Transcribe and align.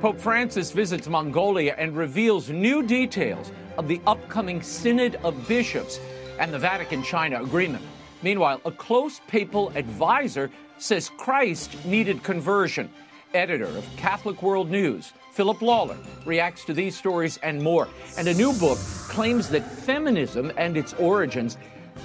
Pope 0.00 0.20
Francis 0.20 0.72
visits 0.72 1.08
Mongolia 1.08 1.74
and 1.78 1.96
reveals 1.96 2.50
new 2.50 2.82
details 2.82 3.50
of 3.78 3.88
the 3.88 3.98
upcoming 4.06 4.60
Synod 4.60 5.18
of 5.24 5.48
Bishops 5.48 5.98
and 6.38 6.52
the 6.52 6.58
Vatican 6.58 7.02
China 7.02 7.42
agreement. 7.42 7.82
Meanwhile, 8.22 8.60
a 8.66 8.70
close 8.70 9.22
papal 9.26 9.72
advisor 9.74 10.50
says 10.76 11.10
Christ 11.16 11.82
needed 11.86 12.22
conversion. 12.22 12.90
Editor 13.32 13.68
of 13.68 13.88
Catholic 13.96 14.42
World 14.42 14.70
News, 14.70 15.14
Philip 15.32 15.62
Lawler, 15.62 15.96
reacts 16.26 16.66
to 16.66 16.74
these 16.74 16.94
stories 16.94 17.38
and 17.42 17.62
more. 17.62 17.88
And 18.18 18.28
a 18.28 18.34
new 18.34 18.52
book 18.52 18.78
claims 19.08 19.48
that 19.48 19.70
feminism 19.70 20.52
and 20.58 20.76
its 20.76 20.92
origins 20.94 21.56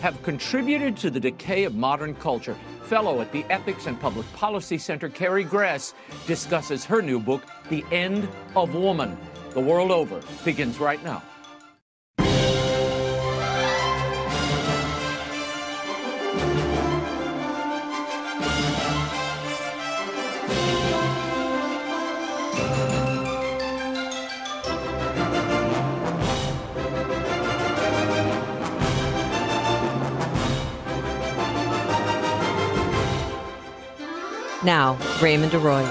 have 0.02 0.21
contributed 0.23 0.96
to 0.98 1.10
the 1.10 1.20
decay 1.20 1.64
of 1.64 1.76
modern 1.76 2.16
culture. 2.16 2.55
Fellow 2.84 3.21
at 3.21 3.32
the 3.32 3.46
Ethics 3.50 3.88
and 3.88 4.00
Public 4.00 4.32
Policy 4.34 4.78
Center, 4.78 5.10
Carrie 5.10 5.44
Gress, 5.44 5.94
discusses 6.26 6.86
her 6.86 7.02
new 7.02 7.20
book, 7.20 7.44
The 7.70 7.84
End 7.91 8.27
of 8.55 8.73
Woman. 8.73 9.18
The 9.52 9.59
World 9.59 9.91
Over 9.91 10.22
begins 10.44 10.80
right 10.80 11.04
now. 11.04 11.22
Now, 34.63 34.95
Raymond 35.20 35.55
Arroyo. 35.55 35.89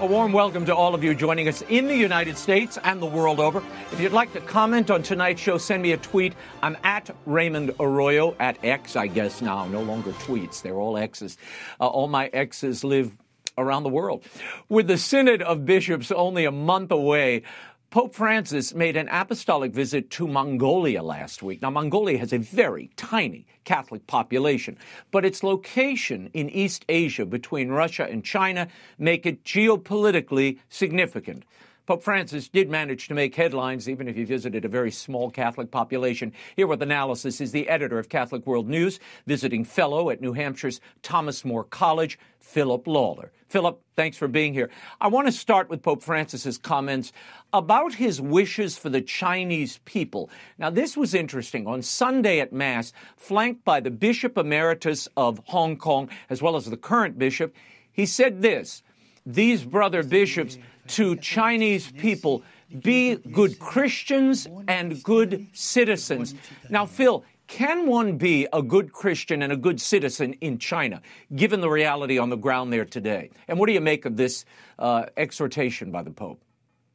A 0.00 0.06
warm 0.06 0.32
welcome 0.32 0.66
to 0.66 0.74
all 0.74 0.96
of 0.96 1.04
you 1.04 1.14
joining 1.14 1.46
us 1.46 1.62
in 1.68 1.86
the 1.86 1.94
United 1.94 2.36
States 2.36 2.76
and 2.82 3.00
the 3.00 3.06
world 3.06 3.38
over. 3.38 3.62
If 3.92 4.00
you'd 4.00 4.10
like 4.10 4.32
to 4.32 4.40
comment 4.40 4.90
on 4.90 5.04
tonight's 5.04 5.40
show, 5.40 5.56
send 5.56 5.80
me 5.80 5.92
a 5.92 5.96
tweet. 5.96 6.34
I'm 6.60 6.76
at 6.82 7.14
Raymond 7.26 7.72
Arroyo, 7.78 8.34
at 8.40 8.64
X, 8.64 8.96
I 8.96 9.06
guess 9.06 9.40
now, 9.42 9.64
no 9.66 9.80
longer 9.80 10.10
tweets. 10.10 10.60
They're 10.60 10.74
all 10.74 10.96
X's. 10.96 11.38
Uh, 11.78 11.86
all 11.86 12.08
my 12.08 12.26
X's 12.32 12.82
live 12.82 13.14
around 13.56 13.84
the 13.84 13.90
world. 13.90 14.24
With 14.68 14.88
the 14.88 14.98
Synod 14.98 15.42
of 15.42 15.64
Bishops 15.64 16.10
only 16.10 16.46
a 16.46 16.50
month 16.50 16.90
away, 16.90 17.42
Pope 17.90 18.14
Francis 18.14 18.72
made 18.72 18.96
an 18.96 19.08
apostolic 19.08 19.72
visit 19.72 20.10
to 20.10 20.28
Mongolia 20.28 21.02
last 21.02 21.42
week. 21.42 21.60
Now, 21.60 21.70
Mongolia 21.70 22.18
has 22.18 22.32
a 22.32 22.38
very 22.38 22.88
tiny 22.94 23.48
Catholic 23.64 24.06
population, 24.06 24.78
but 25.10 25.24
its 25.24 25.42
location 25.42 26.30
in 26.32 26.48
East 26.50 26.84
Asia 26.88 27.26
between 27.26 27.68
Russia 27.70 28.06
and 28.08 28.24
China 28.24 28.68
make 28.96 29.26
it 29.26 29.42
geopolitically 29.42 30.60
significant. 30.68 31.42
Pope 31.86 32.02
Francis 32.02 32.48
did 32.48 32.68
manage 32.70 33.08
to 33.08 33.14
make 33.14 33.34
headlines, 33.34 33.88
even 33.88 34.06
if 34.06 34.16
he 34.16 34.24
visited 34.24 34.64
a 34.64 34.68
very 34.68 34.90
small 34.90 35.30
Catholic 35.30 35.70
population. 35.70 36.32
Here 36.56 36.66
with 36.66 36.82
analysis 36.82 37.40
is 37.40 37.52
the 37.52 37.68
editor 37.68 37.98
of 37.98 38.08
Catholic 38.08 38.46
World 38.46 38.68
News, 38.68 39.00
visiting 39.26 39.64
fellow 39.64 40.10
at 40.10 40.20
New 40.20 40.32
Hampshire's 40.32 40.80
Thomas 41.02 41.44
More 41.44 41.64
College, 41.64 42.18
Philip 42.38 42.86
Lawler. 42.86 43.32
Philip, 43.48 43.82
thanks 43.96 44.16
for 44.16 44.28
being 44.28 44.54
here. 44.54 44.70
I 45.00 45.08
want 45.08 45.26
to 45.26 45.32
start 45.32 45.68
with 45.68 45.82
Pope 45.82 46.02
Francis's 46.02 46.56
comments 46.56 47.12
about 47.52 47.94
his 47.94 48.20
wishes 48.20 48.78
for 48.78 48.88
the 48.88 49.00
Chinese 49.00 49.80
people. 49.84 50.30
Now, 50.56 50.70
this 50.70 50.96
was 50.96 51.14
interesting. 51.14 51.66
On 51.66 51.82
Sunday 51.82 52.38
at 52.38 52.52
Mass, 52.52 52.92
flanked 53.16 53.64
by 53.64 53.80
the 53.80 53.90
Bishop 53.90 54.38
Emeritus 54.38 55.08
of 55.16 55.40
Hong 55.46 55.76
Kong, 55.76 56.08
as 56.28 56.40
well 56.40 56.54
as 56.54 56.66
the 56.66 56.76
current 56.76 57.18
bishop, 57.18 57.54
he 57.92 58.06
said 58.06 58.40
this 58.40 58.84
These 59.26 59.64
brother 59.64 60.04
bishops 60.04 60.56
to 60.90 61.16
Chinese 61.16 61.90
people 61.92 62.42
be 62.82 63.16
good 63.16 63.58
Christians 63.58 64.46
and 64.68 65.02
good 65.02 65.46
citizens. 65.52 66.34
Now, 66.68 66.86
Phil, 66.86 67.24
can 67.46 67.86
one 67.86 68.16
be 68.16 68.46
a 68.52 68.62
good 68.62 68.92
Christian 68.92 69.42
and 69.42 69.52
a 69.52 69.56
good 69.56 69.80
citizen 69.80 70.34
in 70.34 70.58
China, 70.58 71.02
given 71.34 71.60
the 71.60 71.68
reality 71.68 72.16
on 72.16 72.30
the 72.30 72.36
ground 72.36 72.72
there 72.72 72.84
today? 72.84 73.30
And 73.48 73.58
what 73.58 73.66
do 73.66 73.72
you 73.72 73.80
make 73.80 74.04
of 74.04 74.16
this 74.16 74.44
uh, 74.78 75.06
exhortation 75.16 75.90
by 75.90 76.04
the 76.04 76.12
Pope? 76.12 76.40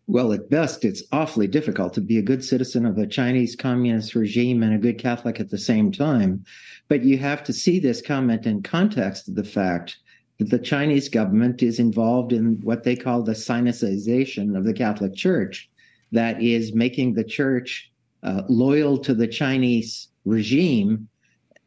Well, 0.07 0.31
at 0.33 0.49
best, 0.49 0.85
it's 0.85 1.03
awfully 1.11 1.47
difficult 1.47 1.93
to 1.95 2.01
be 2.01 2.17
a 2.17 2.21
good 2.21 2.43
citizen 2.43 2.85
of 2.85 2.97
a 2.97 3.07
Chinese 3.07 3.55
communist 3.55 4.15
regime 4.15 4.61
and 4.63 4.73
a 4.73 4.77
good 4.77 4.99
Catholic 4.99 5.39
at 5.39 5.49
the 5.49 5.57
same 5.57 5.91
time. 5.91 6.45
But 6.87 7.03
you 7.03 7.17
have 7.17 7.43
to 7.45 7.53
see 7.53 7.79
this 7.79 8.01
comment 8.01 8.45
in 8.45 8.61
context 8.61 9.27
of 9.27 9.35
the 9.35 9.43
fact 9.43 9.97
the 10.39 10.59
Chinese 10.59 11.09
government 11.09 11.63
is 11.63 11.79
involved 11.79 12.33
in 12.33 12.59
what 12.63 12.83
they 12.83 12.95
call 12.95 13.23
the 13.23 13.33
sinicization 13.33 14.57
of 14.57 14.65
the 14.65 14.73
Catholic 14.73 15.15
Church, 15.15 15.69
that 16.11 16.41
is 16.41 16.73
making 16.73 17.13
the 17.13 17.23
church 17.23 17.91
uh, 18.23 18.41
loyal 18.47 18.97
to 18.97 19.13
the 19.13 19.27
Chinese 19.27 20.09
regime 20.25 21.07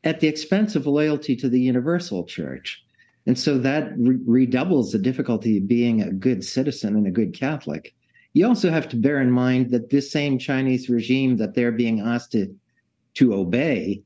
at 0.05 0.21
the 0.21 0.29
expense 0.29 0.77
of 0.77 0.87
loyalty 0.87 1.37
to 1.37 1.49
the 1.49 1.61
universal 1.61 2.25
church. 2.25 2.83
And 3.27 3.39
so 3.39 3.59
that 3.59 3.93
re- 3.99 4.19
redoubles 4.27 4.93
the 4.93 4.99
difficulty 4.99 5.59
of 5.59 5.69
being 5.69 6.03
a 6.03 6.12
good 6.12 6.45
citizen 6.45 6.97
and 6.97 7.06
a 7.06 7.11
good 7.11 7.35
Catholic. 7.35 7.95
You 8.33 8.47
also 8.47 8.71
have 8.71 8.89
to 8.91 8.97
bear 8.97 9.21
in 9.21 9.31
mind 9.31 9.71
that 9.71 9.91
this 9.91 10.11
same 10.11 10.39
Chinese 10.39 10.89
regime 10.89 11.37
that 11.37 11.55
they're 11.55 11.73
being 11.73 12.00
asked 12.00 12.33
to, 12.33 12.55
to 13.15 13.35
obey, 13.35 14.03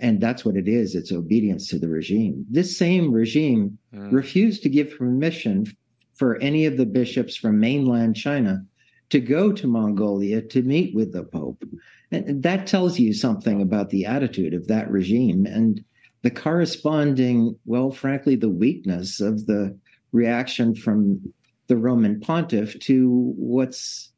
and 0.00 0.20
that's 0.20 0.44
what 0.44 0.56
it 0.56 0.68
is, 0.68 0.94
it's 0.94 1.12
obedience 1.12 1.68
to 1.68 1.78
the 1.78 1.88
regime. 1.88 2.44
This 2.50 2.76
same 2.76 3.12
regime 3.12 3.78
mm. 3.94 4.12
refused 4.12 4.62
to 4.62 4.68
give 4.68 4.96
permission 4.98 5.66
for 6.14 6.36
any 6.38 6.66
of 6.66 6.76
the 6.76 6.86
bishops 6.86 7.36
from 7.36 7.60
mainland 7.60 8.16
China 8.16 8.64
to 9.10 9.20
go 9.20 9.52
to 9.52 9.66
Mongolia 9.66 10.42
to 10.42 10.62
meet 10.62 10.94
with 10.94 11.12
the 11.12 11.22
Pope. 11.22 11.62
And 12.10 12.42
that 12.42 12.66
tells 12.66 12.98
you 12.98 13.12
something 13.12 13.60
about 13.60 13.90
the 13.90 14.06
attitude 14.06 14.54
of 14.54 14.66
that 14.68 14.90
regime 14.90 15.46
and 15.46 15.84
the 16.22 16.30
corresponding, 16.30 17.56
well, 17.66 17.90
frankly, 17.90 18.36
the 18.36 18.48
weakness 18.48 19.20
of 19.20 19.46
the 19.46 19.76
reaction 20.12 20.74
from 20.74 21.32
the 21.68 21.76
Roman 21.76 22.20
pontiff 22.20 22.78
to 22.80 23.32
what's 23.36 24.10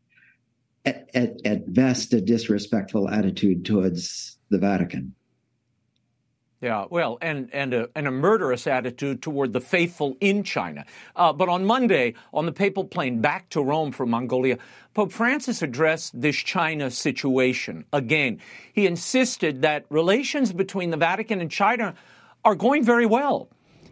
at, 0.84 1.10
at, 1.14 1.34
at 1.44 1.72
best 1.72 2.12
a 2.12 2.20
disrespectful 2.20 3.08
attitude 3.08 3.64
towards 3.64 4.38
the 4.50 4.58
Vatican. 4.58 5.14
Yeah, 6.60 6.86
well, 6.90 7.18
and 7.22 7.50
and 7.52 7.72
a, 7.72 7.88
and 7.94 8.08
a 8.08 8.10
murderous 8.10 8.66
attitude 8.66 9.22
toward 9.22 9.52
the 9.52 9.60
faithful 9.60 10.16
in 10.20 10.42
China. 10.42 10.84
Uh, 11.14 11.32
but 11.32 11.48
on 11.48 11.64
Monday, 11.64 12.14
on 12.34 12.46
the 12.46 12.52
papal 12.52 12.84
plane 12.84 13.20
back 13.20 13.48
to 13.50 13.62
Rome 13.62 13.92
from 13.92 14.10
Mongolia, 14.10 14.58
Pope 14.92 15.12
Francis 15.12 15.62
addressed 15.62 16.20
this 16.20 16.34
China 16.34 16.90
situation 16.90 17.84
again. 17.92 18.40
He 18.72 18.88
insisted 18.88 19.62
that 19.62 19.84
relations 19.88 20.52
between 20.52 20.90
the 20.90 20.96
Vatican 20.96 21.40
and 21.40 21.48
China 21.48 21.94
are 22.44 22.56
going 22.56 22.82
very 22.82 23.06
well. 23.06 23.48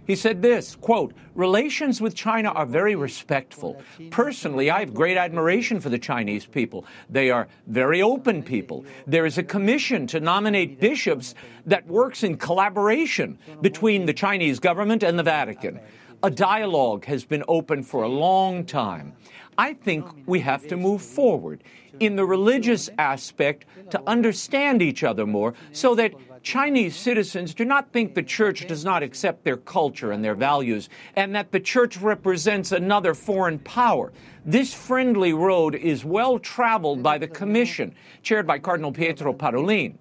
He 0.07 0.15
said 0.15 0.41
this, 0.41 0.77
quote, 0.77 1.15
relations 1.35 2.01
with 2.01 2.15
China 2.15 2.51
are 2.51 2.65
very 2.65 2.95
respectful. 2.95 3.83
Personally, 4.11 4.71
I 4.71 4.81
have 4.81 4.95
great 4.95 5.17
admiration 5.17 5.81
for 5.81 5.89
the 5.89 5.99
Chinese 5.99 6.47
people. 6.47 6.85
They 7.11 7.31
are 7.31 7.49
very 7.67 8.03
open 8.03 8.43
people. 8.43 8.85
There 9.07 9.27
is 9.27 9.37
a 9.37 9.43
commission 9.43 10.07
to 10.09 10.21
nominate 10.21 10.79
bishops 10.81 11.35
that 11.67 11.87
works 11.89 12.23
in 12.23 12.37
collaboration 12.37 13.39
between 13.61 14.07
the 14.07 14.15
Chinese 14.15 14.61
government 14.61 15.03
and 15.03 15.19
the 15.19 15.25
Vatican. 15.25 15.81
A 16.23 16.31
dialogue 16.31 17.05
has 17.07 17.25
been 17.25 17.45
open 17.49 17.83
for 17.83 18.03
a 18.03 18.09
long 18.09 18.65
time. 18.65 19.13
I 19.59 19.73
think 19.73 20.07
we 20.27 20.41
have 20.41 20.67
to 20.69 20.77
move 20.77 21.03
forward 21.03 21.63
in 21.99 22.17
the 22.17 22.27
religious 22.27 22.91
aspect 22.99 23.65
to 23.91 24.03
understand 24.07 24.83
each 24.83 25.03
other 25.03 25.27
more 25.27 25.55
so 25.73 25.95
that 25.95 26.13
Chinese 26.47 26.95
citizens 26.95 27.55
do 27.55 27.65
not 27.65 27.93
think 27.93 28.15
the 28.15 28.23
church 28.23 28.69
does 28.69 28.85
not 28.85 29.03
accept 29.03 29.43
their 29.43 29.57
culture 29.57 30.13
and 30.13 30.25
their 30.25 30.37
values, 30.37 30.89
and 31.17 31.35
that 31.35 31.51
the 31.51 31.59
church 31.59 31.97
represents 31.97 32.71
another 32.71 33.15
foreign 33.15 33.59
power. 33.59 34.13
This 34.45 34.73
friendly 34.73 35.33
road 35.33 35.75
is 35.75 36.05
well 36.05 36.39
traveled 36.39 37.03
by 37.03 37.19
the 37.19 37.27
commission, 37.27 37.97
chaired 38.23 38.47
by 38.47 38.61
Cardinal 38.61 38.93
Pietro 38.93 39.33
Parolin. 39.33 39.97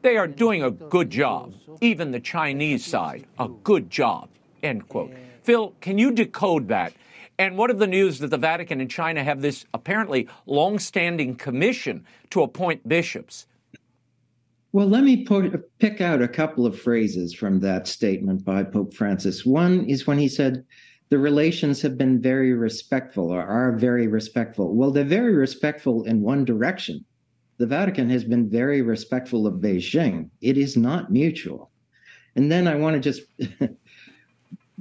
They 0.00 0.16
are 0.16 0.26
doing 0.26 0.62
a 0.62 0.70
good 0.70 1.10
job, 1.10 1.52
even 1.82 2.12
the 2.12 2.20
Chinese 2.20 2.82
side, 2.82 3.26
a 3.38 3.48
good 3.48 3.90
job. 3.90 4.30
End 4.62 4.88
quote. 4.88 5.12
Phil, 5.42 5.74
can 5.82 5.98
you 5.98 6.12
decode 6.12 6.68
that? 6.68 6.94
And 7.38 7.58
what 7.58 7.68
of 7.68 7.78
the 7.78 7.86
news 7.86 8.20
that 8.20 8.30
the 8.30 8.38
Vatican 8.38 8.80
and 8.80 8.90
China 8.90 9.22
have 9.22 9.42
this 9.42 9.66
apparently 9.74 10.28
long-standing 10.46 11.36
commission 11.36 12.06
to 12.30 12.40
appoint 12.40 12.88
bishops? 12.88 13.46
Well, 14.72 14.86
let 14.86 15.02
me 15.02 15.26
pick 15.78 16.00
out 16.00 16.22
a 16.22 16.28
couple 16.28 16.64
of 16.64 16.80
phrases 16.80 17.34
from 17.34 17.58
that 17.60 17.88
statement 17.88 18.44
by 18.44 18.62
Pope 18.62 18.94
Francis. 18.94 19.44
One 19.44 19.84
is 19.86 20.06
when 20.06 20.18
he 20.18 20.28
said, 20.28 20.64
the 21.08 21.18
relations 21.18 21.82
have 21.82 21.98
been 21.98 22.20
very 22.20 22.52
respectful 22.52 23.32
or 23.32 23.42
are 23.42 23.76
very 23.76 24.06
respectful. 24.06 24.76
Well, 24.76 24.92
they're 24.92 25.04
very 25.04 25.34
respectful 25.34 26.04
in 26.04 26.20
one 26.20 26.44
direction. 26.44 27.04
The 27.58 27.66
Vatican 27.66 28.08
has 28.10 28.22
been 28.22 28.48
very 28.48 28.80
respectful 28.80 29.46
of 29.46 29.54
Beijing. 29.54 30.30
It 30.40 30.56
is 30.56 30.76
not 30.76 31.10
mutual. 31.10 31.70
And 32.36 32.50
then 32.50 32.68
I 32.68 32.76
want 32.76 32.94
to 32.94 33.00
just 33.00 33.22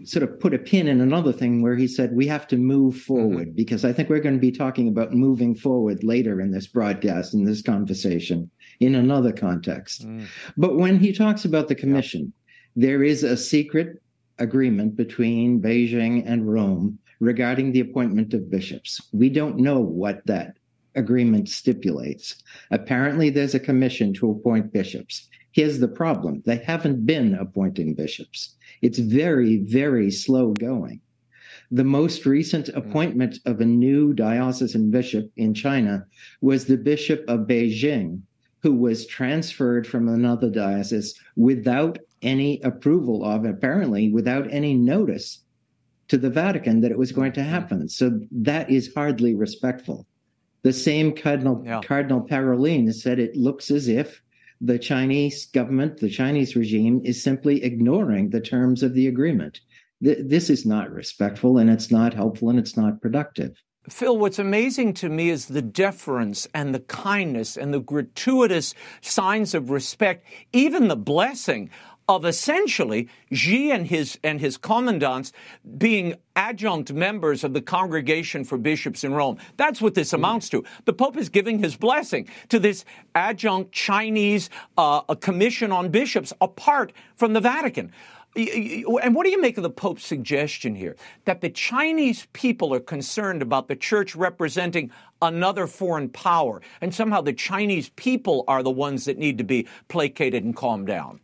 sort 0.03 0.23
of 0.23 0.39
put 0.39 0.53
a 0.53 0.59
pin 0.59 0.87
in 0.87 1.01
another 1.01 1.33
thing 1.33 1.63
where 1.63 1.75
he 1.75 1.87
said 1.87 2.13
we 2.13 2.27
have 2.27 2.47
to 2.49 2.57
move 2.57 3.01
forward 3.01 3.47
mm-hmm. 3.47 3.55
because 3.55 3.83
I 3.83 3.91
think 3.91 4.07
we're 4.07 4.19
going 4.19 4.35
to 4.35 4.39
be 4.39 4.51
talking 4.51 4.87
about 4.87 5.13
moving 5.13 5.55
forward 5.55 6.03
later 6.03 6.39
in 6.39 6.51
this 6.51 6.67
broadcast 6.67 7.33
in 7.33 7.43
this 7.43 7.63
conversation 7.63 8.49
in 8.79 8.95
another 8.95 9.31
context. 9.31 10.07
Mm. 10.07 10.27
But 10.57 10.77
when 10.77 10.99
he 10.99 11.11
talks 11.11 11.45
about 11.45 11.67
the 11.67 11.75
commission, 11.75 12.31
yeah. 12.75 12.87
there 12.87 13.03
is 13.03 13.23
a 13.23 13.37
secret 13.37 14.01
agreement 14.37 14.95
between 14.95 15.61
Beijing 15.61 16.23
and 16.25 16.51
Rome 16.51 16.97
regarding 17.19 17.71
the 17.71 17.81
appointment 17.81 18.33
of 18.33 18.49
bishops. 18.49 19.01
We 19.11 19.29
don't 19.29 19.57
know 19.57 19.79
what 19.79 20.25
that 20.25 20.57
agreement 20.95 21.49
stipulates. 21.49 22.41
Apparently, 22.71 23.29
there's 23.29 23.55
a 23.55 23.59
commission 23.59 24.13
to 24.15 24.31
appoint 24.31 24.73
bishops. 24.73 25.27
Here's 25.51 25.79
the 25.79 25.87
problem 25.87 26.41
they 26.45 26.57
haven't 26.57 27.05
been 27.05 27.33
appointing 27.35 27.95
bishops. 27.95 28.55
It's 28.81 28.99
very, 28.99 29.57
very 29.57 30.11
slow 30.11 30.53
going. 30.53 31.01
The 31.71 31.83
most 31.83 32.25
recent 32.25 32.67
hmm. 32.67 32.77
appointment 32.77 33.39
of 33.45 33.59
a 33.59 33.65
new 33.65 34.13
diocesan 34.13 34.89
bishop 34.91 35.31
in 35.37 35.53
China 35.53 36.05
was 36.41 36.65
the 36.65 36.77
Bishop 36.77 37.23
of 37.27 37.41
Beijing, 37.41 38.21
who 38.61 38.73
was 38.73 39.05
transferred 39.05 39.87
from 39.87 40.07
another 40.07 40.49
diocese 40.49 41.19
without 41.35 41.97
any 42.21 42.59
approval 42.61 43.23
of, 43.23 43.45
apparently 43.45 44.09
without 44.09 44.51
any 44.51 44.73
notice 44.73 45.39
to 46.09 46.17
the 46.17 46.29
Vatican 46.29 46.81
that 46.81 46.91
it 46.91 46.97
was 46.97 47.11
going 47.11 47.31
to 47.33 47.43
hmm. 47.43 47.49
happen. 47.49 47.89
So 47.89 48.19
that 48.31 48.69
is 48.69 48.93
hardly 48.93 49.35
respectful. 49.35 50.05
The 50.61 50.73
same 50.73 51.15
Cardinal 51.15 51.63
yeah. 51.65 51.79
Cardinal 51.81 52.21
Parolin 52.21 52.93
said 52.93 53.17
it 53.17 53.35
looks 53.35 53.71
as 53.71 53.87
if 53.87 54.21
the 54.59 54.77
Chinese 54.77 55.45
government, 55.45 55.97
the 55.97 56.09
Chinese 56.09 56.55
regime, 56.55 57.01
is 57.05 57.23
simply 57.23 57.63
ignoring 57.63 58.29
the 58.29 58.41
terms 58.41 58.83
of 58.83 58.93
the 58.93 59.07
agreement. 59.07 59.61
Th- 60.03 60.17
this 60.21 60.49
is 60.49 60.65
not 60.65 60.91
respectful, 60.91 61.59
and 61.59 61.69
it's 61.69 61.91
not 61.91 62.13
helpful, 62.13 62.49
and 62.49 62.59
it's 62.59 62.75
not 62.75 63.01
productive. 63.01 63.55
Phil, 63.91 64.17
what's 64.17 64.39
amazing 64.39 64.93
to 64.95 65.09
me 65.09 65.29
is 65.29 65.47
the 65.47 65.61
deference 65.61 66.47
and 66.53 66.73
the 66.73 66.79
kindness 66.79 67.57
and 67.57 67.73
the 67.73 67.79
gratuitous 67.79 68.73
signs 69.01 69.53
of 69.53 69.69
respect, 69.69 70.25
even 70.53 70.87
the 70.87 70.95
blessing 70.95 71.69
of 72.09 72.25
essentially 72.25 73.07
Xi 73.31 73.71
and 73.71 73.85
his 73.85 74.17
and 74.23 74.41
his 74.41 74.57
commandants 74.57 75.31
being 75.77 76.15
adjunct 76.35 76.91
members 76.91 77.43
of 77.43 77.53
the 77.53 77.61
Congregation 77.61 78.43
for 78.43 78.57
Bishops 78.57 79.03
in 79.03 79.13
Rome. 79.13 79.37
That's 79.57 79.79
what 79.79 79.93
this 79.93 80.11
amounts 80.11 80.49
to. 80.49 80.63
The 80.85 80.93
Pope 80.93 81.17
is 81.17 81.29
giving 81.29 81.59
his 81.59 81.77
blessing 81.77 82.27
to 82.49 82.57
this 82.57 82.83
adjunct 83.13 83.71
Chinese 83.71 84.49
uh, 84.75 85.01
commission 85.15 85.71
on 85.71 85.89
bishops 85.89 86.33
apart 86.41 86.93
from 87.15 87.33
the 87.33 87.41
Vatican. 87.41 87.91
And 88.35 89.15
what 89.15 89.23
do 89.25 89.31
you 89.31 89.41
make 89.41 89.57
of 89.57 89.63
the 89.63 89.69
Pope's 89.69 90.05
suggestion 90.05 90.75
here 90.75 90.95
that 91.25 91.41
the 91.41 91.49
Chinese 91.49 92.27
people 92.33 92.73
are 92.73 92.79
concerned 92.79 93.41
about 93.41 93.67
the 93.67 93.75
church 93.75 94.15
representing 94.15 94.91
another 95.21 95.67
foreign 95.67 96.09
power, 96.09 96.61
and 96.79 96.93
somehow 96.93 97.21
the 97.21 97.33
Chinese 97.33 97.89
people 97.89 98.45
are 98.47 98.63
the 98.63 98.69
ones 98.69 99.05
that 99.05 99.17
need 99.17 99.37
to 99.39 99.43
be 99.43 99.67
placated 99.87 100.43
and 100.43 100.55
calmed 100.55 100.87
down? 100.87 101.19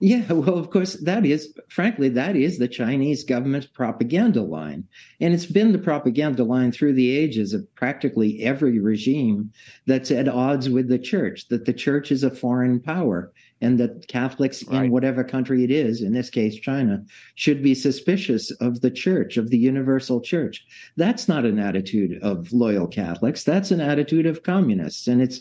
Yeah, 0.00 0.30
well, 0.32 0.58
of 0.58 0.70
course, 0.70 0.94
that 0.94 1.24
is, 1.24 1.54
frankly, 1.68 2.10
that 2.10 2.36
is 2.36 2.58
the 2.58 2.68
Chinese 2.68 3.24
government's 3.24 3.68
propaganda 3.68 4.42
line. 4.42 4.84
And 5.20 5.32
it's 5.32 5.46
been 5.46 5.72
the 5.72 5.78
propaganda 5.78 6.44
line 6.44 6.72
through 6.72 6.94
the 6.94 7.16
ages 7.16 7.54
of 7.54 7.72
practically 7.76 8.42
every 8.42 8.80
regime 8.80 9.52
that's 9.86 10.10
at 10.10 10.28
odds 10.28 10.68
with 10.68 10.88
the 10.88 10.98
church, 10.98 11.48
that 11.48 11.64
the 11.64 11.72
church 11.72 12.12
is 12.12 12.24
a 12.24 12.30
foreign 12.30 12.80
power 12.80 13.32
and 13.64 13.80
that 13.80 14.06
Catholics 14.08 14.62
right. 14.64 14.84
in 14.84 14.90
whatever 14.90 15.24
country 15.24 15.64
it 15.64 15.70
is, 15.70 16.02
in 16.02 16.12
this 16.12 16.28
case, 16.28 16.54
China, 16.54 17.02
should 17.34 17.62
be 17.62 17.74
suspicious 17.74 18.50
of 18.60 18.82
the 18.82 18.90
church, 18.90 19.38
of 19.38 19.48
the 19.48 19.56
universal 19.56 20.20
church. 20.20 20.66
That's 20.96 21.28
not 21.28 21.46
an 21.46 21.58
attitude 21.58 22.22
of 22.22 22.52
loyal 22.52 22.86
Catholics. 22.86 23.42
That's 23.42 23.70
an 23.70 23.80
attitude 23.80 24.26
of 24.26 24.42
communists. 24.42 25.06
And 25.08 25.22
it's 25.22 25.40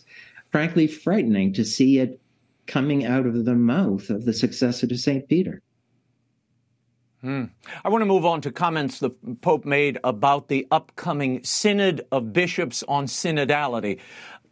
frankly 0.51 0.87
frightening 0.87 1.51
to 1.53 1.65
see 1.65 1.99
it 1.99 2.21
coming 2.65 3.05
out 3.05 3.25
of 3.25 3.43
the 3.43 3.55
mouth 3.55 4.09
of 4.09 4.23
the 4.23 4.33
successor 4.33 4.87
to 4.87 4.97
St. 4.97 5.27
Peter. 5.27 5.61
Hmm. 7.23 7.45
I 7.85 7.89
want 7.89 8.01
to 8.01 8.05
move 8.05 8.25
on 8.25 8.41
to 8.41 8.51
comments 8.51 8.99
the 8.99 9.09
Pope 9.41 9.63
made 9.63 9.97
about 10.03 10.49
the 10.49 10.67
upcoming 10.71 11.41
Synod 11.43 12.05
of 12.11 12.33
Bishops 12.33 12.83
on 12.89 13.05
Synodality. 13.05 13.99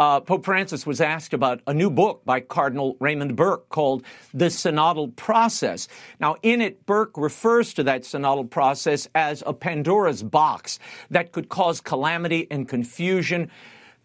Uh, 0.01 0.19
Pope 0.19 0.43
Francis 0.43 0.87
was 0.87 0.99
asked 0.99 1.31
about 1.31 1.61
a 1.67 1.73
new 1.75 1.91
book 1.91 2.25
by 2.25 2.39
Cardinal 2.39 2.97
Raymond 2.99 3.35
Burke 3.35 3.69
called 3.69 4.03
The 4.33 4.45
Synodal 4.45 5.15
Process. 5.15 5.87
Now, 6.19 6.37
in 6.41 6.59
it, 6.59 6.87
Burke 6.87 7.15
refers 7.17 7.71
to 7.75 7.83
that 7.83 8.01
synodal 8.01 8.49
process 8.49 9.07
as 9.13 9.43
a 9.45 9.53
Pandora's 9.53 10.23
box 10.23 10.79
that 11.11 11.31
could 11.31 11.49
cause 11.49 11.81
calamity 11.81 12.47
and 12.49 12.67
confusion. 12.67 13.51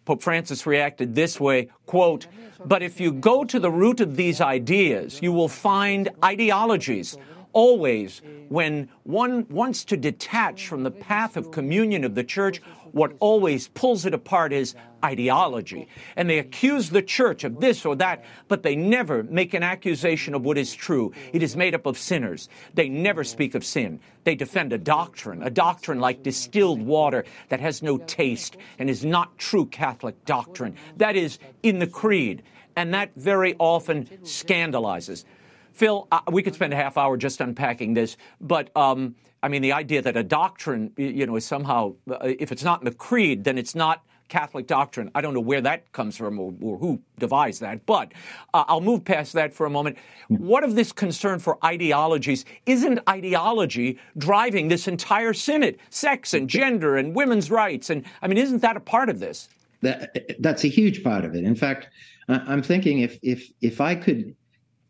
Pope 0.05 0.21
Francis 0.21 0.67
reacted 0.67 1.15
this 1.15 1.39
way, 1.39 1.69
quote, 1.87 2.27
but 2.63 2.83
if 2.83 2.99
you 2.99 3.11
go 3.11 3.43
to 3.43 3.59
the 3.59 3.71
root 3.71 3.99
of 3.99 4.15
these 4.17 4.39
ideas, 4.39 5.19
you 5.23 5.33
will 5.33 5.49
find 5.49 6.09
ideologies. 6.23 7.17
Always, 7.53 8.21
when 8.49 8.87
one 9.01 9.47
wants 9.49 9.83
to 9.85 9.97
detach 9.97 10.67
from 10.67 10.83
the 10.83 10.91
path 10.91 11.37
of 11.37 11.49
communion 11.49 12.03
of 12.03 12.13
the 12.13 12.23
church, 12.23 12.61
what 12.93 13.15
always 13.19 13.67
pulls 13.69 14.05
it 14.05 14.13
apart 14.13 14.53
is 14.53 14.75
ideology. 15.03 15.87
And 16.15 16.29
they 16.29 16.39
accuse 16.39 16.89
the 16.89 17.01
church 17.01 17.43
of 17.43 17.59
this 17.59 17.85
or 17.85 17.95
that, 17.97 18.25
but 18.47 18.63
they 18.63 18.75
never 18.75 19.23
make 19.23 19.53
an 19.53 19.63
accusation 19.63 20.33
of 20.33 20.43
what 20.43 20.57
is 20.57 20.73
true. 20.73 21.13
It 21.33 21.43
is 21.43 21.55
made 21.55 21.75
up 21.75 21.85
of 21.85 21.97
sinners. 21.97 22.49
They 22.73 22.89
never 22.89 23.23
speak 23.23 23.55
of 23.55 23.65
sin. 23.65 23.99
They 24.23 24.35
defend 24.35 24.73
a 24.73 24.77
doctrine, 24.77 25.43
a 25.43 25.49
doctrine 25.49 25.99
like 25.99 26.23
distilled 26.23 26.81
water 26.81 27.25
that 27.49 27.59
has 27.59 27.81
no 27.81 27.97
taste 27.97 28.57
and 28.79 28.89
is 28.89 29.05
not 29.05 29.37
true 29.37 29.65
Catholic 29.65 30.25
doctrine. 30.25 30.75
That 30.97 31.15
is 31.15 31.39
in 31.63 31.79
the 31.79 31.87
creed. 31.87 32.43
And 32.75 32.93
that 32.93 33.11
very 33.15 33.55
often 33.57 34.07
scandalizes. 34.23 35.25
Phil, 35.73 36.07
uh, 36.11 36.21
we 36.31 36.41
could 36.41 36.55
spend 36.55 36.73
a 36.73 36.75
half 36.75 36.97
hour 36.97 37.17
just 37.17 37.39
unpacking 37.39 37.93
this, 37.93 38.17
but 38.41 38.75
um, 38.75 39.15
I 39.43 39.49
mean, 39.49 39.61
the 39.61 39.73
idea 39.73 40.01
that 40.01 40.17
a 40.17 40.23
doctrine, 40.23 40.91
you 40.97 41.25
know, 41.25 41.35
is 41.35 41.45
somehow, 41.45 41.95
uh, 42.09 42.17
if 42.21 42.51
it's 42.51 42.63
not 42.63 42.81
in 42.81 42.85
the 42.85 42.93
creed, 42.93 43.43
then 43.43 43.57
it's 43.57 43.75
not 43.75 44.03
Catholic 44.27 44.67
doctrine. 44.67 45.09
I 45.15 45.21
don't 45.21 45.33
know 45.33 45.39
where 45.39 45.61
that 45.61 45.91
comes 45.93 46.17
from 46.17 46.39
or, 46.39 46.53
or 46.61 46.77
who 46.77 47.01
devised 47.17 47.61
that, 47.61 47.85
but 47.85 48.11
uh, 48.53 48.65
I'll 48.67 48.81
move 48.81 49.05
past 49.05 49.33
that 49.33 49.53
for 49.53 49.65
a 49.65 49.69
moment. 49.69 49.97
What 50.27 50.63
of 50.63 50.75
this 50.75 50.91
concern 50.91 51.39
for 51.39 51.57
ideologies? 51.63 52.43
Isn't 52.65 52.99
ideology 53.07 53.99
driving 54.17 54.67
this 54.67 54.87
entire 54.87 55.33
synod? 55.33 55.77
Sex 55.89 56.33
and 56.33 56.49
gender 56.49 56.97
and 56.97 57.15
women's 57.15 57.49
rights, 57.49 57.89
and 57.89 58.03
I 58.21 58.27
mean, 58.27 58.37
isn't 58.37 58.61
that 58.63 58.75
a 58.75 58.81
part 58.81 59.09
of 59.09 59.19
this? 59.19 59.49
That, 59.81 60.41
that's 60.41 60.63
a 60.65 60.67
huge 60.67 61.03
part 61.03 61.23
of 61.23 61.35
it. 61.35 61.43
In 61.43 61.55
fact, 61.55 61.87
I'm 62.27 62.61
thinking 62.61 62.99
if 62.99 63.19
if 63.21 63.51
if 63.61 63.79
I 63.79 63.95
could 63.95 64.35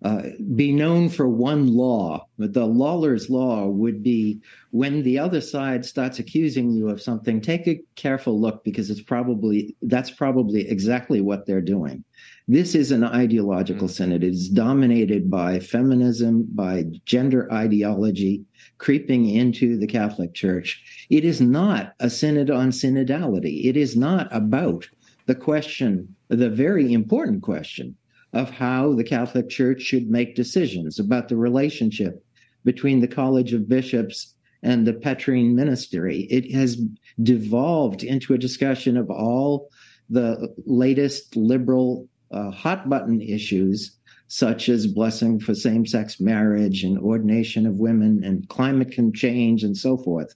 uh, 0.03 0.21
be 0.55 0.71
known 0.71 1.09
for 1.09 1.27
one 1.27 1.67
law. 1.67 2.27
The 2.37 2.65
Lawler's 2.65 3.29
law 3.29 3.65
would 3.67 4.03
be 4.03 4.39
when 4.69 5.01
the 5.01 5.17
other 5.17 5.41
side 5.41 5.85
starts 5.85 6.19
accusing 6.19 6.71
you 6.71 6.89
of 6.89 7.01
something, 7.01 7.41
take 7.41 7.67
a 7.67 7.81
careful 7.95 8.39
look 8.39 8.63
because 8.63 8.91
it's 8.91 9.01
probably 9.01 9.75
that's 9.81 10.11
probably 10.11 10.69
exactly 10.69 11.19
what 11.21 11.47
they're 11.47 11.61
doing. 11.61 12.03
This 12.47 12.75
is 12.75 12.91
an 12.91 13.03
ideological 13.03 13.87
mm. 13.87 13.91
synod. 13.91 14.23
It 14.23 14.33
is 14.33 14.49
dominated 14.49 15.31
by 15.31 15.59
feminism, 15.59 16.47
by 16.53 16.85
gender 17.05 17.51
ideology 17.51 18.45
creeping 18.77 19.29
into 19.29 19.77
the 19.77 19.87
Catholic 19.87 20.33
Church. 20.35 21.07
It 21.09 21.25
is 21.25 21.41
not 21.41 21.93
a 21.99 22.09
synod 22.09 22.51
on 22.51 22.69
synodality. 22.69 23.65
It 23.65 23.75
is 23.75 23.97
not 23.97 24.27
about 24.31 24.87
the 25.25 25.35
question, 25.35 26.15
the 26.29 26.49
very 26.49 26.93
important 26.93 27.41
question 27.41 27.95
of 28.33 28.49
how 28.49 28.93
the 28.93 29.03
Catholic 29.03 29.49
Church 29.49 29.81
should 29.81 30.09
make 30.09 30.35
decisions 30.35 30.99
about 30.99 31.29
the 31.29 31.37
relationship 31.37 32.23
between 32.63 32.99
the 32.99 33.07
College 33.07 33.53
of 33.53 33.69
Bishops 33.69 34.33
and 34.63 34.85
the 34.85 34.93
Petrine 34.93 35.55
Ministry. 35.55 36.27
It 36.29 36.51
has 36.53 36.81
devolved 37.23 38.03
into 38.03 38.33
a 38.33 38.37
discussion 38.37 38.97
of 38.97 39.09
all 39.09 39.69
the 40.09 40.53
latest 40.65 41.35
liberal 41.35 42.07
uh, 42.31 42.51
hot 42.51 42.89
button 42.89 43.21
issues, 43.21 43.97
such 44.27 44.67
as 44.67 44.87
blessing 44.87 45.39
for 45.39 45.55
same 45.55 45.85
sex 45.85 46.19
marriage 46.19 46.83
and 46.83 46.99
ordination 46.99 47.65
of 47.65 47.79
women 47.79 48.23
and 48.23 48.49
climate 48.49 48.93
change 49.13 49.63
and 49.63 49.77
so 49.77 49.97
forth 49.97 50.33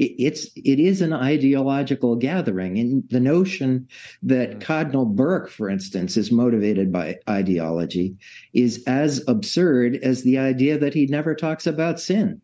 it's 0.00 0.46
it 0.56 0.80
is 0.80 1.00
an 1.00 1.12
ideological 1.12 2.16
gathering 2.16 2.78
and 2.78 3.04
the 3.10 3.20
notion 3.20 3.86
that 4.22 4.50
mm. 4.50 4.60
cardinal 4.60 5.04
burke 5.04 5.50
for 5.50 5.68
instance 5.68 6.16
is 6.16 6.32
motivated 6.32 6.90
by 6.90 7.18
ideology 7.28 8.16
is 8.54 8.82
as 8.86 9.22
absurd 9.28 9.96
as 9.96 10.22
the 10.22 10.38
idea 10.38 10.78
that 10.78 10.94
he 10.94 11.06
never 11.06 11.34
talks 11.34 11.66
about 11.66 12.00
sin 12.00 12.40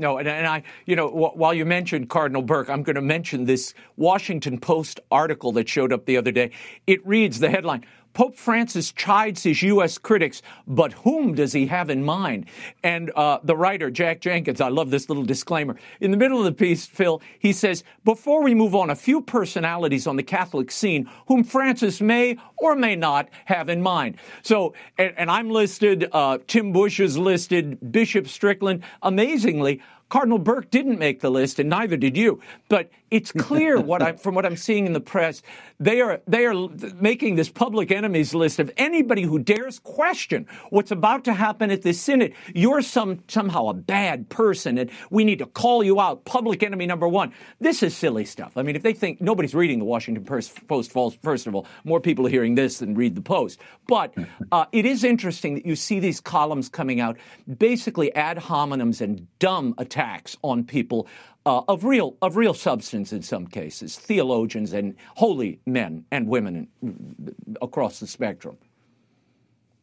no, 0.00 0.16
and, 0.16 0.28
and, 0.28 0.46
I, 0.46 0.62
you 0.86 0.94
know, 0.94 1.08
w- 1.08 1.32
while 1.34 1.52
you 1.52 1.64
mentioned 1.64 2.08
Cardinal 2.08 2.42
Burke, 2.42 2.70
I'm 2.70 2.84
going 2.84 2.94
to 2.94 3.02
mention 3.02 3.46
this 3.46 3.74
Washington 3.96 4.60
Post 4.60 5.00
article 5.10 5.50
that 5.52 5.68
showed 5.68 5.92
up 5.92 6.06
the 6.06 6.16
other 6.16 6.30
day. 6.30 6.52
It 6.86 7.04
reads 7.04 7.40
the 7.40 7.50
headline 7.50 7.84
Pope 8.18 8.34
Francis 8.34 8.90
chides 8.90 9.44
his 9.44 9.62
U.S. 9.62 9.96
critics, 9.96 10.42
but 10.66 10.92
whom 10.92 11.36
does 11.36 11.52
he 11.52 11.68
have 11.68 11.88
in 11.88 12.04
mind? 12.04 12.46
And 12.82 13.12
uh, 13.14 13.38
the 13.44 13.54
writer, 13.54 13.92
Jack 13.92 14.20
Jenkins, 14.20 14.60
I 14.60 14.70
love 14.70 14.90
this 14.90 15.08
little 15.08 15.22
disclaimer. 15.22 15.76
In 16.00 16.10
the 16.10 16.16
middle 16.16 16.40
of 16.40 16.44
the 16.44 16.50
piece, 16.50 16.84
Phil, 16.84 17.22
he 17.38 17.52
says, 17.52 17.84
Before 18.04 18.42
we 18.42 18.56
move 18.56 18.74
on, 18.74 18.90
a 18.90 18.96
few 18.96 19.20
personalities 19.20 20.08
on 20.08 20.16
the 20.16 20.24
Catholic 20.24 20.72
scene 20.72 21.08
whom 21.28 21.44
Francis 21.44 22.00
may 22.00 22.38
or 22.56 22.74
may 22.74 22.96
not 22.96 23.28
have 23.44 23.68
in 23.68 23.80
mind. 23.80 24.16
So, 24.42 24.74
and, 24.98 25.14
and 25.16 25.30
I'm 25.30 25.48
listed, 25.48 26.08
uh, 26.10 26.38
Tim 26.48 26.72
Busch 26.72 26.98
is 26.98 27.16
listed, 27.16 27.92
Bishop 27.92 28.26
Strickland. 28.26 28.82
Amazingly, 29.00 29.80
Cardinal 30.08 30.38
Burke 30.38 30.72
didn't 30.72 30.98
make 30.98 31.20
the 31.20 31.30
list, 31.30 31.60
and 31.60 31.70
neither 31.70 31.96
did 31.96 32.16
you. 32.16 32.40
But 32.68 32.90
it's 33.10 33.32
clear 33.32 33.80
what 33.80 34.02
I, 34.02 34.12
from 34.12 34.34
what 34.34 34.44
I'm 34.44 34.56
seeing 34.56 34.86
in 34.86 34.92
the 34.92 35.00
press, 35.00 35.42
they 35.80 36.00
are 36.00 36.20
they 36.26 36.44
are 36.46 36.68
making 37.00 37.36
this 37.36 37.48
public 37.48 37.90
enemies 37.90 38.34
list 38.34 38.58
of 38.58 38.70
anybody 38.76 39.22
who 39.22 39.38
dares 39.38 39.78
question 39.78 40.46
what's 40.70 40.90
about 40.90 41.24
to 41.24 41.32
happen 41.32 41.70
at 41.70 41.82
this 41.82 42.00
synod. 42.00 42.34
You're 42.54 42.82
some 42.82 43.22
somehow 43.28 43.68
a 43.68 43.74
bad 43.74 44.28
person, 44.28 44.78
and 44.78 44.90
we 45.10 45.24
need 45.24 45.38
to 45.38 45.46
call 45.46 45.82
you 45.82 46.00
out. 46.00 46.24
Public 46.24 46.62
enemy 46.62 46.86
number 46.86 47.08
one. 47.08 47.32
This 47.60 47.82
is 47.82 47.96
silly 47.96 48.24
stuff. 48.24 48.56
I 48.56 48.62
mean, 48.62 48.76
if 48.76 48.82
they 48.82 48.92
think 48.92 49.20
nobody's 49.20 49.54
reading 49.54 49.78
the 49.78 49.84
Washington 49.84 50.24
Post, 50.24 50.92
first 50.92 51.46
of 51.46 51.54
all, 51.54 51.66
more 51.84 52.00
people 52.00 52.26
are 52.26 52.30
hearing 52.30 52.54
this 52.54 52.78
than 52.78 52.94
read 52.94 53.14
the 53.14 53.22
Post. 53.22 53.60
But 53.86 54.14
uh, 54.52 54.66
it 54.72 54.84
is 54.84 55.04
interesting 55.04 55.54
that 55.54 55.66
you 55.66 55.76
see 55.76 56.00
these 56.00 56.20
columns 56.20 56.68
coming 56.68 57.00
out, 57.00 57.16
basically 57.58 58.14
ad 58.14 58.38
hominems 58.38 59.00
and 59.00 59.26
dumb 59.38 59.74
attacks 59.78 60.36
on 60.42 60.64
people 60.64 61.06
uh, 61.48 61.62
of 61.66 61.82
real 61.82 62.14
of 62.20 62.36
real 62.36 62.52
substance 62.52 63.10
in 63.10 63.22
some 63.22 63.46
cases, 63.46 63.96
theologians 63.96 64.74
and 64.74 64.94
holy 65.16 65.58
men 65.64 66.04
and 66.12 66.28
women 66.28 66.68
across 67.62 68.00
the 68.00 68.06
spectrum. 68.06 68.58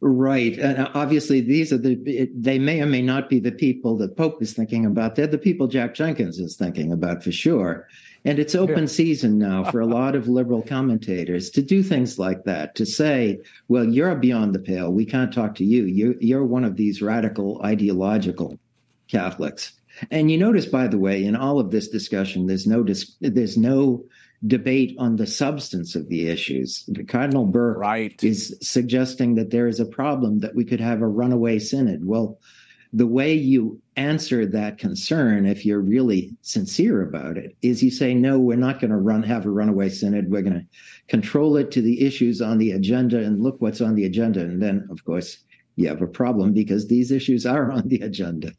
Right, 0.00 0.56
and 0.58 0.88
obviously 0.94 1.40
these 1.40 1.72
are 1.72 1.78
the 1.78 2.30
they 2.32 2.60
may 2.60 2.80
or 2.80 2.86
may 2.86 3.02
not 3.02 3.28
be 3.28 3.40
the 3.40 3.50
people 3.50 3.96
that 3.96 4.16
Pope 4.16 4.40
is 4.40 4.52
thinking 4.52 4.86
about. 4.86 5.16
They're 5.16 5.26
the 5.26 5.38
people 5.38 5.66
Jack 5.66 5.94
Jenkins 5.94 6.38
is 6.38 6.54
thinking 6.54 6.92
about 6.92 7.24
for 7.24 7.32
sure. 7.32 7.88
And 8.24 8.38
it's 8.38 8.54
open 8.56 8.80
yeah. 8.80 8.86
season 8.86 9.38
now 9.38 9.70
for 9.70 9.80
a 9.80 9.86
lot 9.86 10.16
of 10.16 10.26
liberal 10.28 10.60
commentators 10.60 11.48
to 11.50 11.62
do 11.62 11.82
things 11.82 12.18
like 12.18 12.42
that, 12.42 12.74
to 12.74 12.84
say, 12.84 13.38
well, 13.68 13.84
you're 13.84 14.16
beyond 14.16 14.52
the 14.52 14.58
pale. 14.58 14.92
We 14.92 15.06
can't 15.06 15.32
talk 15.32 15.54
to 15.56 15.64
you. 15.64 15.84
You're, 15.84 16.16
you're 16.18 16.44
one 16.44 16.64
of 16.64 16.74
these 16.74 17.00
radical 17.00 17.60
ideological 17.64 18.58
Catholics. 19.06 19.72
And 20.10 20.30
you 20.30 20.38
notice, 20.38 20.66
by 20.66 20.88
the 20.88 20.98
way, 20.98 21.24
in 21.24 21.36
all 21.36 21.58
of 21.58 21.70
this 21.70 21.88
discussion, 21.88 22.46
there's 22.46 22.66
no 22.66 22.82
dis- 22.82 23.16
there's 23.20 23.56
no 23.56 24.04
debate 24.46 24.94
on 24.98 25.16
the 25.16 25.26
substance 25.26 25.94
of 25.94 26.08
the 26.08 26.28
issues. 26.28 26.88
Cardinal 27.08 27.46
Burke 27.46 27.78
right. 27.78 28.22
is 28.22 28.56
suggesting 28.60 29.34
that 29.36 29.50
there 29.50 29.66
is 29.66 29.80
a 29.80 29.86
problem 29.86 30.40
that 30.40 30.54
we 30.54 30.64
could 30.64 30.80
have 30.80 31.00
a 31.00 31.08
runaway 31.08 31.58
synod. 31.58 32.04
Well, 32.04 32.38
the 32.92 33.06
way 33.06 33.34
you 33.34 33.80
answer 33.96 34.46
that 34.46 34.78
concern, 34.78 35.46
if 35.46 35.66
you're 35.66 35.80
really 35.80 36.34
sincere 36.42 37.02
about 37.02 37.36
it, 37.36 37.56
is 37.62 37.82
you 37.82 37.90
say, 37.90 38.14
no, 38.14 38.38
we're 38.38 38.56
not 38.56 38.80
going 38.80 38.90
to 38.90 38.96
run 38.96 39.22
have 39.22 39.46
a 39.46 39.50
runaway 39.50 39.88
synod. 39.88 40.30
We're 40.30 40.42
going 40.42 40.60
to 40.60 40.66
control 41.08 41.56
it 41.56 41.70
to 41.72 41.82
the 41.82 42.04
issues 42.06 42.40
on 42.40 42.58
the 42.58 42.72
agenda 42.72 43.18
and 43.18 43.42
look 43.42 43.60
what's 43.60 43.80
on 43.80 43.94
the 43.94 44.04
agenda. 44.04 44.40
And 44.40 44.62
then, 44.62 44.86
of 44.90 45.04
course, 45.04 45.38
you 45.76 45.88
have 45.88 46.02
a 46.02 46.06
problem 46.06 46.52
because 46.52 46.86
these 46.86 47.10
issues 47.10 47.44
are 47.44 47.70
on 47.70 47.88
the 47.88 48.00
agenda. 48.00 48.52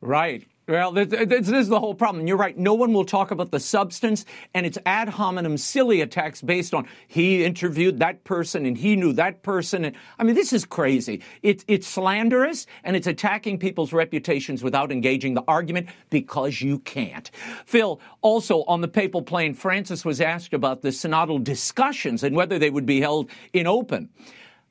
Right. 0.00 0.46
Well, 0.70 0.92
this, 0.92 1.08
this, 1.08 1.48
is 1.48 1.68
the 1.68 1.80
whole 1.80 1.96
problem. 1.96 2.28
You're 2.28 2.36
right. 2.36 2.56
No 2.56 2.74
one 2.74 2.92
will 2.92 3.04
talk 3.04 3.32
about 3.32 3.50
the 3.50 3.58
substance, 3.58 4.24
and 4.54 4.64
it's 4.64 4.78
ad 4.86 5.08
hominem, 5.08 5.56
silly 5.56 6.00
attacks 6.00 6.40
based 6.42 6.74
on 6.74 6.86
he 7.08 7.44
interviewed 7.44 7.98
that 7.98 8.22
person 8.22 8.64
and 8.64 8.78
he 8.78 8.94
knew 8.94 9.12
that 9.14 9.42
person. 9.42 9.84
And 9.84 9.96
I 10.16 10.22
mean, 10.22 10.36
this 10.36 10.52
is 10.52 10.64
crazy. 10.64 11.22
It's 11.42 11.64
it's 11.66 11.88
slanderous 11.88 12.68
and 12.84 12.94
it's 12.94 13.08
attacking 13.08 13.58
people's 13.58 13.92
reputations 13.92 14.62
without 14.62 14.92
engaging 14.92 15.34
the 15.34 15.42
argument 15.48 15.88
because 16.08 16.60
you 16.60 16.78
can't. 16.78 17.28
Phil, 17.66 18.00
also 18.20 18.62
on 18.68 18.80
the 18.80 18.88
papal 18.88 19.22
plane, 19.22 19.54
Francis 19.54 20.04
was 20.04 20.20
asked 20.20 20.54
about 20.54 20.82
the 20.82 20.90
synodal 20.90 21.42
discussions 21.42 22.22
and 22.22 22.36
whether 22.36 22.60
they 22.60 22.70
would 22.70 22.86
be 22.86 23.00
held 23.00 23.28
in 23.52 23.66
open. 23.66 24.08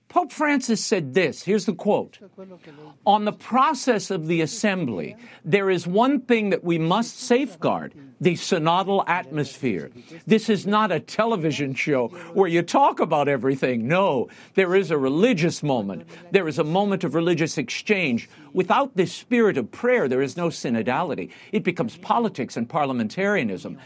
Pope 0.10 0.32
Francis 0.32 0.84
said 0.84 1.14
this 1.14 1.44
here's 1.44 1.66
the 1.66 1.74
quote 1.74 2.18
On 3.06 3.26
the 3.26 3.32
process 3.32 4.10
of 4.10 4.28
the 4.28 4.42
assembly, 4.42 5.16
there 5.46 5.70
is 5.70 5.86
one 5.86 6.22
thing 6.22 6.50
that 6.50 6.64
we 6.64 6.80
must 6.80 7.20
safeguard 7.20 7.94
the 8.20 8.34
synodal 8.34 9.04
atmosphere. 9.08 9.92
This 10.26 10.50
is 10.50 10.66
not 10.66 10.92
a 10.92 11.00
television 11.00 11.76
show 11.76 12.08
where 12.34 12.50
you 12.50 12.64
talk 12.64 13.00
about 13.00 13.28
everything. 13.28 13.88
No, 13.88 14.30
there 14.56 14.76
is 14.76 14.90
a 14.90 14.98
religious 14.98 15.62
moment, 15.62 16.08
there 16.32 16.48
is 16.48 16.58
a 16.58 16.64
moment 16.64 17.04
of 17.04 17.14
religious 17.14 17.60
exchange. 17.60 18.28
Without 18.52 18.98
this 18.98 19.14
spirit 19.14 19.58
of 19.58 19.72
prayer, 19.72 20.08
there 20.08 20.24
is 20.24 20.36
no 20.36 20.48
synodality. 20.48 21.30
It 21.52 21.64
becomes 21.64 21.98
politics 21.98 22.58
and 22.58 22.68
parliamentarianism. 22.68 23.78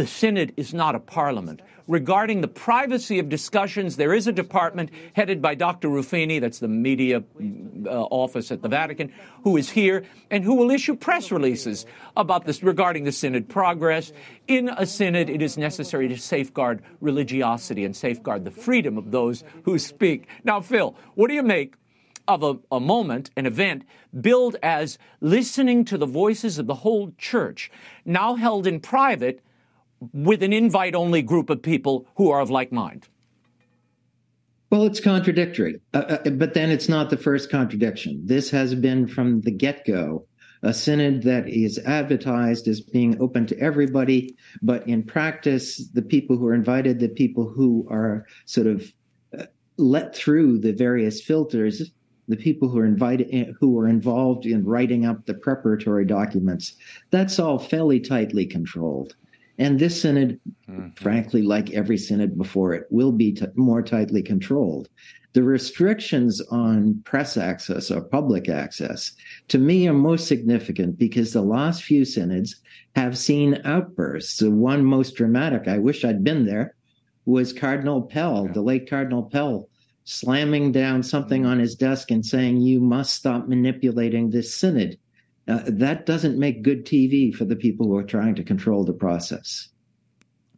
The 0.00 0.06
synod 0.06 0.54
is 0.56 0.72
not 0.72 0.94
a 0.94 0.98
parliament 0.98 1.60
regarding 1.86 2.40
the 2.40 2.48
privacy 2.48 3.18
of 3.18 3.28
discussions. 3.28 3.96
There 3.96 4.14
is 4.14 4.26
a 4.26 4.32
department 4.32 4.88
headed 5.12 5.42
by 5.42 5.54
Dr. 5.54 5.90
Ruffini, 5.90 6.40
that's 6.40 6.58
the 6.58 6.68
media 6.68 7.22
uh, 7.84 8.04
office 8.04 8.50
at 8.50 8.62
the 8.62 8.68
Vatican, 8.70 9.12
who 9.44 9.58
is 9.58 9.68
here 9.68 10.04
and 10.30 10.42
who 10.42 10.54
will 10.54 10.70
issue 10.70 10.96
press 10.96 11.30
releases 11.30 11.84
about 12.16 12.46
this 12.46 12.62
regarding 12.62 13.04
the 13.04 13.12
synod 13.12 13.50
progress. 13.50 14.10
In 14.48 14.70
a 14.70 14.86
synod, 14.86 15.28
it 15.28 15.42
is 15.42 15.58
necessary 15.58 16.08
to 16.08 16.16
safeguard 16.16 16.82
religiosity 17.02 17.84
and 17.84 17.94
safeguard 17.94 18.46
the 18.46 18.50
freedom 18.50 18.96
of 18.96 19.10
those 19.10 19.44
who 19.64 19.78
speak. 19.78 20.28
Now, 20.44 20.62
Phil, 20.62 20.96
what 21.14 21.28
do 21.28 21.34
you 21.34 21.42
make 21.42 21.74
of 22.26 22.42
a, 22.42 22.56
a, 22.72 22.80
moment, 22.80 23.28
an 23.36 23.44
event, 23.44 23.84
billed 24.18 24.56
as 24.62 24.96
listening 25.20 25.84
to 25.84 25.98
the 25.98 26.06
voices 26.06 26.58
of 26.58 26.66
the 26.66 26.76
whole 26.76 27.12
church, 27.18 27.70
now 28.06 28.36
held 28.36 28.66
in 28.66 28.80
private 28.80 29.42
with 30.12 30.42
an 30.42 30.52
invite 30.52 30.94
only 30.94 31.22
group 31.22 31.50
of 31.50 31.62
people 31.62 32.06
who 32.16 32.30
are 32.30 32.40
of 32.40 32.50
like 32.50 32.72
mind? 32.72 33.08
Well, 34.70 34.84
it's 34.84 35.00
contradictory, 35.00 35.80
uh, 35.94 36.18
uh, 36.24 36.30
but 36.30 36.54
then 36.54 36.70
it's 36.70 36.88
not 36.88 37.10
the 37.10 37.16
first 37.16 37.50
contradiction. 37.50 38.22
This 38.24 38.50
has 38.50 38.74
been 38.74 39.08
from 39.08 39.40
the 39.40 39.50
get 39.50 39.84
go 39.84 40.26
a 40.62 40.74
synod 40.74 41.22
that 41.22 41.48
is 41.48 41.78
advertised 41.86 42.68
as 42.68 42.80
being 42.80 43.20
open 43.20 43.46
to 43.46 43.58
everybody, 43.58 44.36
but 44.62 44.86
in 44.86 45.02
practice, 45.02 45.88
the 45.94 46.02
people 46.02 46.36
who 46.36 46.46
are 46.46 46.54
invited, 46.54 47.00
the 47.00 47.08
people 47.08 47.48
who 47.48 47.86
are 47.90 48.26
sort 48.44 48.66
of 48.66 48.92
uh, 49.38 49.44
let 49.78 50.14
through 50.14 50.58
the 50.58 50.72
various 50.72 51.22
filters, 51.22 51.90
the 52.28 52.36
people 52.36 52.68
who 52.68 52.78
are 52.78 52.86
invited, 52.86 53.54
who 53.58 53.78
are 53.78 53.88
involved 53.88 54.44
in 54.44 54.64
writing 54.64 55.06
up 55.06 55.24
the 55.24 55.34
preparatory 55.34 56.04
documents, 56.04 56.76
that's 57.10 57.38
all 57.38 57.58
fairly 57.58 57.98
tightly 57.98 58.44
controlled. 58.44 59.16
And 59.60 59.78
this 59.78 60.00
synod, 60.00 60.40
mm-hmm. 60.68 60.88
frankly, 60.96 61.42
like 61.42 61.70
every 61.72 61.98
synod 61.98 62.38
before 62.38 62.72
it, 62.72 62.86
will 62.88 63.12
be 63.12 63.32
t- 63.32 63.46
more 63.56 63.82
tightly 63.82 64.22
controlled. 64.22 64.88
The 65.34 65.42
restrictions 65.42 66.40
on 66.50 67.02
press 67.04 67.36
access 67.36 67.90
or 67.90 68.00
public 68.00 68.48
access, 68.48 69.12
to 69.48 69.58
me, 69.58 69.86
are 69.86 69.92
most 69.92 70.26
significant 70.26 70.98
because 70.98 71.34
the 71.34 71.42
last 71.42 71.84
few 71.84 72.06
synods 72.06 72.56
have 72.96 73.18
seen 73.18 73.60
outbursts. 73.64 74.38
The 74.38 74.50
one 74.50 74.82
most 74.82 75.14
dramatic, 75.14 75.68
I 75.68 75.76
wish 75.76 76.06
I'd 76.06 76.24
been 76.24 76.46
there, 76.46 76.74
was 77.26 77.52
Cardinal 77.52 78.00
Pell, 78.00 78.46
yeah. 78.46 78.52
the 78.52 78.62
late 78.62 78.88
Cardinal 78.88 79.24
Pell, 79.24 79.68
slamming 80.04 80.72
down 80.72 81.02
something 81.02 81.42
mm-hmm. 81.42 81.50
on 81.50 81.58
his 81.58 81.76
desk 81.76 82.10
and 82.10 82.24
saying, 82.24 82.62
You 82.62 82.80
must 82.80 83.14
stop 83.14 83.46
manipulating 83.46 84.30
this 84.30 84.54
synod. 84.54 84.98
Uh, 85.50 85.62
that 85.66 86.06
doesn't 86.06 86.38
make 86.38 86.62
good 86.62 86.86
TV 86.86 87.34
for 87.34 87.44
the 87.44 87.56
people 87.56 87.86
who 87.86 87.96
are 87.96 88.04
trying 88.04 88.36
to 88.36 88.44
control 88.44 88.84
the 88.84 88.92
process. 88.92 89.68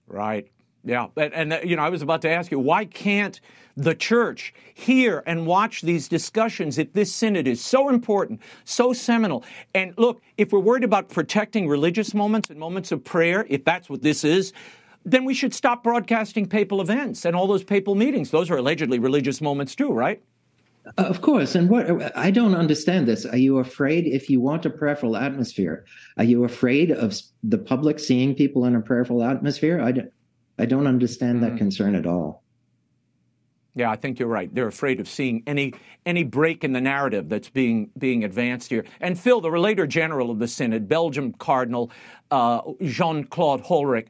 Right. 0.07 0.51
Yeah. 0.85 1.07
And, 1.17 1.33
and, 1.33 1.53
uh, 1.55 1.61
you 1.65 1.77
know, 1.77 1.83
I 1.83 1.89
was 1.89 2.03
about 2.03 2.21
to 2.23 2.31
ask 2.31 2.51
you, 2.51 2.59
why 2.59 2.85
can't 2.85 3.41
the 3.75 3.95
church 3.95 4.53
hear 4.75 5.23
and 5.27 5.47
watch 5.47 5.81
these 5.81 6.09
discussions 6.09 6.77
if 6.77 6.93
this 6.93 7.11
synod 7.11 7.49
is 7.49 7.65
so 7.65 7.89
important, 7.89 8.43
so 8.65 8.93
seminal? 8.93 9.45
And 9.75 9.95
look, 9.97 10.21
if 10.37 10.53
we're 10.53 10.61
worried 10.61 10.85
about 10.85 11.09
protecting 11.09 11.69
religious 11.69 12.13
moments 12.13 12.51
and 12.51 12.59
moments 12.59 12.93
of 12.93 13.03
prayer, 13.03 13.47
if 13.49 13.65
that's 13.65 13.89
what 13.89 14.03
this 14.03 14.25
is, 14.25 14.53
then 15.07 15.25
we 15.25 15.33
should 15.33 15.55
stop 15.55 15.83
broadcasting 15.83 16.47
papal 16.47 16.83
events 16.83 17.25
and 17.25 17.35
all 17.35 17.47
those 17.47 17.65
papal 17.65 17.95
meetings. 17.95 18.31
Those 18.31 18.51
are 18.51 18.59
allegedly 18.59 18.99
religious 18.99 19.41
moments 19.41 19.75
too, 19.75 19.91
right? 19.91 20.23
Of 20.99 21.21
course. 21.21 21.55
And 21.55 21.71
what 21.71 22.17
I 22.17 22.31
don't 22.31 22.55
understand 22.55 23.07
this. 23.07 23.25
Are 23.25 23.37
you 23.37 23.59
afraid 23.59 24.07
if 24.07 24.29
you 24.29 24.41
want 24.41 24.67
a 24.67 24.71
prayerful 24.71 25.17
atmosphere? 25.17 25.85
Are 26.17 26.25
you 26.25 26.45
afraid 26.45 26.91
of 26.91 27.17
the 27.43 27.59
public 27.59 27.99
seeing 27.99 28.35
people 28.35 28.65
in 28.65 28.75
a 28.75 28.81
prayerful 28.81 29.23
atmosphere? 29.23 29.81
I 29.81 29.93
don't, 29.93 30.13
I 30.59 30.67
don't 30.67 30.87
understand 30.87 31.43
that 31.45 31.57
concern 31.57 31.95
at 31.95 32.07
all. 32.07 32.43
Yeah, 33.75 33.91
I 33.91 33.97
think 33.97 34.19
you're 34.19 34.29
right. 34.29 34.55
They're 34.55 34.67
afraid 34.67 35.01
of 35.01 35.09
seeing 35.09 35.43
any 35.47 35.73
any 36.05 36.25
break 36.25 36.63
in 36.63 36.73
the 36.73 36.81
narrative 36.81 37.29
that's 37.29 37.49
being 37.49 37.91
being 37.97 38.25
advanced 38.25 38.69
here. 38.69 38.85
And 39.01 39.19
Phil, 39.19 39.41
the 39.41 39.51
Relator 39.51 39.87
General 39.87 40.31
of 40.31 40.41
the 40.41 40.49
Synod, 40.49 40.89
Belgium 40.89 41.33
Cardinal 41.33 41.91
uh, 42.31 42.61
Jean 42.83 43.25
Claude 43.25 43.63
Hollerich, 43.65 44.09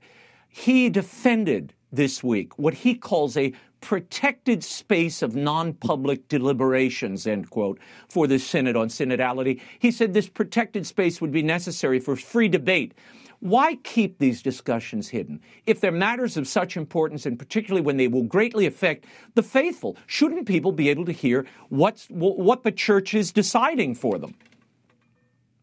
he 0.49 0.91
defended 0.91 1.75
this 1.93 2.25
week 2.25 2.59
what 2.59 2.75
he 2.75 2.95
calls 2.95 3.37
a 3.37 3.53
protected 3.83 4.65
space 4.65 5.21
of 5.21 5.37
non 5.37 5.75
public 5.75 6.29
deliberations, 6.29 7.27
end 7.27 7.51
quote, 7.51 7.79
for 8.09 8.27
the 8.27 8.39
Synod 8.39 8.77
on 8.77 8.89
synodality. 8.89 9.61
He 9.79 9.91
said 9.91 10.15
this 10.15 10.29
protected 10.29 10.87
space 10.87 11.21
would 11.21 11.33
be 11.33 11.43
necessary 11.43 12.01
for 12.01 12.17
free 12.17 12.49
debate. 12.49 12.95
Why 13.41 13.75
keep 13.83 14.19
these 14.19 14.41
discussions 14.41 15.09
hidden? 15.09 15.41
If 15.67 15.81
they're 15.81 15.91
matters 15.91 16.37
of 16.37 16.47
such 16.47 16.77
importance, 16.77 17.27
and 17.27 17.37
particularly 17.37 17.83
when 17.83 17.97
they 17.97 18.07
will 18.07 18.23
greatly 18.23 18.67
affect 18.67 19.05
the 19.35 19.43
faithful, 19.43 19.97
shouldn't 20.07 20.47
people 20.47 20.71
be 20.71 20.89
able 20.89 21.05
to 21.07 21.13
hear 21.13 21.45
what's, 21.69 22.07
what 22.07 22.63
the 22.63 22.71
church 22.71 23.15
is 23.15 23.33
deciding 23.33 23.97
for 23.97 24.17
them? 24.17 24.37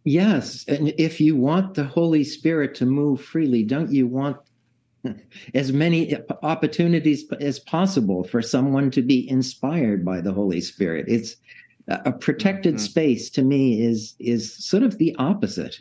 Yes. 0.04 0.66
And 0.68 0.94
if 0.98 1.22
you 1.22 1.38
want 1.38 1.76
the 1.76 1.86
Holy 1.86 2.26
Spirit 2.26 2.76
to 2.76 2.86
move 2.86 3.22
freely, 3.22 3.64
don't 3.64 3.92
you 3.92 4.08
want 4.08 4.38
as 5.53 5.72
many 5.72 6.15
opportunities 6.44 7.25
as 7.39 7.60
possible 7.60 8.24
for 8.24 8.41
someone 8.41 8.91
to 8.91 9.01
be 9.01 9.29
inspired 9.29 10.03
by 10.03 10.22
the 10.22 10.34
Holy 10.34 10.62
Spirit? 10.62 11.06
It's 11.08 11.36
a 11.88 12.12
protected 12.12 12.75
mm-hmm. 12.75 12.84
space 12.84 13.29
to 13.32 13.41
me 13.41 13.82
is 13.82 14.15
is 14.20 14.53
sort 14.53 14.84
of 14.84 14.98
the 14.98 15.15
opposite 15.18 15.79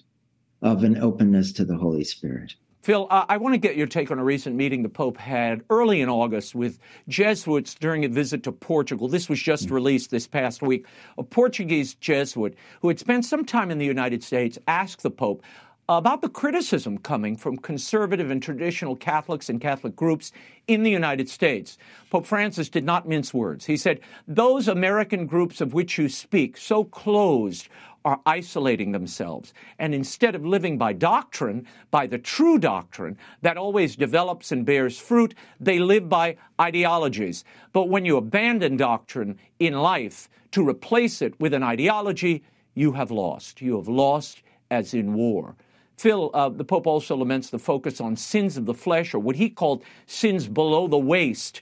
of 0.62 0.82
an 0.82 0.96
openness 0.98 1.52
to 1.52 1.64
the 1.64 1.76
Holy 1.76 2.04
Spirit. 2.04 2.54
Phil, 2.80 3.06
uh, 3.10 3.26
I 3.28 3.36
want 3.36 3.54
to 3.54 3.58
get 3.58 3.76
your 3.76 3.86
take 3.86 4.10
on 4.10 4.18
a 4.18 4.24
recent 4.24 4.56
meeting 4.56 4.82
the 4.82 4.88
Pope 4.88 5.18
had 5.18 5.62
early 5.68 6.00
in 6.00 6.08
August 6.08 6.54
with 6.54 6.78
Jesuits 7.08 7.74
during 7.74 8.04
a 8.04 8.08
visit 8.08 8.44
to 8.44 8.52
Portugal. 8.52 9.08
This 9.08 9.28
was 9.28 9.42
just 9.42 9.68
mm. 9.68 9.72
released 9.72 10.10
this 10.10 10.26
past 10.26 10.62
week. 10.62 10.86
A 11.18 11.22
Portuguese 11.22 11.94
Jesuit 11.94 12.56
who 12.80 12.88
had 12.88 12.98
spent 12.98 13.24
some 13.24 13.44
time 13.44 13.70
in 13.70 13.78
the 13.78 13.84
United 13.84 14.22
States 14.22 14.58
asked 14.68 15.02
the 15.02 15.10
Pope 15.10 15.42
about 15.88 16.20
the 16.20 16.28
criticism 16.28 16.98
coming 16.98 17.34
from 17.34 17.56
conservative 17.56 18.30
and 18.30 18.42
traditional 18.42 18.94
Catholics 18.94 19.48
and 19.48 19.58
Catholic 19.58 19.96
groups 19.96 20.32
in 20.66 20.82
the 20.82 20.90
United 20.90 21.30
States. 21.30 21.78
Pope 22.10 22.26
Francis 22.26 22.68
did 22.68 22.84
not 22.84 23.08
mince 23.08 23.32
words. 23.32 23.64
He 23.64 23.78
said, 23.78 24.00
Those 24.26 24.68
American 24.68 25.24
groups 25.26 25.62
of 25.62 25.72
which 25.72 25.96
you 25.96 26.10
speak, 26.10 26.58
so 26.58 26.84
closed, 26.84 27.68
are 28.04 28.20
isolating 28.26 28.92
themselves. 28.92 29.54
And 29.78 29.94
instead 29.94 30.34
of 30.34 30.44
living 30.44 30.76
by 30.76 30.92
doctrine, 30.92 31.66
by 31.90 32.06
the 32.06 32.18
true 32.18 32.58
doctrine 32.58 33.16
that 33.42 33.56
always 33.56 33.96
develops 33.96 34.52
and 34.52 34.64
bears 34.64 34.98
fruit, 34.98 35.34
they 35.58 35.78
live 35.78 36.08
by 36.08 36.36
ideologies. 36.60 37.44
But 37.72 37.88
when 37.88 38.04
you 38.04 38.16
abandon 38.18 38.76
doctrine 38.76 39.38
in 39.58 39.74
life 39.74 40.28
to 40.52 40.68
replace 40.68 41.22
it 41.22 41.38
with 41.40 41.54
an 41.54 41.62
ideology, 41.62 42.44
you 42.74 42.92
have 42.92 43.10
lost. 43.10 43.60
You 43.60 43.76
have 43.76 43.88
lost 43.88 44.42
as 44.70 44.94
in 44.94 45.14
war. 45.14 45.56
Phil, 45.98 46.30
uh, 46.32 46.48
the 46.48 46.64
Pope 46.64 46.86
also 46.86 47.16
laments 47.16 47.50
the 47.50 47.58
focus 47.58 48.00
on 48.00 48.16
sins 48.16 48.56
of 48.56 48.66
the 48.66 48.74
flesh, 48.74 49.12
or 49.14 49.18
what 49.18 49.36
he 49.36 49.50
called 49.50 49.82
sins 50.06 50.46
below 50.46 50.86
the 50.86 50.98
waist, 50.98 51.60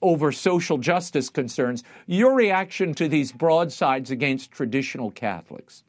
over 0.00 0.32
social 0.32 0.78
justice 0.78 1.28
concerns. 1.28 1.84
Your 2.06 2.34
reaction 2.34 2.94
to 2.94 3.08
these 3.08 3.32
broadsides 3.32 4.10
against 4.10 4.50
traditional 4.50 5.10
Catholics? 5.10 5.84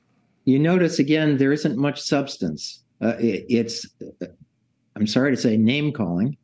You 0.46 0.60
notice 0.60 1.00
again, 1.00 1.38
there 1.38 1.54
isn't 1.54 1.78
much 1.78 2.02
substance. 2.02 2.84
Uh, 3.02 3.16
it, 3.20 3.46
it's, 3.48 3.88
I'm 4.96 5.08
sorry 5.08 5.32
to 5.36 5.42
say, 5.42 5.58
name 5.58 5.92
calling. 5.92 6.38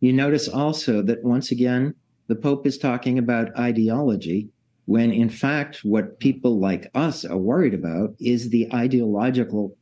You 0.00 0.12
notice 0.12 0.48
also 0.48 1.02
that 1.02 1.22
once 1.24 1.50
again, 1.50 1.94
the 2.28 2.36
Pope 2.36 2.66
is 2.66 2.78
talking 2.78 3.18
about 3.18 3.56
ideology, 3.58 4.48
when 4.86 5.10
in 5.12 5.28
fact, 5.28 5.80
what 5.84 6.18
people 6.20 6.58
like 6.58 6.90
us 6.94 7.24
are 7.24 7.36
worried 7.38 7.74
about 7.74 8.14
is 8.18 8.50
the 8.50 8.72
ideological, 8.72 9.76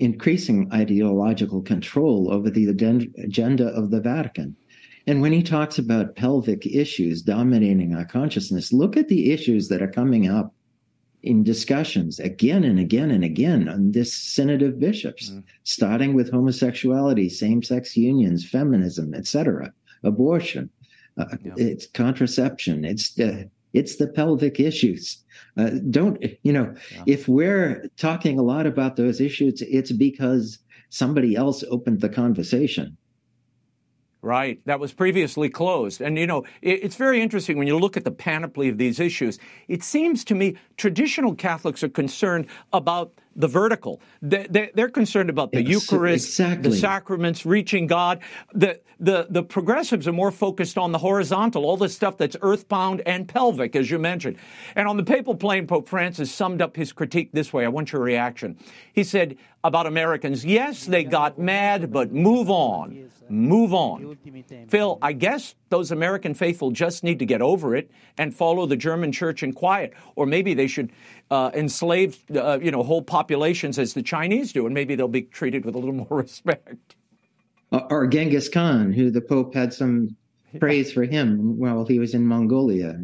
increasing 0.00 0.68
ideological 0.72 1.62
control 1.62 2.32
over 2.32 2.50
the 2.50 2.68
agenda 2.68 3.66
of 3.68 3.90
the 3.90 4.00
Vatican. 4.00 4.56
And 5.06 5.20
when 5.20 5.32
he 5.32 5.42
talks 5.42 5.78
about 5.78 6.16
pelvic 6.16 6.66
issues 6.66 7.22
dominating 7.22 7.94
our 7.94 8.04
consciousness, 8.04 8.72
look 8.72 8.96
at 8.96 9.08
the 9.08 9.30
issues 9.30 9.68
that 9.68 9.82
are 9.82 9.90
coming 9.90 10.28
up 10.28 10.54
in 11.22 11.42
discussions 11.42 12.18
again 12.18 12.64
and 12.64 12.78
again 12.78 13.10
and 13.10 13.24
again 13.24 13.68
on 13.68 13.92
this 13.92 14.12
synod 14.14 14.62
of 14.62 14.78
bishops, 14.78 15.30
mm. 15.30 15.42
starting 15.64 16.14
with 16.14 16.30
homosexuality, 16.30 17.28
same-sex 17.28 17.96
unions, 17.96 18.48
feminism, 18.48 19.12
etc., 19.14 19.72
abortion, 20.02 20.70
uh, 21.18 21.36
yeah. 21.44 21.52
it's 21.56 21.86
contraception, 21.86 22.84
it's 22.86 23.12
the 23.14 23.50
it's 23.72 23.96
the 23.96 24.06
pelvic 24.06 24.60
issues. 24.60 25.22
Uh, 25.56 25.70
don't 25.90 26.22
you 26.42 26.52
know? 26.52 26.74
Yeah. 26.92 27.02
If 27.06 27.28
we're 27.28 27.88
talking 27.96 28.38
a 28.38 28.42
lot 28.42 28.66
about 28.66 28.96
those 28.96 29.20
issues, 29.20 29.62
it's 29.62 29.92
because 29.92 30.58
somebody 30.90 31.36
else 31.36 31.64
opened 31.70 32.00
the 32.00 32.08
conversation. 32.08 32.96
Right. 34.22 34.60
That 34.66 34.80
was 34.80 34.92
previously 34.92 35.48
closed. 35.48 36.02
And, 36.02 36.18
you 36.18 36.26
know, 36.26 36.44
it's 36.60 36.96
very 36.96 37.22
interesting 37.22 37.56
when 37.56 37.66
you 37.66 37.78
look 37.78 37.96
at 37.96 38.04
the 38.04 38.10
panoply 38.10 38.68
of 38.68 38.76
these 38.76 39.00
issues. 39.00 39.38
It 39.66 39.82
seems 39.82 40.24
to 40.24 40.34
me 40.34 40.56
traditional 40.76 41.34
Catholics 41.34 41.82
are 41.82 41.88
concerned 41.88 42.46
about 42.74 43.14
the 43.36 43.48
vertical. 43.48 44.00
They're 44.20 44.88
concerned 44.88 45.30
about 45.30 45.52
the 45.52 45.62
Eucharist, 45.62 46.26
exactly. 46.26 46.70
the 46.70 46.76
sacraments, 46.76 47.46
reaching 47.46 47.86
God. 47.86 48.20
The, 48.52 48.80
the, 48.98 49.26
the 49.30 49.42
progressives 49.42 50.06
are 50.06 50.12
more 50.12 50.30
focused 50.30 50.76
on 50.76 50.92
the 50.92 50.98
horizontal, 50.98 51.64
all 51.64 51.76
the 51.76 51.88
stuff 51.88 52.16
that's 52.18 52.36
earthbound 52.42 53.02
and 53.06 53.28
pelvic, 53.28 53.74
as 53.76 53.90
you 53.90 53.98
mentioned. 53.98 54.36
And 54.76 54.88
on 54.88 54.96
the 54.96 55.04
papal 55.04 55.34
plane, 55.34 55.66
Pope 55.66 55.88
Francis 55.88 56.32
summed 56.32 56.60
up 56.60 56.76
his 56.76 56.92
critique 56.92 57.30
this 57.32 57.52
way. 57.52 57.64
I 57.64 57.68
want 57.68 57.92
your 57.92 58.02
reaction. 58.02 58.58
He 58.92 59.04
said 59.04 59.36
about 59.62 59.86
Americans, 59.86 60.44
yes, 60.44 60.84
they 60.84 61.04
got 61.04 61.38
mad, 61.38 61.92
but 61.92 62.12
move 62.12 62.50
on 62.50 63.10
move 63.30 63.72
on. 63.72 64.18
Phil, 64.68 64.98
I 65.00 65.12
guess 65.12 65.54
those 65.68 65.92
American 65.92 66.34
faithful 66.34 66.72
just 66.72 67.04
need 67.04 67.20
to 67.20 67.26
get 67.26 67.40
over 67.40 67.76
it 67.76 67.90
and 68.18 68.34
follow 68.34 68.66
the 68.66 68.76
German 68.76 69.12
church 69.12 69.42
in 69.42 69.52
quiet. 69.52 69.94
Or 70.16 70.26
maybe 70.26 70.52
they 70.52 70.66
should 70.66 70.92
uh, 71.30 71.50
enslave, 71.54 72.18
uh, 72.34 72.58
you 72.60 72.70
know, 72.70 72.82
whole 72.82 73.02
populations 73.02 73.78
as 73.78 73.94
the 73.94 74.02
Chinese 74.02 74.52
do, 74.52 74.66
and 74.66 74.74
maybe 74.74 74.96
they'll 74.96 75.08
be 75.08 75.22
treated 75.22 75.64
with 75.64 75.74
a 75.74 75.78
little 75.78 75.94
more 76.10 76.18
respect. 76.18 76.96
Or 77.70 78.06
Genghis 78.08 78.48
Khan, 78.48 78.92
who 78.92 79.10
the 79.10 79.20
Pope 79.20 79.54
had 79.54 79.72
some 79.72 80.16
praise 80.58 80.92
for 80.92 81.04
him 81.04 81.56
while 81.56 81.84
he 81.84 82.00
was 82.00 82.14
in 82.14 82.26
Mongolia. 82.26 83.00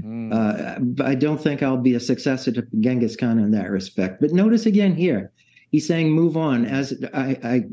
Mm. 0.00 0.32
Uh, 0.32 1.04
I 1.04 1.14
don't 1.14 1.40
think 1.40 1.62
I'll 1.62 1.76
be 1.76 1.94
a 1.94 2.00
successor 2.00 2.50
to 2.52 2.66
Genghis 2.80 3.14
Khan 3.14 3.38
in 3.38 3.52
that 3.52 3.70
respect. 3.70 4.20
But 4.20 4.32
notice 4.32 4.66
again 4.66 4.96
here, 4.96 5.30
he's 5.70 5.86
saying 5.86 6.10
move 6.10 6.36
on. 6.36 6.64
As 6.64 6.92
I, 7.14 7.38
I 7.42 7.64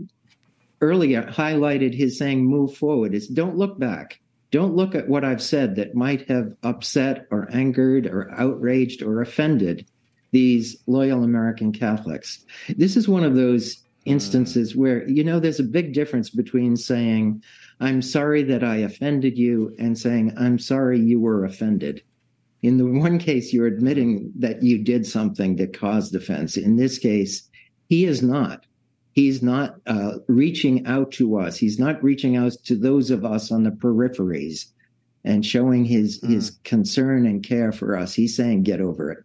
earlier 0.81 1.23
highlighted 1.23 1.93
his 1.93 2.17
saying 2.17 2.45
move 2.45 2.75
forward 2.75 3.13
is 3.13 3.27
don't 3.27 3.57
look 3.57 3.79
back. 3.79 4.19
Don't 4.51 4.75
look 4.75 4.95
at 4.95 5.10
what 5.10 5.25
I've 5.25 5.41
said 5.41 5.75
that 5.75 5.95
might 5.95 6.27
have 6.29 6.53
upset 6.63 7.27
or 7.31 7.49
angered 7.51 8.07
or 8.07 8.31
outraged 8.31 9.01
or 9.01 9.21
offended 9.21 9.86
these 10.31 10.77
loyal 10.88 11.23
American 11.23 11.73
Catholics. 11.73 12.45
This 12.69 12.95
is 12.95 13.07
one 13.07 13.23
of 13.23 13.36
those 13.36 13.75
hmm. 14.05 14.12
instances 14.12 14.75
where, 14.75 15.07
you 15.10 15.23
know, 15.23 15.39
there's 15.39 15.60
a 15.60 15.63
big 15.63 15.93
difference 15.93 16.29
between 16.29 16.77
saying, 16.77 17.43
I'm 17.79 18.01
sorry 18.01 18.43
that 18.43 18.63
I 18.63 18.77
offended 18.77 19.38
you 19.38 19.75
and 19.79 19.97
saying, 19.97 20.33
I'm 20.38 20.60
sorry 20.60 20.99
you 20.99 21.19
were 21.19 21.45
offended. 21.45 22.01
In 22.63 22.77
the 22.77 22.86
one 22.86 23.19
case, 23.19 23.53
you're 23.53 23.67
admitting 23.67 24.31
that 24.39 24.63
you 24.63 24.83
did 24.83 25.05
something 25.05 25.57
that 25.57 25.77
caused 25.77 26.15
offense. 26.15 26.57
In 26.57 26.75
this 26.75 26.97
case, 26.97 27.47
he 27.88 28.06
is 28.06 28.21
not 28.21 28.65
he's 29.17 29.41
not 29.41 29.82
uh, 29.88 30.19
reaching 30.28 30.86
out 30.86 31.12
to 31.12 31.39
us. 31.39 31.58
He's 31.58 31.80
not 31.80 32.04
reaching 32.04 32.38
out 32.38 32.52
to 32.65 32.76
those 32.76 33.10
of 33.10 33.26
us 33.26 33.52
on 33.52 33.63
the 33.63 33.71
peripheries 33.71 34.65
and 35.26 35.43
showing 35.43 35.86
his 35.86 36.21
mm. 36.21 36.30
his 36.30 36.60
concern 36.63 37.26
and 37.26 37.43
care 37.43 37.71
for 37.71 37.97
us. 37.97 38.13
He's 38.13 38.36
saying, 38.36 38.63
"Get 38.63 38.80
over 38.80 39.12
it." 39.12 39.23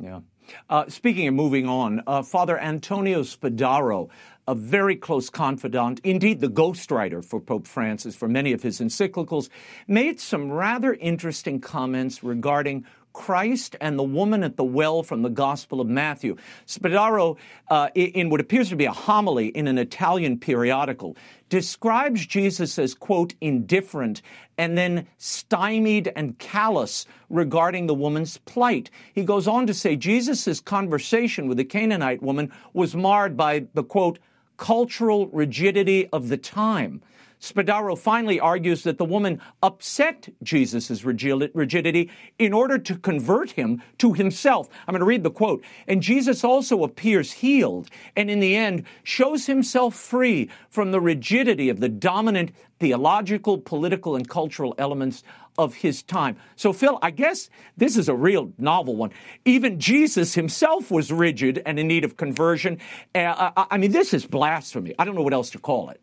Yeah. 0.00 0.20
Uh, 0.68 0.88
speaking 0.88 1.28
of 1.28 1.34
moving 1.34 1.68
on, 1.68 2.02
uh, 2.06 2.22
Father 2.22 2.58
Antonio 2.58 3.22
Spadaro, 3.22 4.10
a 4.46 4.54
very 4.54 4.96
close 4.96 5.30
confidant, 5.30 6.00
indeed 6.04 6.40
the 6.40 6.48
ghostwriter 6.48 7.24
for 7.24 7.40
Pope 7.40 7.66
Francis 7.66 8.14
for 8.14 8.28
many 8.28 8.52
of 8.52 8.62
his 8.62 8.80
encyclicals, 8.80 9.48
made 9.88 10.20
some 10.20 10.50
rather 10.50 10.94
interesting 10.94 11.60
comments 11.60 12.22
regarding 12.22 12.84
Christ 13.14 13.76
and 13.80 13.98
the 13.98 14.02
woman 14.02 14.42
at 14.42 14.56
the 14.56 14.64
well 14.64 15.02
from 15.02 15.22
the 15.22 15.30
Gospel 15.30 15.80
of 15.80 15.88
Matthew. 15.88 16.36
Spadaro, 16.66 17.38
uh, 17.70 17.88
in 17.94 18.28
what 18.28 18.40
appears 18.40 18.68
to 18.68 18.76
be 18.76 18.84
a 18.84 18.92
homily 18.92 19.46
in 19.46 19.66
an 19.66 19.78
Italian 19.78 20.38
periodical, 20.38 21.16
describes 21.48 22.26
Jesus 22.26 22.78
as, 22.78 22.92
quote, 22.92 23.34
indifferent 23.40 24.20
and 24.58 24.76
then 24.76 25.06
stymied 25.16 26.12
and 26.16 26.38
callous 26.38 27.06
regarding 27.30 27.86
the 27.86 27.94
woman's 27.94 28.36
plight. 28.38 28.90
He 29.14 29.24
goes 29.24 29.48
on 29.48 29.66
to 29.68 29.74
say 29.74 29.96
Jesus' 29.96 30.60
conversation 30.60 31.48
with 31.48 31.56
the 31.56 31.64
Canaanite 31.64 32.22
woman 32.22 32.52
was 32.72 32.94
marred 32.94 33.36
by 33.36 33.66
the, 33.74 33.84
quote, 33.84 34.18
cultural 34.56 35.28
rigidity 35.28 36.08
of 36.08 36.28
the 36.28 36.36
time. 36.36 37.00
Spadaro 37.44 37.96
finally 37.96 38.40
argues 38.40 38.84
that 38.84 38.96
the 38.96 39.04
woman 39.04 39.38
upset 39.62 40.30
Jesus' 40.42 41.04
rigidity 41.04 42.10
in 42.38 42.54
order 42.54 42.78
to 42.78 42.96
convert 42.96 43.50
him 43.50 43.82
to 43.98 44.14
himself. 44.14 44.70
I'm 44.88 44.92
going 44.92 45.00
to 45.00 45.04
read 45.04 45.24
the 45.24 45.30
quote. 45.30 45.62
And 45.86 46.02
Jesus 46.02 46.42
also 46.42 46.84
appears 46.84 47.32
healed 47.32 47.90
and 48.16 48.30
in 48.30 48.40
the 48.40 48.56
end 48.56 48.84
shows 49.02 49.44
himself 49.44 49.94
free 49.94 50.48
from 50.70 50.90
the 50.90 51.02
rigidity 51.02 51.68
of 51.68 51.80
the 51.80 51.88
dominant 51.90 52.52
theological, 52.80 53.58
political, 53.58 54.16
and 54.16 54.26
cultural 54.26 54.74
elements 54.78 55.22
of 55.58 55.74
his 55.74 56.02
time. 56.02 56.36
So, 56.56 56.72
Phil, 56.72 56.98
I 57.02 57.10
guess 57.10 57.50
this 57.76 57.98
is 57.98 58.08
a 58.08 58.14
real 58.14 58.52
novel 58.56 58.96
one. 58.96 59.10
Even 59.44 59.78
Jesus 59.78 60.34
himself 60.34 60.90
was 60.90 61.12
rigid 61.12 61.62
and 61.66 61.78
in 61.78 61.88
need 61.88 62.04
of 62.04 62.16
conversion. 62.16 62.78
Uh, 63.14 63.50
I 63.70 63.76
mean, 63.76 63.92
this 63.92 64.14
is 64.14 64.24
blasphemy. 64.24 64.94
I 64.98 65.04
don't 65.04 65.14
know 65.14 65.22
what 65.22 65.34
else 65.34 65.50
to 65.50 65.58
call 65.58 65.90
it. 65.90 66.00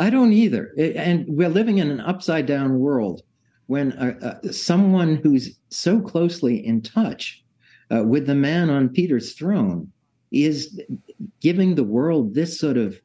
I 0.00 0.08
don't 0.08 0.32
either. 0.32 0.72
And 0.78 1.26
we're 1.28 1.50
living 1.50 1.76
in 1.76 1.90
an 1.90 2.00
upside 2.00 2.46
down 2.46 2.80
world 2.80 3.22
when 3.66 3.92
uh, 3.92 4.38
uh, 4.42 4.50
someone 4.50 5.16
who's 5.16 5.58
so 5.68 6.00
closely 6.00 6.66
in 6.66 6.80
touch 6.80 7.44
uh, 7.94 8.02
with 8.02 8.26
the 8.26 8.34
man 8.34 8.70
on 8.70 8.88
Peter's 8.88 9.34
throne 9.34 9.92
is 10.32 10.80
giving 11.40 11.74
the 11.74 11.84
world 11.84 12.34
this 12.34 12.58
sort 12.58 12.78
of, 12.78 12.98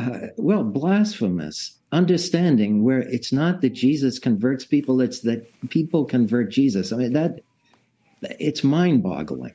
uh, 0.00 0.28
well, 0.36 0.64
blasphemous 0.64 1.78
understanding 1.92 2.82
where 2.82 3.02
it's 3.02 3.32
not 3.32 3.60
that 3.60 3.70
Jesus 3.70 4.18
converts 4.18 4.64
people, 4.64 5.00
it's 5.00 5.20
that 5.20 5.48
people 5.70 6.04
convert 6.04 6.50
Jesus. 6.50 6.92
I 6.92 6.96
mean, 6.96 7.12
that 7.12 7.40
it's 8.40 8.64
mind 8.64 9.04
boggling 9.04 9.54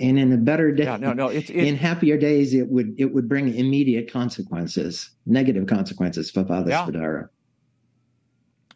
and 0.00 0.18
in 0.18 0.32
a 0.32 0.36
better 0.36 0.72
day, 0.72 0.84
yeah, 0.84 0.96
no, 0.96 1.12
no, 1.12 1.28
it, 1.28 1.50
in 1.50 1.76
happier 1.76 2.16
days, 2.16 2.54
it 2.54 2.68
would 2.68 2.94
it 2.98 3.12
would 3.12 3.28
bring 3.28 3.54
immediate 3.54 4.10
consequences, 4.10 5.10
negative 5.26 5.66
consequences 5.66 6.30
for 6.30 6.44
Father 6.44 6.70
yeah. 6.70 6.86
Spadaro. 6.86 7.28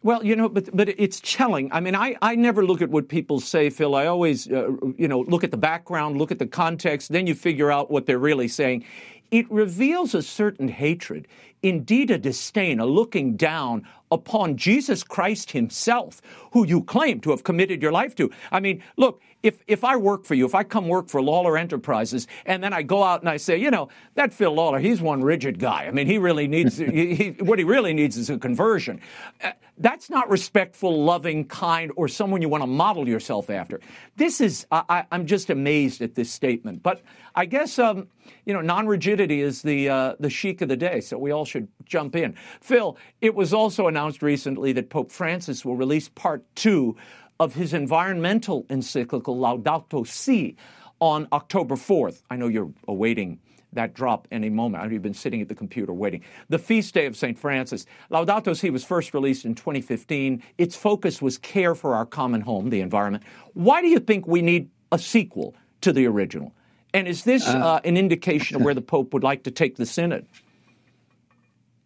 Well, 0.03 0.23
you 0.23 0.35
know, 0.35 0.47
but 0.47 0.75
but 0.75 0.89
it's 0.89 1.19
chilling. 1.19 1.71
I 1.71 1.79
mean, 1.79 1.95
I, 1.95 2.15
I 2.21 2.35
never 2.35 2.65
look 2.65 2.81
at 2.81 2.89
what 2.89 3.09
people 3.09 3.39
say, 3.39 3.69
Phil. 3.69 3.95
I 3.95 4.05
always, 4.05 4.47
uh, 4.47 4.71
you 4.97 5.07
know, 5.07 5.21
look 5.21 5.43
at 5.43 5.51
the 5.51 5.57
background, 5.57 6.17
look 6.17 6.31
at 6.31 6.39
the 6.39 6.47
context, 6.47 7.11
then 7.11 7.27
you 7.27 7.35
figure 7.35 7.71
out 7.71 7.89
what 7.89 8.05
they're 8.05 8.19
really 8.19 8.47
saying. 8.47 8.85
It 9.31 9.51
reveals 9.51 10.15
a 10.15 10.21
certain 10.21 10.69
hatred, 10.69 11.27
indeed 11.63 12.11
a 12.11 12.17
disdain, 12.17 12.79
a 12.79 12.85
looking 12.85 13.35
down 13.35 13.87
upon 14.11 14.57
Jesus 14.57 15.03
Christ 15.03 15.51
Himself, 15.51 16.21
who 16.51 16.65
you 16.65 16.81
claim 16.83 17.19
to 17.21 17.31
have 17.31 17.43
committed 17.43 17.81
your 17.81 17.91
life 17.91 18.15
to. 18.15 18.31
I 18.51 18.59
mean, 18.59 18.83
look, 18.95 19.21
if, 19.43 19.61
if 19.67 19.83
I 19.83 19.95
work 19.95 20.25
for 20.25 20.33
you, 20.33 20.45
if 20.45 20.55
I 20.55 20.63
come 20.63 20.87
work 20.87 21.09
for 21.09 21.21
Lawler 21.21 21.57
Enterprises, 21.57 22.27
and 22.45 22.63
then 22.63 22.73
I 22.73 22.81
go 22.81 23.03
out 23.03 23.21
and 23.21 23.29
I 23.29 23.37
say, 23.37 23.57
you 23.57 23.69
know, 23.69 23.89
that 24.15 24.33
Phil 24.33 24.51
Lawler, 24.51 24.79
he's 24.79 24.99
one 24.99 25.23
rigid 25.23 25.59
guy. 25.59 25.85
I 25.85 25.91
mean, 25.91 26.07
he 26.07 26.17
really 26.17 26.47
needs, 26.47 26.77
he, 26.77 27.15
he, 27.15 27.29
what 27.39 27.59
he 27.59 27.65
really 27.65 27.93
needs 27.93 28.17
is 28.17 28.29
a 28.29 28.37
conversion. 28.37 28.99
Uh, 29.43 29.51
that's 29.77 30.09
not 30.09 30.29
respectful, 30.29 31.03
loving, 31.03 31.45
kind, 31.45 31.91
or 31.95 32.07
someone 32.07 32.41
you 32.41 32.49
want 32.49 32.63
to 32.63 32.67
model 32.67 33.07
yourself 33.07 33.49
after. 33.51 33.79
This 34.15 34.41
is, 34.41 34.65
I, 34.71 35.05
am 35.11 35.27
just 35.27 35.51
amazed 35.51 36.01
at 36.01 36.15
this 36.15 36.31
statement. 36.31 36.81
But 36.81 37.03
I 37.35 37.45
guess, 37.45 37.77
um, 37.77 38.07
you 38.45 38.53
know, 38.53 38.61
non 38.61 38.87
rigidity 38.87 39.41
is 39.41 39.61
the, 39.61 39.89
uh, 39.89 40.15
the 40.19 40.31
chic 40.31 40.61
of 40.61 40.69
the 40.69 40.77
day, 40.77 40.99
so 40.99 41.19
we 41.19 41.31
all 41.31 41.45
should 41.47 41.67
jump 41.85 42.15
in. 42.15 42.35
Phil, 42.61 42.97
it 43.21 43.35
was 43.35 43.53
also 43.53 43.87
announced 43.87 44.21
recently 44.21 44.71
that 44.73 44.89
Pope 44.89 45.11
Francis 45.11 45.63
will 45.63 45.75
release 45.75 46.09
part 46.09 46.43
two 46.55 46.95
of 47.39 47.53
his 47.53 47.73
environmental 47.73 48.65
encyclical 48.69 49.37
Laudato 49.37 50.05
Si 50.07 50.55
on 50.99 51.27
October 51.31 51.75
4th. 51.75 52.23
I 52.29 52.35
know 52.35 52.47
you're 52.47 52.71
awaiting 52.87 53.39
that 53.73 53.93
drop 53.93 54.27
any 54.31 54.49
moment. 54.49 54.83
I 54.83 54.87
know 54.87 54.93
you've 54.93 55.01
been 55.01 55.13
sitting 55.13 55.41
at 55.41 55.49
the 55.49 55.55
computer 55.55 55.93
waiting. 55.93 56.23
The 56.49 56.59
feast 56.59 56.93
day 56.93 57.05
of 57.05 57.15
St. 57.15 57.37
Francis. 57.37 57.85
Laudato 58.11 58.55
Si 58.55 58.69
was 58.69 58.83
first 58.83 59.13
released 59.13 59.45
in 59.45 59.55
2015. 59.55 60.41
Its 60.57 60.75
focus 60.75 61.21
was 61.21 61.37
care 61.37 61.75
for 61.75 61.95
our 61.95 62.05
common 62.05 62.41
home, 62.41 62.69
the 62.69 62.81
environment. 62.81 63.23
Why 63.53 63.81
do 63.81 63.87
you 63.87 63.99
think 63.99 64.27
we 64.27 64.41
need 64.41 64.69
a 64.91 64.97
sequel 64.97 65.55
to 65.81 65.93
the 65.93 66.07
original? 66.07 66.53
And 66.93 67.07
is 67.07 67.23
this 67.23 67.47
uh, 67.47 67.57
uh, 67.57 67.79
an 67.83 67.97
indication 67.97 68.55
of 68.55 68.63
where 68.63 68.73
the 68.73 68.81
Pope 68.81 69.13
would 69.13 69.23
like 69.23 69.43
to 69.43 69.51
take 69.51 69.75
the 69.75 69.85
Synod? 69.85 70.25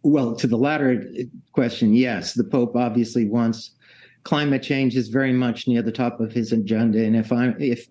Well, 0.02 0.34
to 0.36 0.46
the 0.46 0.56
latter 0.56 1.04
question, 1.52 1.94
yes. 1.94 2.34
The 2.34 2.44
Pope 2.44 2.76
obviously 2.76 3.28
wants 3.28 3.72
climate 4.24 4.62
change 4.62 4.96
is 4.96 5.08
very 5.08 5.32
much 5.32 5.66
near 5.66 5.82
the 5.82 5.92
top 5.92 6.20
of 6.20 6.32
his 6.32 6.52
agenda. 6.52 7.04
And 7.04 7.16
if 7.16 7.32
I 7.32 7.54
if 7.58 7.86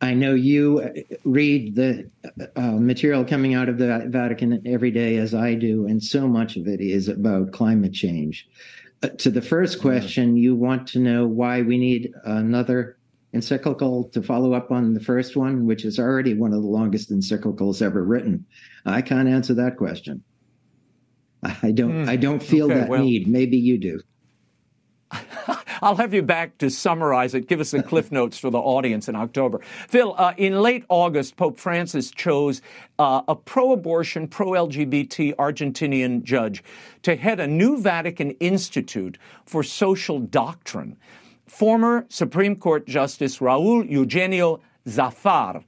I 0.00 0.14
know 0.14 0.34
you 0.34 0.92
read 1.24 1.76
the 1.76 2.10
uh, 2.56 2.72
material 2.72 3.24
coming 3.24 3.54
out 3.54 3.68
of 3.68 3.78
the 3.78 4.06
Vatican 4.08 4.60
every 4.66 4.90
day, 4.90 5.16
as 5.16 5.32
I 5.32 5.54
do, 5.54 5.86
and 5.86 6.02
so 6.02 6.26
much 6.26 6.56
of 6.56 6.66
it 6.66 6.80
is 6.80 7.08
about 7.08 7.52
climate 7.52 7.92
change. 7.92 8.48
Uh, 9.04 9.08
to 9.10 9.30
the 9.30 9.40
first 9.42 9.80
question, 9.80 10.36
you 10.36 10.56
want 10.56 10.88
to 10.88 10.98
know 10.98 11.26
why 11.26 11.62
we 11.62 11.78
need 11.78 12.12
another 12.24 12.98
encyclical 13.32 14.04
to 14.10 14.22
follow 14.22 14.54
up 14.54 14.72
on 14.72 14.92
the 14.92 15.00
first 15.00 15.36
one, 15.36 15.66
which 15.66 15.84
is 15.84 16.00
already 16.00 16.34
one 16.34 16.52
of 16.52 16.62
the 16.62 16.68
longest 16.68 17.12
encyclicals 17.12 17.80
ever 17.80 18.04
written. 18.04 18.44
I 18.84 19.02
can't 19.02 19.28
answer 19.28 19.54
that 19.54 19.76
question. 19.76 20.22
I 21.62 21.72
don't. 21.72 22.04
Mm, 22.04 22.08
I 22.08 22.16
don't 22.16 22.42
feel 22.42 22.66
okay, 22.66 22.80
that 22.80 22.88
well, 22.88 23.02
need. 23.02 23.26
Maybe 23.26 23.56
you 23.56 23.78
do. 23.78 24.00
I'll 25.82 25.96
have 25.96 26.14
you 26.14 26.22
back 26.22 26.58
to 26.58 26.70
summarize 26.70 27.34
it. 27.34 27.48
Give 27.48 27.60
us 27.60 27.72
the 27.72 27.82
cliff 27.82 28.12
notes 28.12 28.38
for 28.38 28.50
the 28.50 28.58
audience 28.58 29.08
in 29.08 29.16
October. 29.16 29.60
Phil, 29.88 30.14
uh, 30.16 30.32
in 30.36 30.60
late 30.60 30.84
August, 30.88 31.36
Pope 31.36 31.58
Francis 31.58 32.10
chose 32.10 32.62
uh, 32.98 33.22
a 33.26 33.34
pro 33.34 33.72
abortion, 33.72 34.28
pro 34.28 34.52
LGBT 34.52 35.34
Argentinian 35.36 36.22
judge 36.22 36.62
to 37.02 37.16
head 37.16 37.40
a 37.40 37.46
new 37.46 37.80
Vatican 37.80 38.30
Institute 38.32 39.18
for 39.44 39.62
Social 39.62 40.20
Doctrine. 40.20 40.96
Former 41.46 42.06
Supreme 42.08 42.56
Court 42.56 42.86
Justice 42.86 43.38
Raul 43.38 43.88
Eugenio 43.90 44.60
Zafar. 44.88 45.64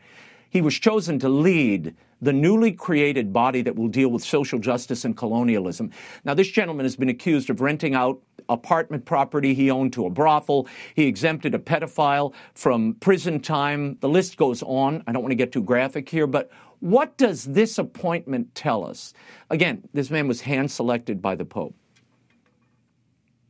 He 0.48 0.60
was 0.60 0.78
chosen 0.78 1.18
to 1.18 1.28
lead 1.28 1.94
the 2.24 2.32
newly 2.32 2.72
created 2.72 3.32
body 3.32 3.60
that 3.62 3.76
will 3.76 3.88
deal 3.88 4.08
with 4.08 4.24
social 4.24 4.58
justice 4.58 5.04
and 5.04 5.16
colonialism. 5.16 5.90
Now, 6.24 6.34
this 6.34 6.48
gentleman 6.48 6.84
has 6.84 6.96
been 6.96 7.10
accused 7.10 7.50
of 7.50 7.60
renting 7.60 7.94
out 7.94 8.20
apartment 8.48 9.04
property 9.04 9.54
he 9.54 9.70
owned 9.70 9.92
to 9.92 10.06
a 10.06 10.10
brothel. 10.10 10.66
He 10.94 11.06
exempted 11.06 11.54
a 11.54 11.58
pedophile 11.58 12.34
from 12.54 12.94
prison 12.94 13.40
time. 13.40 13.98
The 14.00 14.08
list 14.08 14.36
goes 14.36 14.62
on. 14.62 15.04
I 15.06 15.12
don't 15.12 15.22
want 15.22 15.32
to 15.32 15.36
get 15.36 15.52
too 15.52 15.62
graphic 15.62 16.08
here, 16.08 16.26
but 16.26 16.50
what 16.80 17.16
does 17.16 17.44
this 17.44 17.78
appointment 17.78 18.54
tell 18.54 18.84
us? 18.84 19.12
Again, 19.50 19.86
this 19.92 20.10
man 20.10 20.28
was 20.28 20.40
hand 20.40 20.70
selected 20.70 21.20
by 21.22 21.34
the 21.34 21.44
Pope. 21.44 21.74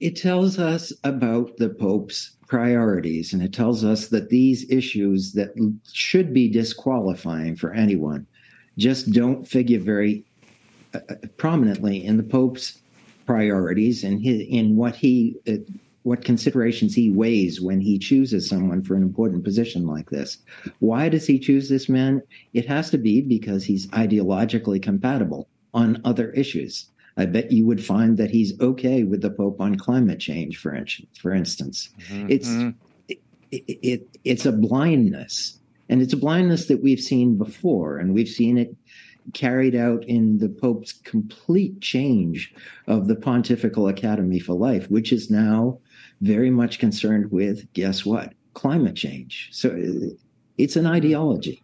It 0.00 0.16
tells 0.16 0.58
us 0.58 0.92
about 1.04 1.56
the 1.56 1.70
Pope's 1.70 2.36
priorities, 2.46 3.32
and 3.32 3.42
it 3.42 3.52
tells 3.52 3.84
us 3.84 4.08
that 4.08 4.28
these 4.28 4.68
issues 4.70 5.32
that 5.32 5.50
should 5.92 6.34
be 6.34 6.48
disqualifying 6.48 7.56
for 7.56 7.72
anyone 7.72 8.26
just 8.78 9.12
don't 9.12 9.46
figure 9.46 9.78
very 9.78 10.24
uh, 10.94 11.00
uh, 11.08 11.14
prominently 11.36 12.04
in 12.04 12.16
the 12.16 12.22
Pope's 12.22 12.78
priorities 13.26 14.04
and 14.04 14.22
his, 14.22 14.42
in 14.48 14.76
what 14.76 14.96
he 14.96 15.36
uh, 15.48 15.56
what 16.02 16.22
considerations 16.22 16.94
he 16.94 17.10
weighs 17.10 17.62
when 17.62 17.80
he 17.80 17.98
chooses 17.98 18.46
someone 18.46 18.82
for 18.82 18.94
an 18.94 19.02
important 19.02 19.42
position 19.42 19.86
like 19.86 20.10
this. 20.10 20.36
Why 20.80 21.08
does 21.08 21.26
he 21.26 21.38
choose 21.38 21.70
this 21.70 21.88
man? 21.88 22.22
It 22.52 22.66
has 22.66 22.90
to 22.90 22.98
be 22.98 23.22
because 23.22 23.64
he's 23.64 23.86
ideologically 23.88 24.82
compatible 24.82 25.48
on 25.72 26.02
other 26.04 26.30
issues. 26.32 26.90
I 27.16 27.24
bet 27.24 27.50
you 27.50 27.64
would 27.64 27.82
find 27.82 28.18
that 28.18 28.30
he's 28.30 28.58
okay 28.60 29.04
with 29.04 29.22
the 29.22 29.30
Pope 29.30 29.60
on 29.60 29.76
climate 29.76 30.20
change, 30.20 30.58
for, 30.58 30.78
for 31.18 31.32
instance. 31.32 31.88
Mm-hmm. 32.10 32.26
It's 32.28 32.48
it, 33.50 33.64
it, 33.68 34.18
it's 34.24 34.46
a 34.46 34.52
blindness 34.52 35.58
and 35.88 36.02
it's 36.02 36.12
a 36.12 36.16
blindness 36.18 36.66
that 36.66 36.82
we've 36.82 37.00
seen 37.00 37.36
before, 37.36 37.98
and 37.98 38.14
we've 38.14 38.28
seen 38.28 38.58
it 38.58 38.74
carried 39.32 39.74
out 39.74 40.04
in 40.04 40.38
the 40.38 40.48
Pope's 40.48 40.92
complete 40.92 41.80
change 41.80 42.54
of 42.86 43.08
the 43.08 43.16
Pontifical 43.16 43.88
Academy 43.88 44.38
for 44.38 44.52
Life, 44.54 44.90
which 44.90 45.12
is 45.12 45.30
now 45.30 45.78
very 46.20 46.50
much 46.50 46.78
concerned 46.78 47.30
with, 47.30 47.72
guess 47.72 48.04
what? 48.04 48.34
Climate 48.52 48.94
change. 48.94 49.48
So 49.52 49.76
it's 50.58 50.76
an 50.76 50.86
ideology. 50.86 51.62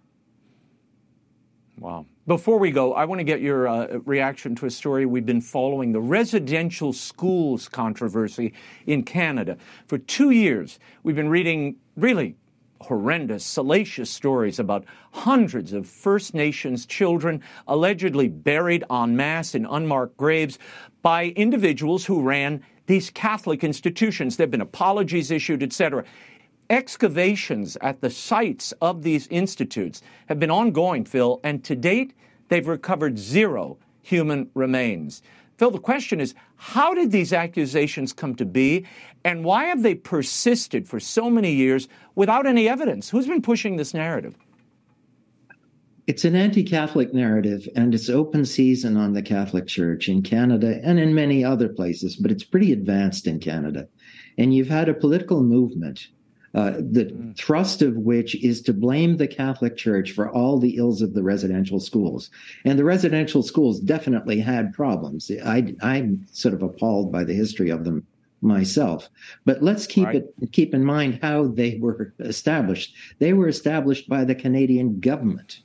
Wow. 1.79 2.07
Before 2.27 2.59
we 2.59 2.71
go, 2.71 2.95
I 2.95 3.05
want 3.07 3.19
to 3.21 3.25
get 3.25 3.41
your 3.41 3.67
uh, 3.67 3.99
reaction 4.05 4.55
to 4.57 4.67
a 4.67 4.71
story 4.71 5.07
we've 5.07 5.27
been 5.27 5.41
following 5.41 5.93
the 5.93 6.01
residential 6.01 6.93
schools 6.93 7.69
controversy 7.69 8.53
in 8.87 9.03
Canada. 9.03 9.57
For 9.87 9.99
two 9.99 10.31
years, 10.31 10.79
we've 11.03 11.17
been 11.17 11.31
reading 11.31 11.77
really 11.97 12.37
horrendous, 12.81 13.45
salacious 13.45 14.11
stories 14.11 14.59
about 14.59 14.85
hundreds 15.13 15.73
of 15.73 15.89
First 15.89 16.35
Nations 16.35 16.87
children 16.87 17.43
allegedly 17.67 18.29
buried 18.29 18.85
en 18.91 19.17
masse 19.17 19.55
in 19.55 19.67
unmarked 19.67 20.17
graves 20.17 20.59
by 21.03 21.29
individuals 21.37 22.05
who 22.07 22.23
ran 22.23 22.63
these 22.87 23.11
Catholic 23.11 23.63
institutions. 23.63 24.37
There 24.37 24.45
have 24.45 24.51
been 24.51 24.61
apologies 24.61 25.31
issued, 25.31 25.63
etc. 25.63 26.05
Excavations 26.71 27.77
at 27.81 28.01
the 28.01 28.11
sites 28.11 28.73
of 28.81 29.03
these 29.03 29.27
institutes 29.29 30.03
have 30.27 30.39
been 30.39 30.51
ongoing, 30.51 31.05
Phil, 31.05 31.41
and 31.45 31.63
to 31.65 31.77
date, 31.77 32.15
they've 32.49 32.67
recovered 32.67 33.19
zero 33.19 33.79
human 34.03 34.51
remains. 34.55 35.23
Phil, 35.61 35.71
the 35.71 35.79
question 35.79 36.23
is 36.23 36.33
how 36.57 36.95
did 36.95 37.11
these 37.11 37.35
accusations 37.35 38.15
come 38.15 38.35
to 38.37 38.47
be, 38.47 38.87
and 39.27 39.45
why 39.45 39.65
have 39.65 39.83
they 39.83 39.95
persisted 39.95 40.89
for 40.89 40.99
so 40.99 41.29
many 41.29 41.53
years 41.53 41.87
without 42.15 42.47
any 42.47 42.67
evidence? 42.67 43.11
Who's 43.11 43.27
been 43.27 43.43
pushing 43.43 43.77
this 43.77 43.93
narrative? 43.93 44.39
It's 46.07 46.25
an 46.25 46.35
anti 46.35 46.63
Catholic 46.63 47.13
narrative, 47.13 47.69
and 47.77 47.95
it's 47.95 48.09
open 48.09 48.47
season 48.47 48.97
on 48.97 49.13
the 49.13 49.21
Catholic 49.21 49.67
Church 49.67 50.09
in 50.09 50.23
Canada 50.23 50.81
and 50.83 50.99
in 50.99 51.15
many 51.15 51.45
other 51.45 51.69
places, 51.69 52.17
but 52.17 52.31
it's 52.31 52.43
pretty 52.43 52.73
advanced 52.73 53.27
in 53.27 53.39
Canada. 53.39 53.87
And 54.39 54.55
you've 54.55 54.71
had 54.71 54.89
a 54.89 54.95
political 54.95 55.43
movement 55.43 56.09
uh, 56.55 56.73
the 56.79 57.07
mm. 57.07 57.37
thrust 57.37 57.83
of 57.83 57.97
which 57.97 58.35
is 58.43 58.61
to 58.63 58.73
blame 58.73 59.17
the 59.17 59.29
Catholic 59.29 59.77
Church 59.77 60.13
for 60.13 60.29
all 60.29 60.59
the 60.59 60.77
ills 60.77 61.01
of 61.01 61.15
the 61.15 61.23
residential 61.23 61.79
schools. 61.79 62.31
And 62.65 62.79
the 62.79 62.85
residential 62.85 63.43
schools 63.43 63.81
definitely 63.81 64.41
had 64.41 64.73
problems. 64.73 65.31
I, 65.45 65.75
I'm 65.83 66.27
sort 66.33 66.55
of 66.55 66.63
appalled 66.63 67.13
by 67.13 67.25
the 67.25 67.35
history 67.35 67.71
of 67.71 67.85
them 67.85 68.07
myself. 68.43 69.09
But 69.45 69.63
let's 69.63 69.87
keep 69.87 70.07
right. 70.07 70.17
it 70.17 70.53
keep 70.53 70.75
in 70.75 70.85
mind 70.85 71.21
how 71.23 71.49
they 71.49 71.79
were 71.79 72.13
established. 72.19 72.95
They 73.19 73.33
were 73.33 73.49
established 73.49 74.09
by 74.09 74.25
the 74.25 74.35
Canadian 74.35 74.99
government 75.01 75.61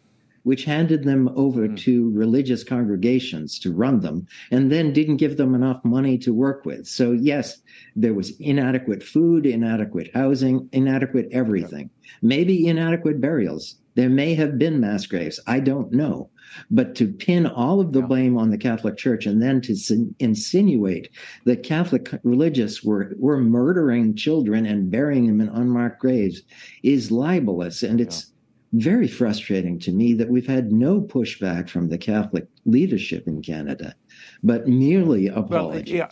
which 0.46 0.64
handed 0.64 1.04
them 1.04 1.28
over 1.36 1.68
mm. 1.68 1.76
to 1.76 2.12
religious 2.12 2.64
congregations 2.64 3.58
to 3.58 3.74
run 3.74 4.00
them 4.00 4.28
and 4.52 4.72
then 4.72 4.94
didn't 4.94 5.18
give 5.18 5.38
them 5.38 5.56
enough 5.56 5.84
money 5.84 6.20
to 6.20 6.34
work 6.34 6.66
with. 6.66 6.88
So, 6.88 7.14
yes, 7.14 7.64
there 7.96 8.14
was 8.14 8.40
inadequate 8.40 9.02
food, 9.02 9.48
inadequate 9.48 10.12
housing, 10.14 10.70
inadequate 10.72 11.30
everything, 11.32 11.90
maybe 12.22 12.68
inadequate 12.68 13.20
burials. 13.20 13.76
There 13.96 14.10
may 14.10 14.36
have 14.36 14.60
been 14.60 14.80
mass 14.80 15.08
graves. 15.08 15.40
I 15.48 15.62
don't 15.62 15.92
know. 15.92 16.30
But 16.70 16.94
to 16.96 17.12
pin 17.12 17.48
all 17.48 17.80
of 17.80 17.92
the 17.92 18.04
blame 18.04 18.38
on 18.38 18.52
the 18.52 18.58
Catholic 18.58 18.98
Church 18.98 19.26
and 19.26 19.42
then 19.42 19.62
to 19.62 19.76
insinuate 20.20 21.10
that 21.46 21.64
Catholic 21.64 22.14
religious 22.24 22.84
were, 22.84 23.16
were 23.18 23.42
murdering 23.42 24.16
children 24.16 24.68
and 24.68 24.92
burying 24.92 25.26
them 25.26 25.42
in 25.42 25.50
unmarked 25.50 26.02
graves 26.02 26.44
is 26.84 27.12
libelous. 27.12 27.82
And 27.82 28.00
it's 28.00 28.32
very 28.76 29.08
frustrating 29.08 29.80
to 29.80 29.92
me 29.92 30.14
that 30.14 30.30
we've 30.30 30.48
had 30.48 30.72
no 30.72 31.00
pushback 31.00 31.70
from 31.70 31.88
the 31.88 31.98
Catholic 31.98 32.48
leadership 32.66 33.28
in 33.28 33.42
Canada, 33.42 33.96
but 34.44 34.68
merely 34.68 35.28
apologies. 35.28 35.94
Well, 35.94 36.10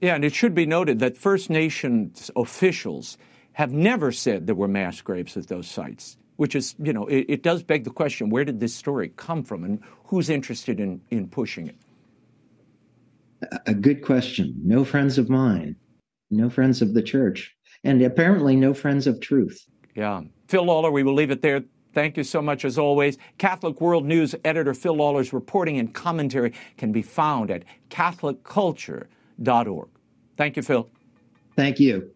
yeah. 0.00 0.08
yeah, 0.08 0.14
and 0.14 0.24
it 0.24 0.34
should 0.34 0.54
be 0.54 0.66
noted 0.66 0.98
that 1.00 1.18
First 1.18 1.50
Nations 1.50 2.30
officials 2.34 3.18
have 3.52 3.72
never 3.72 4.10
said 4.10 4.46
there 4.46 4.54
were 4.54 4.68
mass 4.68 5.02
graves 5.02 5.36
at 5.36 5.48
those 5.48 5.68
sites, 5.68 6.16
which 6.36 6.54
is, 6.54 6.74
you 6.78 6.94
know, 6.94 7.06
it, 7.06 7.26
it 7.28 7.42
does 7.42 7.62
beg 7.62 7.84
the 7.84 7.90
question 7.90 8.30
where 8.30 8.44
did 8.44 8.60
this 8.60 8.74
story 8.74 9.12
come 9.16 9.42
from 9.42 9.64
and 9.64 9.80
who's 10.04 10.30
interested 10.30 10.80
in, 10.80 11.00
in 11.10 11.28
pushing 11.28 11.68
it? 11.68 11.76
A 13.66 13.74
good 13.74 14.02
question. 14.02 14.54
No 14.62 14.84
friends 14.84 15.18
of 15.18 15.28
mine, 15.28 15.76
no 16.30 16.48
friends 16.48 16.80
of 16.80 16.94
the 16.94 17.02
church, 17.02 17.54
and 17.84 18.00
apparently 18.02 18.56
no 18.56 18.72
friends 18.72 19.06
of 19.06 19.20
truth. 19.20 19.66
Yeah. 19.94 20.22
Phil 20.48 20.64
Lawler, 20.64 20.90
we 20.90 21.02
will 21.02 21.14
leave 21.14 21.30
it 21.30 21.42
there. 21.42 21.62
Thank 21.92 22.16
you 22.16 22.24
so 22.24 22.40
much 22.40 22.64
as 22.64 22.78
always. 22.78 23.18
Catholic 23.38 23.80
World 23.80 24.04
News 24.04 24.34
editor 24.44 24.74
Phil 24.74 24.94
Lawler's 24.94 25.32
reporting 25.32 25.78
and 25.78 25.92
commentary 25.92 26.52
can 26.76 26.92
be 26.92 27.02
found 27.02 27.50
at 27.50 27.64
CatholicCulture.org. 27.90 29.88
Thank 30.36 30.56
you, 30.56 30.62
Phil. 30.62 30.88
Thank 31.56 31.80
you. 31.80 32.12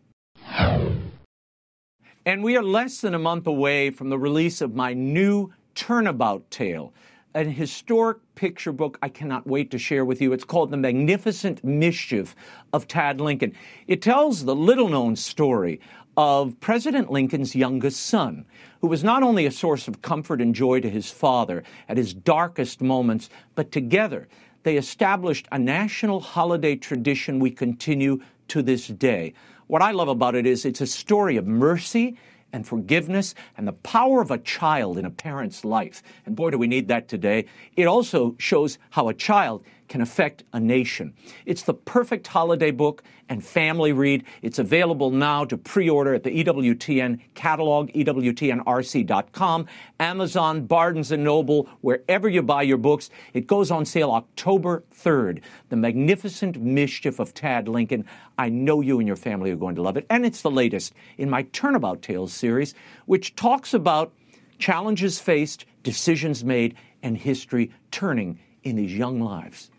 And 2.27 2.43
we 2.43 2.57
are 2.57 2.63
less 2.63 3.01
than 3.01 3.15
a 3.15 3.19
month 3.19 3.47
away 3.47 3.91
from 3.91 4.09
the 4.09 4.19
release 4.19 4.61
of 4.61 4.75
my 4.75 4.95
new 4.95 5.53
Turnabout 5.75 6.51
Tale, 6.51 6.95
an 7.35 7.51
historic 7.51 8.19
picture 8.37 8.73
book 8.73 8.97
I 9.03 9.09
cannot 9.09 9.47
wait 9.47 9.71
to 9.73 9.79
share 9.79 10.05
with 10.05 10.23
you. 10.23 10.33
It's 10.33 10.45
called 10.45 10.71
The 10.71 10.77
Magnificent 10.77 11.65
Mischief 11.65 12.37
of 12.73 12.87
Tad 12.87 13.21
Lincoln. 13.21 13.53
It 13.89 14.01
tells 14.01 14.45
the 14.45 14.55
little 14.55 14.89
known 14.89 15.17
story 15.17 15.81
of 16.17 16.59
President 16.61 17.11
Lincoln's 17.11 17.55
youngest 17.55 18.01
son, 18.07 18.45
who 18.81 18.87
was 18.87 19.03
not 19.03 19.23
only 19.23 19.47
a 19.47 19.51
source 19.51 19.89
of 19.89 20.03
comfort 20.03 20.41
and 20.41 20.55
joy 20.55 20.81
to 20.81 20.91
his 20.91 21.11
father 21.11 21.63
at 21.89 21.97
his 21.97 22.15
darkest 22.15 22.81
moments, 22.81 23.31
but 23.55 23.73
together 23.73 24.29
they 24.63 24.77
established 24.77 25.47
a 25.53 25.59
national 25.59 26.21
holiday 26.21 26.77
tradition 26.77 27.39
we 27.39 27.51
continue 27.51 28.21
to 28.49 28.63
this 28.63 28.89
day. 28.89 29.33
What 29.67 29.83
I 29.83 29.93
love 29.93 30.09
about 30.09 30.35
it 30.35 30.47
is 30.47 30.65
it's 30.65 30.81
a 30.81 30.87
story 30.87 31.37
of 31.37 31.47
mercy 31.47 32.19
and 32.53 32.67
forgiveness 32.67 33.35
and 33.57 33.67
the 33.67 33.73
power 33.73 34.21
of 34.21 34.31
a 34.31 34.39
child 34.39 34.97
in 34.97 35.05
a 35.05 35.11
parent's 35.11 35.65
life. 35.65 36.03
And 36.25 36.37
boy, 36.37 36.51
do 36.51 36.59
we 36.59 36.69
need 36.69 36.89
that 36.89 37.09
today. 37.09 37.47
It 37.77 37.87
also 37.87 38.37
shows 38.39 38.79
how 38.91 39.09
a 39.09 39.15
child 39.15 39.65
can 39.89 40.01
affect 40.01 40.45
a 40.53 40.61
nation. 40.61 41.15
It's 41.47 41.63
the 41.63 41.75
perfect 41.75 42.27
holiday 42.27 42.71
book 42.71 43.03
and 43.29 43.45
family 43.45 43.93
read. 43.93 44.25
It's 44.43 44.59
available 44.59 45.11
now 45.11 45.45
to 45.47 45.57
pre 45.57 45.89
order 45.89 46.15
at 46.15 46.23
the 46.23 46.45
EWTN 46.45 47.21
catalog, 47.35 47.91
EWTNRC.com, 47.91 49.67
Amazon, 50.01 50.67
Barnes 50.67 51.11
and 51.11 51.25
Noble, 51.25 51.69
wherever 51.81 52.29
you 52.29 52.43
buy 52.43 52.63
your 52.63 52.79
books. 52.79 53.11
It 53.33 53.47
goes 53.47 53.71
on 53.71 53.85
sale 53.85 54.11
October 54.11 54.85
3rd. 54.95 55.43
The 55.69 55.77
Magnificent 55.77 56.61
Mischief 56.61 57.19
of 57.19 57.35
Tad 57.35 57.69
Lincoln. 57.69 58.05
I 58.37 58.49
know 58.49 58.81
you 58.81 58.99
and 58.99 59.07
your 59.07 59.17
family 59.17 59.51
are 59.51 59.57
going 59.57 59.77
to 59.77 59.83
love 59.83 59.97
it. 59.97 60.07
And 60.11 60.27
it's 60.27 60.43
the 60.43 60.51
latest 60.51 60.93
in 61.19 61.31
my 61.31 61.43
Turnabout 61.43 62.03
Tales 62.03 62.33
series, 62.33 62.75
which 63.07 63.37
talks 63.37 63.75
about 63.75 64.13
challenges 64.59 65.19
faced, 65.19 65.65
decisions 65.83 66.45
made, 66.45 66.75
and 67.03 67.17
history 67.17 67.71
turning 67.91 68.39
in 68.63 68.77
these 68.77 68.95
young 68.95 69.21
lives. 69.21 69.71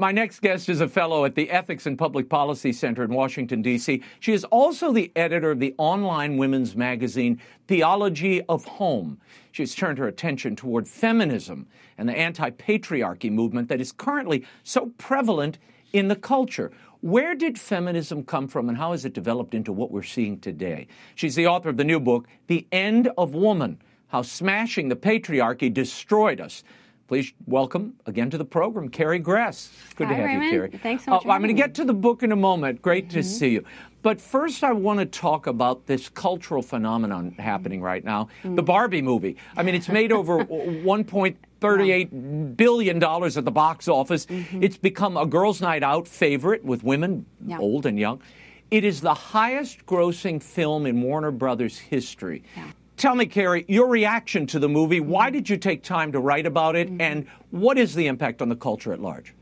My 0.00 0.12
next 0.12 0.42
guest 0.42 0.68
is 0.68 0.80
a 0.80 0.86
fellow 0.86 1.24
at 1.24 1.34
the 1.34 1.50
Ethics 1.50 1.84
and 1.84 1.98
Public 1.98 2.28
Policy 2.28 2.72
Center 2.72 3.02
in 3.02 3.12
Washington, 3.12 3.62
D.C. 3.62 4.00
She 4.20 4.32
is 4.32 4.44
also 4.44 4.92
the 4.92 5.10
editor 5.16 5.50
of 5.50 5.58
the 5.58 5.74
online 5.76 6.36
women's 6.36 6.76
magazine, 6.76 7.40
Theology 7.66 8.40
of 8.42 8.64
Home. 8.64 9.20
She 9.50 9.64
has 9.64 9.74
turned 9.74 9.98
her 9.98 10.06
attention 10.06 10.54
toward 10.54 10.86
feminism 10.86 11.66
and 11.98 12.08
the 12.08 12.16
anti 12.16 12.50
patriarchy 12.50 13.28
movement 13.28 13.68
that 13.70 13.80
is 13.80 13.90
currently 13.90 14.46
so 14.62 14.92
prevalent 14.98 15.58
in 15.92 16.06
the 16.06 16.14
culture. 16.14 16.70
Where 17.00 17.34
did 17.34 17.58
feminism 17.58 18.22
come 18.22 18.46
from 18.46 18.68
and 18.68 18.78
how 18.78 18.92
has 18.92 19.04
it 19.04 19.14
developed 19.14 19.52
into 19.52 19.72
what 19.72 19.90
we're 19.90 20.04
seeing 20.04 20.38
today? 20.38 20.86
She's 21.16 21.34
the 21.34 21.48
author 21.48 21.70
of 21.70 21.76
the 21.76 21.82
new 21.82 21.98
book, 21.98 22.28
The 22.46 22.68
End 22.70 23.10
of 23.18 23.34
Woman 23.34 23.82
How 24.06 24.22
Smashing 24.22 24.90
the 24.90 24.96
Patriarchy 24.96 25.74
Destroyed 25.74 26.40
Us. 26.40 26.62
Please 27.08 27.32
welcome 27.46 27.94
again 28.04 28.28
to 28.28 28.36
the 28.36 28.44
program, 28.44 28.90
Carrie 28.90 29.18
Gress. 29.18 29.70
Good 29.96 30.08
Hi, 30.08 30.12
to 30.12 30.16
have 30.16 30.26
Raymond. 30.26 30.44
you, 30.44 30.50
Carrie. 30.50 30.70
Thanks 30.82 31.06
so 31.06 31.12
much. 31.12 31.24
Uh, 31.24 31.30
I'm 31.30 31.40
going 31.40 31.48
to 31.48 31.54
get 31.54 31.72
to 31.76 31.86
the 31.86 31.94
book 31.94 32.22
in 32.22 32.32
a 32.32 32.36
moment. 32.36 32.82
Great 32.82 33.08
mm-hmm. 33.08 33.14
to 33.14 33.22
see 33.22 33.48
you. 33.48 33.64
But 34.02 34.20
first, 34.20 34.62
I 34.62 34.72
want 34.72 35.00
to 35.00 35.06
talk 35.06 35.46
about 35.46 35.86
this 35.86 36.10
cultural 36.10 36.60
phenomenon 36.60 37.34
happening 37.38 37.80
right 37.80 38.04
now 38.04 38.28
mm. 38.44 38.56
the 38.56 38.62
Barbie 38.62 39.00
movie. 39.00 39.38
I 39.56 39.62
mean, 39.62 39.74
it's 39.74 39.88
made 39.88 40.12
over 40.12 40.44
1.38 40.44 42.56
billion 42.58 42.98
dollars 42.98 43.38
at 43.38 43.46
the 43.46 43.50
box 43.50 43.88
office. 43.88 44.26
Mm-hmm. 44.26 44.62
It's 44.62 44.76
become 44.76 45.16
a 45.16 45.24
girls' 45.24 45.62
night 45.62 45.82
out 45.82 46.06
favorite 46.06 46.62
with 46.62 46.84
women, 46.84 47.24
yeah. 47.46 47.56
old 47.58 47.86
and 47.86 47.98
young. 47.98 48.20
It 48.70 48.84
is 48.84 49.00
the 49.00 49.14
highest 49.14 49.86
grossing 49.86 50.42
film 50.42 50.84
in 50.84 51.00
Warner 51.00 51.30
Brothers 51.30 51.78
history. 51.78 52.42
Yeah. 52.54 52.70
Tell 52.98 53.14
me, 53.14 53.26
Carrie, 53.26 53.64
your 53.68 53.86
reaction 53.86 54.44
to 54.48 54.58
the 54.58 54.68
movie. 54.68 54.98
Why 54.98 55.30
did 55.30 55.48
you 55.48 55.56
take 55.56 55.84
time 55.84 56.10
to 56.10 56.18
write 56.18 56.46
about 56.46 56.74
it, 56.74 56.88
mm-hmm. 56.88 57.00
and 57.00 57.28
what 57.50 57.78
is 57.78 57.94
the 57.94 58.08
impact 58.08 58.42
on 58.42 58.48
the 58.48 58.56
culture 58.56 58.92
at 58.92 59.00
large? 59.00 59.34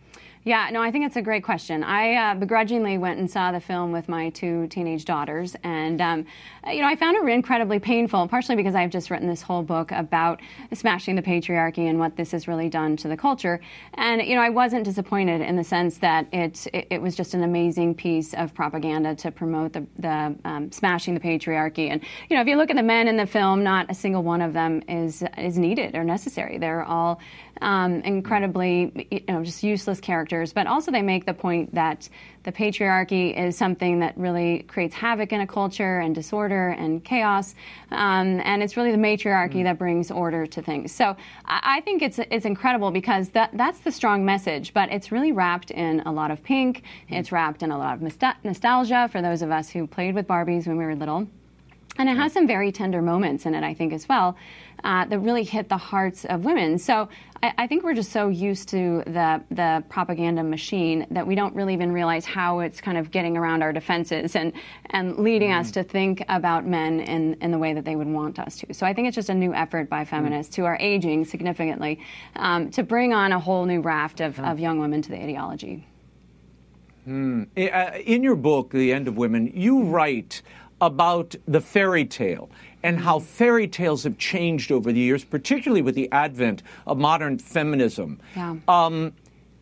Yeah, 0.47 0.69
no, 0.71 0.81
I 0.81 0.93
think 0.93 1.05
it's 1.05 1.17
a 1.17 1.23
great 1.23 1.43
question. 1.43 1.83
I 1.83 2.15
uh, 2.15 2.35
begrudgingly 2.37 2.99
went 2.99 3.19
and 3.19 3.29
saw 3.29 3.51
the 3.51 3.59
film 3.59 3.91
with 3.91 4.09
my 4.09 4.31
two 4.31 4.69
teenage 4.69 5.05
daughters, 5.05 5.57
and 5.65 6.01
um, 6.01 6.25
you 6.69 6.83
know, 6.83 6.87
I 6.87 6.95
found 6.95 7.17
it 7.17 7.29
incredibly 7.29 7.81
painful, 7.81 8.29
partially 8.29 8.55
because 8.55 8.77
I've 8.77 8.91
just 8.91 9.11
written 9.11 9.27
this 9.27 9.43
whole 9.43 9.65
book 9.65 9.91
about 9.91 10.41
smashing 10.73 11.17
the 11.17 11.23
patriarchy 11.23 11.91
and 11.91 11.99
what 11.99 12.15
this 12.17 12.31
has 12.31 12.47
really 12.47 12.69
done 12.69 12.97
to 12.99 13.09
the 13.09 13.17
culture. 13.17 13.61
And 13.95 14.23
you 14.23 14.37
know, 14.37 14.41
I 14.41 14.51
wasn't 14.51 14.85
disappointed 14.85 15.41
in 15.41 15.57
the 15.57 15.65
sense 15.65 15.99
that 15.99 16.29
it 16.33 16.69
it, 16.73 16.87
it 16.93 17.03
was 17.03 17.17
just 17.17 17.35
an 17.35 17.43
amazing 17.43 17.97
piece 17.97 18.33
of 18.35 18.55
propaganda 18.55 19.17
to 19.17 19.33
promote 19.33 19.73
the 19.73 19.85
the 19.99 20.37
um, 20.45 20.71
smashing 20.71 21.15
the 21.15 21.21
patriarchy. 21.21 21.91
And 21.91 22.01
you 22.31 22.37
know, 22.37 22.41
if 22.41 22.47
you 22.47 22.57
look 22.57 22.71
at 22.71 22.77
the 22.77 22.85
men 22.85 23.09
in 23.09 23.17
the 23.17 23.27
film, 23.27 23.65
not 23.65 23.91
a 23.91 23.95
single 23.95 24.23
one 24.23 24.41
of 24.41 24.53
them 24.53 24.81
is 24.89 25.25
is 25.37 25.59
needed 25.59 25.97
or 25.97 26.05
necessary. 26.05 26.57
They're 26.57 26.85
all 26.85 27.19
um, 27.61 28.01
incredibly, 28.03 29.09
you 29.11 29.21
know, 29.29 29.45
just 29.45 29.63
useless 29.63 30.01
characters. 30.01 30.53
But 30.53 30.67
also, 30.67 30.91
they 30.91 31.03
make 31.03 31.27
the 31.27 31.35
point 31.35 31.75
that 31.75 32.09
the 32.45 32.53
patriarchy 32.53 33.37
is 33.37 33.57
something 33.57 33.99
that 34.01 34.17
really 34.17 34.61
creates 34.69 34.95
havoc 34.95 35.33
in 35.33 35.41
a 35.41 35.47
culture 35.47 35.99
and 35.99 36.15
disorder 36.15 36.69
and 36.71 37.05
chaos. 37.05 37.55
Um, 37.91 38.41
and 38.45 38.63
it's 38.63 38.77
really 38.77 38.93
the 38.93 38.99
matriarchy 38.99 39.61
mm. 39.61 39.65
that 39.65 39.79
brings 39.79 40.11
order 40.11 40.47
to 40.47 40.63
things. 40.63 40.93
So 40.93 41.17
I, 41.45 41.81
think 41.81 42.03
it's 42.03 42.19
it's 42.19 42.47
incredible 42.47 42.91
because 42.91 43.31
that 43.31 43.51
that's 43.55 43.81
the 43.81 43.93
strong 43.93 44.25
message. 44.25 44.73
But 44.73 44.91
it's 44.91 45.11
really 45.11 45.33
wrapped 45.33 45.71
in 45.71 46.01
a 46.01 46.13
lot 46.13 46.31
of 46.31 46.43
pink. 46.43 46.83
Mm. 47.11 47.19
It's 47.19 47.33
wrapped 47.33 47.63
in 47.63 47.71
a 47.71 47.79
lot 47.79 47.95
of 47.95 48.35
nostalgia 48.45 49.09
for 49.11 49.23
those 49.23 49.43
of 49.43 49.51
us 49.51 49.69
who 49.69 49.87
played 49.87 50.15
with 50.15 50.27
Barbies 50.27 50.67
when 50.67 50.77
we 50.77 50.85
were 50.85 50.95
little. 50.95 51.27
And 51.99 52.09
it 52.09 52.17
has 52.17 52.33
some 52.33 52.47
very 52.47 52.73
tender 52.73 53.03
moments 53.03 53.47
in 53.47 53.55
it, 53.55 53.65
I 53.65 53.75
think, 53.75 53.93
as 53.93 54.09
well, 54.09 54.37
uh, 54.85 55.05
that 55.07 55.19
really 55.21 55.45
hit 55.45 55.69
the 55.69 55.77
hearts 55.77 56.25
of 56.27 56.45
women. 56.45 56.79
So 56.79 57.09
I, 57.43 57.53
I, 57.59 57.67
think 57.67 57.83
we're 57.83 57.95
just 57.95 58.13
so 58.13 58.29
used 58.29 58.69
to 58.69 59.03
the 59.07 59.43
the 59.51 59.83
propaganda 59.89 60.43
machine 60.43 61.07
that 61.11 61.27
we 61.27 61.35
don't 61.35 61.55
really 61.55 61.73
even 61.73 61.93
realize 61.93 62.25
how 62.25 62.61
it's 62.61 62.81
kind 62.81 62.99
of 62.99 63.11
getting 63.11 63.37
around 63.37 63.63
our 63.63 63.73
defenses 63.73 64.37
and 64.37 64.53
and 64.91 65.19
leading 65.19 65.51
mm. 65.51 65.59
us 65.59 65.71
to 65.73 65.83
think 65.83 66.25
about 66.29 66.67
men 66.67 67.01
in, 67.01 67.35
in 67.41 67.51
the 67.51 67.59
way 67.59 67.73
that 67.73 67.85
they 67.85 67.97
would 67.97 68.07
want 68.07 68.39
us 68.39 68.59
to. 68.59 68.75
So 68.75 68.87
I 68.87 68.93
think 68.93 69.09
it's 69.09 69.15
just 69.15 69.31
a 69.31 69.35
new 69.35 69.55
effort 69.55 69.89
by 69.89 70.05
feminists 70.05 70.55
mm. 70.55 70.59
who 70.59 70.65
are 70.67 70.77
aging 70.79 71.25
significantly 71.25 72.01
um, 72.37 72.71
to 72.71 72.83
bring 72.83 73.13
on 73.13 73.33
a 73.33 73.41
whole 73.41 73.65
new 73.65 73.81
raft 73.81 74.21
of, 74.21 74.37
mm. 74.37 74.51
of 74.51 74.61
young 74.61 74.79
women 74.79 75.03
to 75.03 75.11
the 75.11 75.19
ideology. 75.19 75.87
Mm. 77.09 77.47
In 78.05 78.25
your 78.25 78.35
book, 78.35 78.71
The 78.73 78.93
End 78.93 79.07
of 79.07 79.17
Women, 79.17 79.53
you 79.55 79.85
write 79.85 80.43
about 80.81 81.35
the 81.47 81.61
fairy 81.61 82.05
tale 82.05 82.51
and 82.83 83.01
how 83.01 83.19
fairy 83.19 83.67
tales 83.67 84.05
have 84.05 84.19
changed 84.19 84.71
over 84.71 84.93
the 84.93 85.01
years, 85.01 85.25
particularly 85.25 85.83
with 85.83 85.95
the 85.95 86.11
advent 86.13 86.63
of 86.87 86.99
modern 86.99 87.39
feminism. 87.39 88.21
Yeah. 88.35 88.57
Um, 88.69 89.13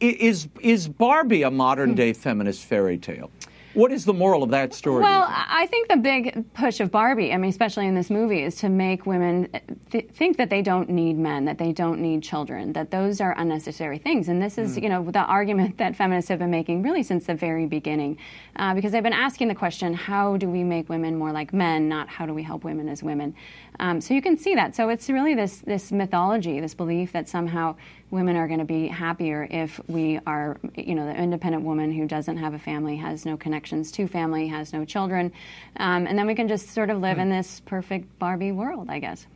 is 0.01 0.49
is 0.61 0.89
Barbie 0.89 1.43
a 1.43 1.51
modern 1.51 1.95
day 1.95 2.13
feminist 2.13 2.65
fairy 2.65 2.99
tale? 2.99 3.31
What 3.75 3.93
is 3.93 4.05
the 4.05 4.15
moral 4.15 4.43
of 4.43 4.51
that 4.51 4.73
story? 4.73 5.03
Well, 5.03 5.27
I 5.29 5.67
think 5.67 5.89
the 5.89 5.97
big 5.97 6.53
push 6.55 6.79
of 6.81 6.91
Barbie, 6.91 7.33
I 7.33 7.37
mean, 7.37 7.51
especially 7.51 7.87
in 7.87 7.95
this 7.95 8.09
movie, 8.09 8.43
is 8.43 8.55
to 8.57 8.69
make 8.69 9.05
women 9.05 9.49
th- 9.91 10.09
think 10.11 10.37
that 10.37 10.49
they 10.49 10.63
don't 10.63 10.89
need 10.89 11.19
men, 11.19 11.45
that 11.47 11.59
they 11.59 11.73
don't 11.73 12.01
need 12.01 12.23
children, 12.23 12.73
that 12.75 12.93
those 12.93 13.21
are 13.21 13.35
unnecessary 13.37 13.99
things. 13.99 14.29
And 14.29 14.41
this 14.41 14.59
is, 14.59 14.77
mm. 14.77 14.85
you 14.85 14.89
know, 14.89 15.11
the 15.11 15.21
argument 15.21 15.79
that 15.79 15.97
feminists 15.97 16.29
have 16.29 16.39
been 16.39 16.53
making 16.53 16.83
really 16.83 17.03
since 17.03 17.27
the 17.27 17.35
very 17.35 17.67
beginning, 17.67 18.17
uh, 18.57 18.75
because 18.75 18.93
they've 18.93 19.03
been 19.03 19.13
asking 19.13 19.49
the 19.49 19.55
question, 19.55 19.93
how 19.93 20.37
do 20.37 20.49
we 20.49 20.63
make 20.63 20.89
women 20.89 21.17
more 21.17 21.33
like 21.33 21.53
men, 21.53 21.89
not 21.89 22.09
how 22.09 22.27
do 22.27 22.33
we 22.33 22.45
help 22.45 22.63
women 22.63 22.89
as 22.89 23.03
women? 23.03 23.35
Um, 23.81 24.01
so 24.01 24.15
you 24.15 24.23
can 24.23 24.37
see 24.37 24.55
that. 24.55 24.77
So 24.77 24.89
it's 24.89 25.11
really 25.11 25.35
this 25.35 25.59
this 25.59 25.91
mythology, 25.91 26.61
this 26.61 26.75
belief 26.75 27.13
that 27.13 27.29
somehow 27.29 27.75
women 28.15 28.37
are 28.37 28.47
going 28.47 28.61
to 28.61 28.65
be 28.65 28.87
happier 28.87 29.47
if 29.51 29.81
we 29.89 30.21
are, 30.27 30.57
you 30.77 30.95
know, 30.95 31.05
the 31.05 31.15
independent 31.15 31.65
woman 31.65 31.93
who 31.93 32.07
doesn't 32.07 32.37
have 32.37 32.55
a 32.55 32.59
family, 32.59 32.97
has 32.97 33.27
no 33.27 33.37
connections 33.37 33.91
to 33.91 34.07
family, 34.07 34.47
has 34.47 34.73
no 34.73 34.85
children, 34.85 35.33
um, 35.77 36.07
and 36.07 36.17
then 36.17 36.27
we 36.27 36.35
can 36.35 36.47
just 36.47 36.71
sort 36.71 36.89
of 36.91 37.01
live 37.01 37.19
mm. 37.19 37.23
in 37.23 37.29
this 37.29 37.61
perfect 37.67 38.19
Barbie 38.19 38.53
world, 38.53 38.89
I 38.89 39.01
guess. 39.01 39.27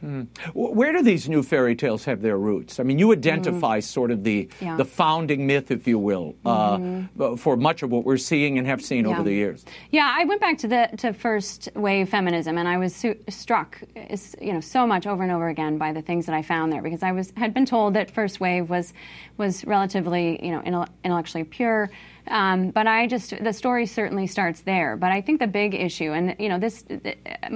Hmm. 0.00 0.22
Where 0.54 0.92
do 0.92 1.02
these 1.02 1.28
new 1.28 1.42
fairy 1.42 1.74
tales 1.74 2.04
have 2.04 2.22
their 2.22 2.38
roots? 2.38 2.78
I 2.78 2.82
mean, 2.84 2.98
you 2.98 3.12
identify 3.12 3.78
mm. 3.78 3.82
sort 3.82 4.10
of 4.10 4.24
the 4.24 4.48
yeah. 4.60 4.76
the 4.76 4.84
founding 4.84 5.46
myth, 5.46 5.70
if 5.70 5.86
you 5.86 5.98
will, 5.98 6.36
uh, 6.44 6.76
mm-hmm. 6.76 7.22
uh, 7.22 7.36
for 7.36 7.56
much 7.56 7.82
of 7.82 7.90
what 7.90 8.04
we're 8.04 8.16
seeing 8.16 8.58
and 8.58 8.66
have 8.66 8.82
seen 8.82 9.04
yeah. 9.04 9.10
over 9.10 9.22
the 9.22 9.32
years. 9.32 9.64
Yeah, 9.90 10.14
I 10.16 10.24
went 10.24 10.40
back 10.40 10.58
to 10.58 10.68
the 10.68 10.88
to 10.98 11.12
first 11.12 11.68
wave 11.74 12.08
feminism, 12.08 12.58
and 12.58 12.68
I 12.68 12.78
was 12.78 12.94
su- 12.94 13.18
struck, 13.28 13.80
you 14.40 14.52
know, 14.52 14.60
so 14.60 14.86
much 14.86 15.06
over 15.06 15.22
and 15.22 15.32
over 15.32 15.48
again 15.48 15.78
by 15.78 15.92
the 15.92 16.02
things 16.02 16.26
that 16.26 16.34
I 16.34 16.42
found 16.42 16.72
there 16.72 16.82
because 16.82 17.02
I 17.02 17.12
was 17.12 17.32
had 17.36 17.52
been 17.52 17.66
told 17.66 17.94
that 17.94 18.10
first 18.10 18.40
wave 18.40 18.70
was 18.70 18.92
was 19.36 19.64
relatively, 19.64 20.44
you 20.44 20.52
know, 20.52 20.86
intellectually 21.04 21.44
pure. 21.44 21.90
Um, 22.30 22.70
but 22.70 22.86
I 22.86 23.06
just 23.06 23.34
the 23.42 23.52
story 23.52 23.86
certainly 23.86 24.26
starts 24.26 24.60
there. 24.60 24.96
But 24.96 25.12
I 25.12 25.20
think 25.20 25.40
the 25.40 25.46
big 25.46 25.74
issue, 25.74 26.12
and 26.12 26.36
you 26.38 26.48
know, 26.48 26.58
this 26.58 26.84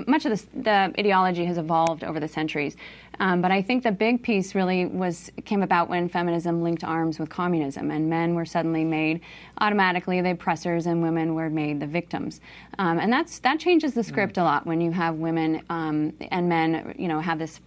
much 0.07 0.25
of 0.25 0.31
this, 0.31 0.47
the 0.55 0.93
ideology 0.99 1.45
has 1.45 1.59
evolved 1.59 2.05
over 2.05 2.21
the 2.21 2.29
centuries. 2.29 2.77
Um, 3.21 3.43
but 3.43 3.51
I 3.51 3.61
think 3.63 3.83
the 3.83 3.93
big 3.93 4.23
piece 4.23 4.55
really 4.55 4.87
was 4.87 5.31
came 5.45 5.63
about 5.63 5.89
when 5.89 6.09
feminism 6.09 6.63
linked 6.63 6.85
arms 6.85 7.19
with 7.19 7.29
communism, 7.29 7.91
and 7.91 8.09
men 8.09 8.35
were 8.35 8.47
suddenly 8.47 8.85
made 8.85 9.21
automatically 9.59 10.21
the 10.21 10.31
oppressors, 10.33 10.87
and 10.87 11.03
women 11.03 11.35
were 11.35 11.51
made 11.51 11.81
the 11.81 11.87
victims. 11.87 12.41
Um, 12.79 12.99
and 12.99 13.13
that's 13.13 13.39
that 13.41 13.61
changes 13.61 13.95
the 13.95 14.03
script 14.03 14.39
a 14.39 14.43
lot 14.43 14.67
when 14.67 14.81
you 14.81 14.91
have 14.93 15.17
women 15.17 15.63
um, 15.69 16.13
and 16.31 16.49
men, 16.49 16.95
you 16.99 17.09
know, 17.09 17.21
have 17.21 17.39
this 17.39 17.61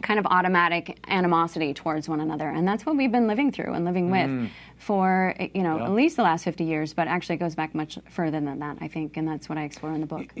kind 0.00 0.18
of 0.18 0.26
automatic 0.26 0.98
animosity 1.08 1.74
towards 1.74 2.08
one 2.08 2.20
another. 2.20 2.48
And 2.48 2.66
that's 2.66 2.86
what 2.86 2.96
we've 2.96 3.12
been 3.12 3.26
living 3.26 3.52
through 3.52 3.72
and 3.74 3.84
living 3.84 4.10
with 4.10 4.28
mm. 4.28 4.50
for, 4.78 5.34
you 5.54 5.62
know, 5.62 5.78
yeah. 5.78 5.84
at 5.84 5.92
least 5.92 6.16
the 6.16 6.22
last 6.22 6.44
50 6.44 6.64
years, 6.64 6.94
but 6.94 7.08
actually 7.08 7.36
it 7.36 7.38
goes 7.38 7.54
back 7.54 7.74
much 7.74 7.98
further 8.08 8.40
than 8.40 8.58
that, 8.60 8.78
I 8.80 8.88
think. 8.88 9.16
And 9.16 9.28
that's 9.28 9.48
what 9.48 9.58
I 9.58 9.64
explore 9.64 9.92
in 9.92 10.00
the 10.00 10.06
book. 10.06 10.32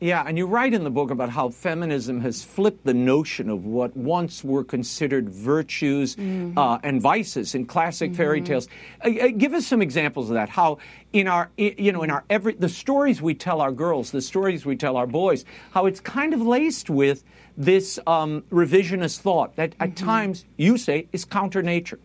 Yeah, 0.00 0.22
and 0.26 0.36
you 0.36 0.46
write 0.46 0.74
in 0.74 0.84
the 0.84 0.90
book 0.90 1.10
about 1.10 1.30
how 1.30 1.48
feminism 1.48 2.20
has 2.20 2.44
flipped 2.44 2.84
the 2.84 2.92
notion 2.92 3.48
of 3.48 3.64
what 3.64 3.96
once 3.96 4.44
were 4.44 4.62
considered 4.62 5.30
virtues 5.30 6.16
mm-hmm. 6.16 6.58
uh, 6.58 6.78
and 6.82 7.00
vices 7.00 7.54
in 7.54 7.64
classic 7.64 8.10
mm-hmm. 8.10 8.16
fairy 8.18 8.42
tales. 8.42 8.68
Uh, 9.02 9.08
uh, 9.08 9.28
give 9.28 9.54
us 9.54 9.66
some 9.66 9.80
examples 9.80 10.28
of 10.28 10.34
that. 10.34 10.50
How 10.50 10.76
in 11.14 11.26
our, 11.26 11.50
you 11.56 11.90
know, 11.92 12.02
in 12.02 12.10
our 12.10 12.24
every 12.28 12.54
the 12.54 12.68
stories 12.68 13.22
we 13.22 13.34
tell 13.34 13.62
our 13.62 13.72
girls, 13.72 14.10
the 14.10 14.20
stories 14.20 14.66
we 14.66 14.76
tell 14.76 14.98
our 14.98 15.06
boys, 15.06 15.44
how 15.70 15.86
it's 15.86 16.00
kind 16.00 16.34
of 16.34 16.42
laced 16.42 16.90
with 16.90 17.24
this 17.56 17.98
um, 18.06 18.42
revisionist 18.50 19.20
thought 19.20 19.56
that 19.56 19.74
at 19.80 19.90
mm-hmm. 19.90 20.06
times 20.06 20.44
you 20.56 20.76
say 20.76 21.06
is 21.12 21.24
counter 21.24 21.62
nature. 21.62 21.98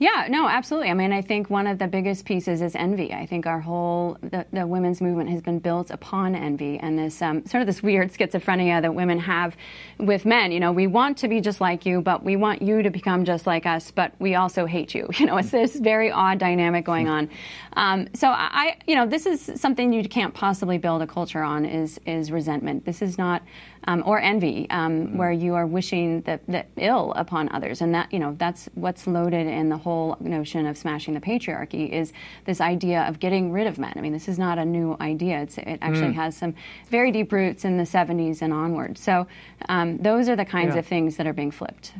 Yeah, 0.00 0.28
no, 0.30 0.48
absolutely. 0.48 0.90
I 0.90 0.94
mean, 0.94 1.12
I 1.12 1.20
think 1.20 1.50
one 1.50 1.66
of 1.66 1.80
the 1.80 1.88
biggest 1.88 2.24
pieces 2.24 2.62
is 2.62 2.76
envy. 2.76 3.12
I 3.12 3.26
think 3.26 3.46
our 3.46 3.58
whole 3.58 4.16
the, 4.22 4.46
the 4.52 4.64
women's 4.64 5.00
movement 5.00 5.28
has 5.30 5.42
been 5.42 5.58
built 5.58 5.90
upon 5.90 6.36
envy 6.36 6.78
and 6.78 6.96
this 6.96 7.20
um, 7.20 7.44
sort 7.46 7.62
of 7.62 7.66
this 7.66 7.82
weird 7.82 8.12
schizophrenia 8.12 8.80
that 8.80 8.94
women 8.94 9.18
have 9.18 9.56
with 9.98 10.24
men. 10.24 10.52
You 10.52 10.60
know, 10.60 10.70
we 10.70 10.86
want 10.86 11.18
to 11.18 11.28
be 11.28 11.40
just 11.40 11.60
like 11.60 11.84
you, 11.84 12.00
but 12.00 12.22
we 12.22 12.36
want 12.36 12.62
you 12.62 12.80
to 12.80 12.90
become 12.90 13.24
just 13.24 13.44
like 13.44 13.66
us, 13.66 13.90
but 13.90 14.12
we 14.20 14.36
also 14.36 14.66
hate 14.66 14.94
you. 14.94 15.08
You 15.18 15.26
know, 15.26 15.36
it's 15.36 15.50
this 15.50 15.74
very 15.74 16.12
odd 16.12 16.38
dynamic 16.38 16.84
going 16.84 17.08
on. 17.08 17.28
Um, 17.72 18.08
so 18.14 18.28
I, 18.28 18.76
you 18.86 18.94
know, 18.94 19.04
this 19.04 19.26
is 19.26 19.50
something 19.56 19.92
you 19.92 20.08
can't 20.08 20.32
possibly 20.32 20.78
build 20.78 21.02
a 21.02 21.08
culture 21.08 21.42
on 21.42 21.64
is 21.64 21.98
is 22.06 22.30
resentment. 22.30 22.84
This 22.84 23.02
is 23.02 23.18
not 23.18 23.42
um, 23.84 24.02
or 24.06 24.20
envy, 24.20 24.68
um, 24.70 24.92
mm-hmm. 24.92 25.16
where 25.16 25.32
you 25.32 25.54
are 25.54 25.66
wishing 25.66 26.20
the, 26.22 26.40
the, 26.48 26.64
ill 26.76 27.12
upon 27.16 27.48
others, 27.52 27.80
and 27.80 27.94
that 27.94 28.12
you 28.12 28.18
know 28.18 28.34
that's 28.38 28.68
what's 28.74 29.06
loaded 29.06 29.46
in 29.46 29.68
the 29.68 29.76
whole 29.76 30.16
notion 30.20 30.66
of 30.66 30.76
smashing 30.76 31.14
the 31.14 31.20
patriarchy 31.20 31.90
is 31.90 32.12
this 32.44 32.60
idea 32.60 33.02
of 33.02 33.18
getting 33.18 33.52
rid 33.52 33.66
of 33.66 33.78
men. 33.78 33.92
I 33.96 34.00
mean, 34.00 34.12
this 34.12 34.28
is 34.28 34.38
not 34.38 34.58
a 34.58 34.64
new 34.64 34.96
idea. 35.00 35.40
It's, 35.40 35.58
it 35.58 35.78
actually 35.80 36.08
mm. 36.08 36.14
has 36.14 36.36
some 36.36 36.54
very 36.90 37.10
deep 37.10 37.32
roots 37.32 37.64
in 37.64 37.76
the 37.76 37.84
70s 37.84 38.42
and 38.42 38.52
onward. 38.52 38.98
So 38.98 39.26
um, 39.68 39.98
those 39.98 40.28
are 40.28 40.36
the 40.36 40.44
kinds 40.44 40.74
yeah. 40.74 40.80
of 40.80 40.86
things 40.86 41.16
that 41.16 41.26
are 41.26 41.32
being 41.32 41.50
flipped. 41.50 41.92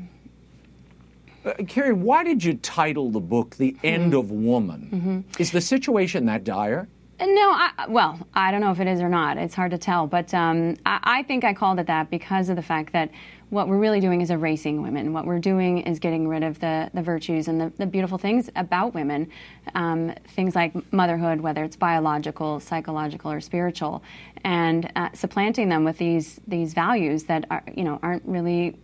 Uh, 1.45 1.55
Carrie, 1.67 1.93
why 1.93 2.25
did 2.25 2.43
you 2.45 2.55
title 2.55 3.11
the 3.11 3.21
book 3.21 3.57
"The 3.57 3.77
End 3.83 4.13
mm-hmm. 4.13 4.19
of 4.19 4.31
Woman"? 4.31 4.89
Mm-hmm. 4.93 5.43
Is 5.43 5.51
the 5.51 5.61
situation 5.61 6.27
that 6.27 6.45
dire? 6.45 6.89
No, 7.21 7.51
I, 7.51 7.87
well, 7.89 8.19
I 8.33 8.53
don't 8.53 8.61
know 8.61 8.71
if 8.71 8.79
it 8.79 8.87
is 8.87 9.01
or 9.01 9.09
not. 9.09 9.39
It's 9.39 9.55
hard 9.55 9.73
to 9.73 9.79
tell, 9.79 10.07
but 10.07 10.33
um, 10.33 10.77
I, 10.87 11.01
I, 11.03 11.23
think 11.25 11.43
I 11.43 11.53
called 11.53 11.81
it 11.81 11.87
that 11.89 12.11
because 12.11 12.49
of 12.49 12.55
the 12.55 12.63
fact 12.63 12.93
that 12.93 13.11
what 13.51 13.67
we're 13.67 13.79
really 13.79 14.01
doing 14.01 14.21
is 14.21 14.31
erasing 14.31 14.83
women. 14.83 15.13
What 15.13 15.25
we're 15.25 15.39
doing 15.39 15.79
is 15.79 15.99
getting 15.99 16.29
rid 16.29 16.43
of 16.43 16.59
the, 16.61 16.91
the 16.93 17.03
virtues 17.03 17.49
and 17.49 17.61
the, 17.61 17.73
the 17.79 17.87
beautiful 17.87 18.19
things 18.19 18.51
about 18.57 18.95
women, 18.95 19.31
um, 19.75 20.15
things 20.29 20.55
like 20.55 20.75
motherhood, 20.93 21.41
whether 21.41 21.65
it's 21.65 21.77
biological, 21.77 22.61
psychological, 22.61 23.31
or 23.31 23.41
spiritual, 23.41 24.03
and 24.45 24.91
uh, 24.97 25.09
supplanting 25.15 25.69
them 25.69 25.85
with 25.85 25.99
these 25.99 26.41
these 26.47 26.75
values 26.75 27.25
that 27.25 27.45
are 27.51 27.63
you 27.75 27.85
know 27.85 27.99
aren't 28.03 28.25
really 28.25 28.77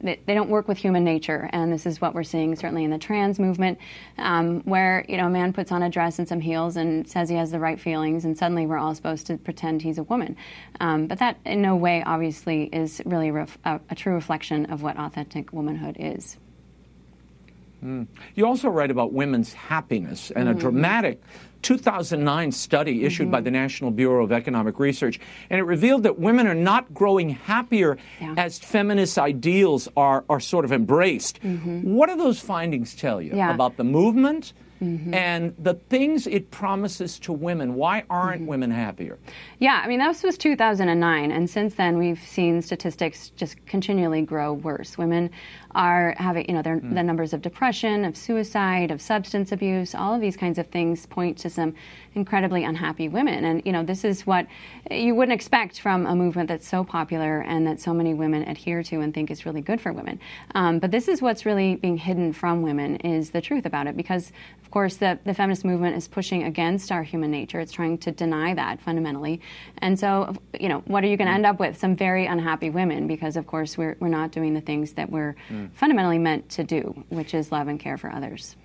they, 0.00 0.18
they, 0.24 0.34
don't 0.34 0.48
work 0.48 0.68
with 0.68 0.78
human 0.78 1.04
nature. 1.04 1.50
And 1.52 1.72
this 1.72 1.84
is 1.84 2.00
what 2.00 2.14
we're 2.14 2.22
seeing 2.22 2.54
certainly 2.56 2.84
in 2.84 2.90
the 2.90 2.98
trans 2.98 3.38
movement, 3.38 3.78
um, 4.18 4.60
where 4.62 5.04
you 5.08 5.16
know 5.16 5.26
a 5.26 5.30
man 5.30 5.52
puts 5.52 5.72
on 5.72 5.82
a 5.82 5.90
dress 5.90 6.18
and 6.18 6.28
some 6.28 6.40
heels 6.40 6.76
and 6.76 7.08
says 7.08 7.28
he 7.28 7.36
has 7.36 7.50
the 7.50 7.60
right 7.60 7.80
feelings, 7.80 8.24
and 8.24 8.36
suddenly 8.36 8.66
we're 8.66 8.78
all 8.78 8.94
supposed 8.94 9.26
to 9.26 9.36
pretend 9.36 9.82
he's 9.82 9.98
a 9.98 10.04
woman. 10.04 10.36
Um, 10.80 11.06
but 11.06 11.18
that 11.18 11.38
in 11.44 11.60
no 11.60 11.76
way, 11.76 12.02
obviously, 12.04 12.64
is 12.72 13.02
really 13.04 13.28
a, 13.28 13.80
a 13.90 13.94
true 13.96 14.14
reflection 14.14 14.66
of 14.66 14.82
what 14.82 14.96
authentic 14.98 15.52
womanhood 15.52 15.96
is. 15.98 16.36
Mm. 17.84 18.06
You 18.34 18.46
also 18.46 18.68
write 18.68 18.90
about 18.90 19.12
women's 19.12 19.52
happiness 19.52 20.30
and 20.30 20.48
mm-hmm. 20.48 20.58
a 20.58 20.60
dramatic 20.60 21.22
2009 21.62 22.52
study 22.52 23.04
issued 23.04 23.24
mm-hmm. 23.24 23.32
by 23.32 23.40
the 23.40 23.50
National 23.50 23.90
Bureau 23.90 24.24
of 24.24 24.32
Economic 24.32 24.78
Research, 24.78 25.18
and 25.50 25.58
it 25.58 25.64
revealed 25.64 26.04
that 26.04 26.18
women 26.18 26.46
are 26.46 26.54
not 26.54 26.94
growing 26.94 27.30
happier 27.30 27.98
yeah. 28.20 28.34
as 28.36 28.58
feminist 28.58 29.18
ideals 29.18 29.88
are, 29.96 30.24
are 30.28 30.40
sort 30.40 30.64
of 30.64 30.72
embraced. 30.72 31.42
Mm-hmm. 31.42 31.82
What 31.82 32.08
do 32.08 32.16
those 32.16 32.40
findings 32.40 32.94
tell 32.94 33.20
you 33.20 33.32
yeah. 33.34 33.52
about 33.52 33.76
the 33.76 33.84
movement? 33.84 34.52
Mm-hmm. 34.82 35.14
and 35.14 35.54
the 35.58 35.72
things 35.74 36.26
it 36.26 36.50
promises 36.50 37.18
to 37.20 37.32
women. 37.32 37.74
Why 37.76 38.04
aren't 38.10 38.42
mm-hmm. 38.42 38.50
women 38.50 38.70
happier? 38.70 39.18
Yeah, 39.58 39.80
I 39.82 39.88
mean, 39.88 40.00
this 40.00 40.22
was 40.22 40.36
2009, 40.36 41.32
and 41.32 41.48
since 41.48 41.76
then 41.76 41.96
we've 41.96 42.20
seen 42.20 42.60
statistics 42.60 43.30
just 43.36 43.64
continually 43.64 44.20
grow 44.20 44.52
worse. 44.52 44.98
Women 44.98 45.30
are 45.76 46.14
having, 46.16 46.46
you 46.48 46.54
know, 46.54 46.62
mm. 46.62 46.94
the 46.94 47.02
numbers 47.02 47.34
of 47.34 47.42
depression, 47.42 48.04
of 48.04 48.16
suicide, 48.16 48.90
of 48.90 49.00
substance 49.00 49.52
abuse, 49.52 49.94
all 49.94 50.14
of 50.14 50.22
these 50.22 50.36
kinds 50.36 50.58
of 50.58 50.66
things 50.68 51.04
point 51.04 51.36
to 51.36 51.50
some 51.50 51.74
incredibly 52.14 52.64
unhappy 52.64 53.08
women. 53.08 53.44
And, 53.44 53.62
you 53.66 53.72
know, 53.72 53.84
this 53.84 54.02
is 54.02 54.26
what 54.26 54.46
you 54.90 55.14
wouldn't 55.14 55.34
expect 55.34 55.80
from 55.80 56.06
a 56.06 56.16
movement 56.16 56.48
that's 56.48 56.66
so 56.66 56.82
popular 56.82 57.42
and 57.42 57.66
that 57.66 57.78
so 57.78 57.92
many 57.92 58.14
women 58.14 58.48
adhere 58.48 58.82
to 58.84 59.00
and 59.00 59.12
think 59.12 59.30
is 59.30 59.44
really 59.44 59.60
good 59.60 59.78
for 59.78 59.92
women. 59.92 60.18
Um, 60.54 60.78
but 60.78 60.90
this 60.90 61.08
is 61.08 61.20
what's 61.20 61.44
really 61.44 61.76
being 61.76 61.98
hidden 61.98 62.32
from 62.32 62.62
women 62.62 62.96
is 62.96 63.30
the 63.30 63.42
truth 63.42 63.66
about 63.66 63.86
it 63.86 63.98
because, 63.98 64.32
of 64.62 64.70
course, 64.70 64.96
the, 64.96 65.18
the 65.24 65.34
feminist 65.34 65.62
movement 65.62 65.94
is 65.94 66.08
pushing 66.08 66.44
against 66.44 66.90
our 66.90 67.02
human 67.02 67.30
nature. 67.30 67.60
It's 67.60 67.72
trying 67.72 67.98
to 67.98 68.12
deny 68.12 68.54
that 68.54 68.80
fundamentally. 68.80 69.42
And 69.78 70.00
so, 70.00 70.34
you 70.58 70.70
know, 70.70 70.78
what 70.86 71.04
are 71.04 71.08
you 71.08 71.18
going 71.18 71.28
to 71.28 71.34
end 71.34 71.44
up 71.44 71.60
with? 71.60 71.78
Some 71.78 71.94
very 71.94 72.24
unhappy 72.24 72.70
women 72.70 73.06
because, 73.06 73.36
of 73.36 73.46
course, 73.46 73.76
we're, 73.76 73.96
we're 74.00 74.08
not 74.08 74.32
doing 74.32 74.54
the 74.54 74.62
things 74.62 74.94
that 74.94 75.10
we're 75.10 75.36
mm. 75.50 75.65
Fundamentally 75.74 76.18
meant 76.18 76.48
to 76.50 76.64
do, 76.64 77.04
which 77.08 77.34
is 77.34 77.52
love 77.52 77.68
and 77.68 77.78
care 77.78 77.96
for 77.96 78.10
others. 78.12 78.56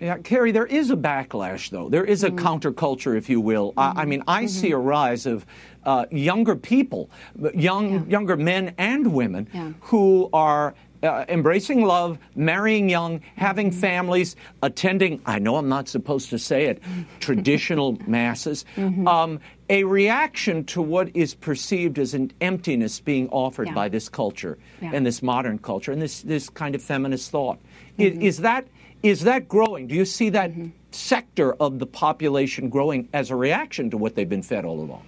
Yeah, 0.00 0.18
Carrie, 0.18 0.52
there 0.52 0.66
is 0.66 0.90
a 0.90 0.96
backlash, 0.96 1.70
though. 1.70 1.88
There 1.88 2.04
is 2.04 2.24
a 2.24 2.30
mm-hmm. 2.30 2.46
counterculture, 2.46 3.16
if 3.16 3.30
you 3.30 3.40
will. 3.40 3.70
Mm-hmm. 3.70 3.98
I, 3.98 4.02
I, 4.02 4.04
mean, 4.04 4.22
I 4.26 4.44
mm-hmm. 4.44 4.48
see 4.48 4.72
a 4.72 4.76
rise 4.76 5.24
of 5.24 5.46
uh, 5.84 6.06
younger 6.10 6.56
people, 6.56 7.10
young, 7.54 7.92
yeah. 7.92 8.00
younger 8.06 8.36
men 8.36 8.74
and 8.76 9.14
women, 9.14 9.48
yeah. 9.52 9.72
who 9.80 10.28
are 10.32 10.74
uh, 11.04 11.24
embracing 11.28 11.84
love, 11.84 12.18
marrying 12.34 12.88
young, 12.88 13.20
having 13.36 13.70
mm-hmm. 13.70 13.80
families, 13.80 14.36
attending, 14.62 15.20
I 15.26 15.38
know 15.38 15.56
I'm 15.56 15.68
not 15.68 15.88
supposed 15.88 16.30
to 16.30 16.38
say 16.38 16.66
it, 16.66 16.82
traditional 17.20 17.98
masses, 18.06 18.64
mm-hmm. 18.76 19.06
um, 19.06 19.40
a 19.68 19.84
reaction 19.84 20.64
to 20.64 20.82
what 20.82 21.14
is 21.14 21.34
perceived 21.34 21.98
as 21.98 22.14
an 22.14 22.32
emptiness 22.40 23.00
being 23.00 23.28
offered 23.30 23.68
yeah. 23.68 23.74
by 23.74 23.88
this 23.88 24.08
culture 24.08 24.58
yeah. 24.80 24.90
and 24.92 25.06
this 25.06 25.22
modern 25.22 25.58
culture 25.58 25.92
and 25.92 26.02
this, 26.02 26.22
this 26.22 26.50
kind 26.50 26.74
of 26.74 26.82
feminist 26.82 27.30
thought. 27.30 27.58
Mm-hmm. 27.98 28.20
Is, 28.20 28.36
is 28.36 28.38
that 28.38 28.66
is 29.02 29.20
that 29.24 29.48
growing? 29.48 29.86
Do 29.86 29.94
you 29.94 30.06
see 30.06 30.30
that 30.30 30.50
mm-hmm. 30.50 30.70
sector 30.90 31.52
of 31.54 31.78
the 31.78 31.86
population 31.86 32.70
growing 32.70 33.06
as 33.12 33.30
a 33.30 33.36
reaction 33.36 33.90
to 33.90 33.98
what 33.98 34.14
they've 34.14 34.28
been 34.28 34.42
fed 34.42 34.64
all 34.64 34.80
along? 34.80 35.02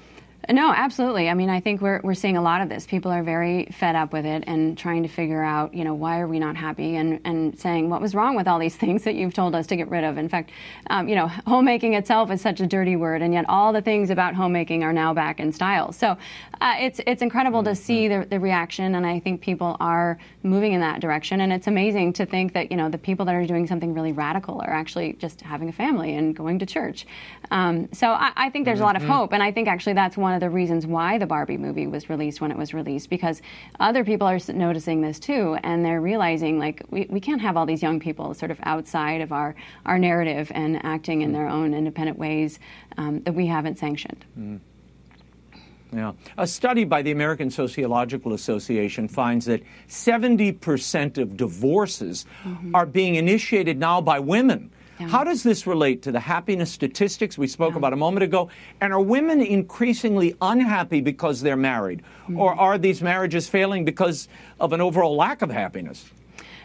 No, 0.48 0.72
absolutely. 0.72 1.28
I 1.28 1.34
mean, 1.34 1.50
I 1.50 1.60
think 1.60 1.80
we're, 1.80 2.00
we're 2.04 2.14
seeing 2.14 2.36
a 2.36 2.42
lot 2.42 2.60
of 2.60 2.68
this. 2.68 2.86
People 2.86 3.10
are 3.10 3.22
very 3.22 3.66
fed 3.72 3.96
up 3.96 4.12
with 4.12 4.24
it 4.24 4.44
and 4.46 4.78
trying 4.78 5.02
to 5.02 5.08
figure 5.08 5.42
out, 5.42 5.74
you 5.74 5.82
know, 5.82 5.94
why 5.94 6.20
are 6.20 6.28
we 6.28 6.38
not 6.38 6.56
happy 6.56 6.96
and, 6.96 7.20
and 7.24 7.58
saying 7.58 7.90
what 7.90 8.00
was 8.00 8.14
wrong 8.14 8.36
with 8.36 8.46
all 8.46 8.58
these 8.58 8.76
things 8.84 9.02
that 9.04 9.16
you've 9.16 9.34
told 9.34 9.54
us 9.54 9.66
to 9.66 9.76
get 9.76 9.88
rid 9.90 10.04
of. 10.04 10.18
In 10.18 10.28
fact, 10.28 10.50
um, 10.88 11.08
you 11.08 11.16
know, 11.16 11.26
homemaking 11.26 11.94
itself 11.94 12.30
is 12.30 12.40
such 12.40 12.60
a 12.60 12.66
dirty 12.66 12.96
word, 12.96 13.22
and 13.22 13.32
yet 13.34 13.44
all 13.48 13.72
the 13.72 13.82
things 13.82 14.10
about 14.10 14.34
homemaking 14.34 14.84
are 14.84 14.92
now 14.92 15.12
back 15.12 15.40
in 15.40 15.52
style. 15.52 15.90
So 15.92 16.16
uh, 16.60 16.76
it's 16.78 17.00
it's 17.06 17.22
incredible 17.22 17.62
to 17.64 17.74
see 17.74 18.08
the, 18.08 18.26
the 18.28 18.38
reaction, 18.38 18.94
and 18.94 19.04
I 19.04 19.18
think 19.18 19.40
people 19.40 19.76
are 19.80 20.18
moving 20.42 20.72
in 20.72 20.80
that 20.80 21.00
direction. 21.00 21.40
And 21.40 21.52
it's 21.52 21.66
amazing 21.66 22.12
to 22.14 22.26
think 22.26 22.52
that, 22.54 22.70
you 22.70 22.76
know, 22.76 22.88
the 22.88 22.98
people 22.98 23.26
that 23.26 23.34
are 23.34 23.46
doing 23.46 23.66
something 23.66 23.92
really 23.92 24.12
radical 24.12 24.60
are 24.60 24.72
actually 24.72 25.14
just 25.14 25.40
having 25.40 25.68
a 25.68 25.72
family 25.72 26.14
and 26.14 26.34
going 26.34 26.58
to 26.60 26.66
church. 26.66 27.06
Um, 27.50 27.88
so 27.92 28.08
I, 28.08 28.32
I, 28.36 28.50
think 28.50 28.64
there's 28.64 28.80
a 28.80 28.84
lot 28.84 28.96
of 28.96 29.02
mm-hmm. 29.02 29.12
hope, 29.12 29.32
and 29.32 29.42
I 29.42 29.52
think 29.52 29.68
actually 29.68 29.92
that's 29.94 30.16
one 30.16 30.25
of 30.34 30.40
the 30.40 30.50
reasons 30.50 30.86
why 30.86 31.18
the 31.18 31.26
Barbie 31.26 31.56
movie 31.56 31.86
was 31.86 32.08
released 32.08 32.40
when 32.40 32.50
it 32.50 32.56
was 32.56 32.74
released 32.74 33.10
because 33.10 33.42
other 33.80 34.04
people 34.04 34.26
are 34.26 34.38
noticing 34.52 35.00
this 35.00 35.18
too, 35.18 35.56
and 35.62 35.84
they're 35.84 36.00
realizing 36.00 36.58
like 36.58 36.82
we, 36.90 37.06
we 37.10 37.20
can't 37.20 37.40
have 37.40 37.56
all 37.56 37.66
these 37.66 37.82
young 37.82 38.00
people 38.00 38.34
sort 38.34 38.50
of 38.50 38.58
outside 38.62 39.20
of 39.20 39.32
our, 39.32 39.54
our 39.84 39.98
narrative 39.98 40.50
and 40.54 40.84
acting 40.84 41.22
in 41.22 41.32
their 41.32 41.48
own 41.48 41.74
independent 41.74 42.18
ways 42.18 42.58
um, 42.96 43.20
that 43.22 43.34
we 43.34 43.46
haven't 43.46 43.78
sanctioned. 43.78 44.24
Mm. 44.38 44.60
Yeah. 45.92 46.12
A 46.36 46.46
study 46.46 46.84
by 46.84 47.02
the 47.02 47.12
American 47.12 47.50
Sociological 47.50 48.32
Association 48.32 49.08
finds 49.08 49.46
that 49.46 49.62
70% 49.88 51.18
of 51.18 51.36
divorces 51.36 52.26
mm-hmm. 52.44 52.74
are 52.74 52.86
being 52.86 53.14
initiated 53.14 53.78
now 53.78 54.00
by 54.00 54.18
women 54.18 54.70
yeah. 54.98 55.08
How 55.08 55.24
does 55.24 55.42
this 55.42 55.66
relate 55.66 56.02
to 56.02 56.12
the 56.12 56.20
happiness 56.20 56.72
statistics 56.72 57.36
we 57.36 57.46
spoke 57.46 57.72
yeah. 57.72 57.78
about 57.78 57.92
a 57.92 57.96
moment 57.96 58.24
ago? 58.24 58.50
And 58.80 58.92
are 58.92 59.00
women 59.00 59.40
increasingly 59.40 60.34
unhappy 60.40 61.00
because 61.00 61.40
they're 61.40 61.56
married? 61.56 62.02
Mm-hmm. 62.24 62.40
Or 62.40 62.54
are 62.54 62.78
these 62.78 63.02
marriages 63.02 63.48
failing 63.48 63.84
because 63.84 64.28
of 64.58 64.72
an 64.72 64.80
overall 64.80 65.16
lack 65.16 65.42
of 65.42 65.50
happiness? 65.50 66.10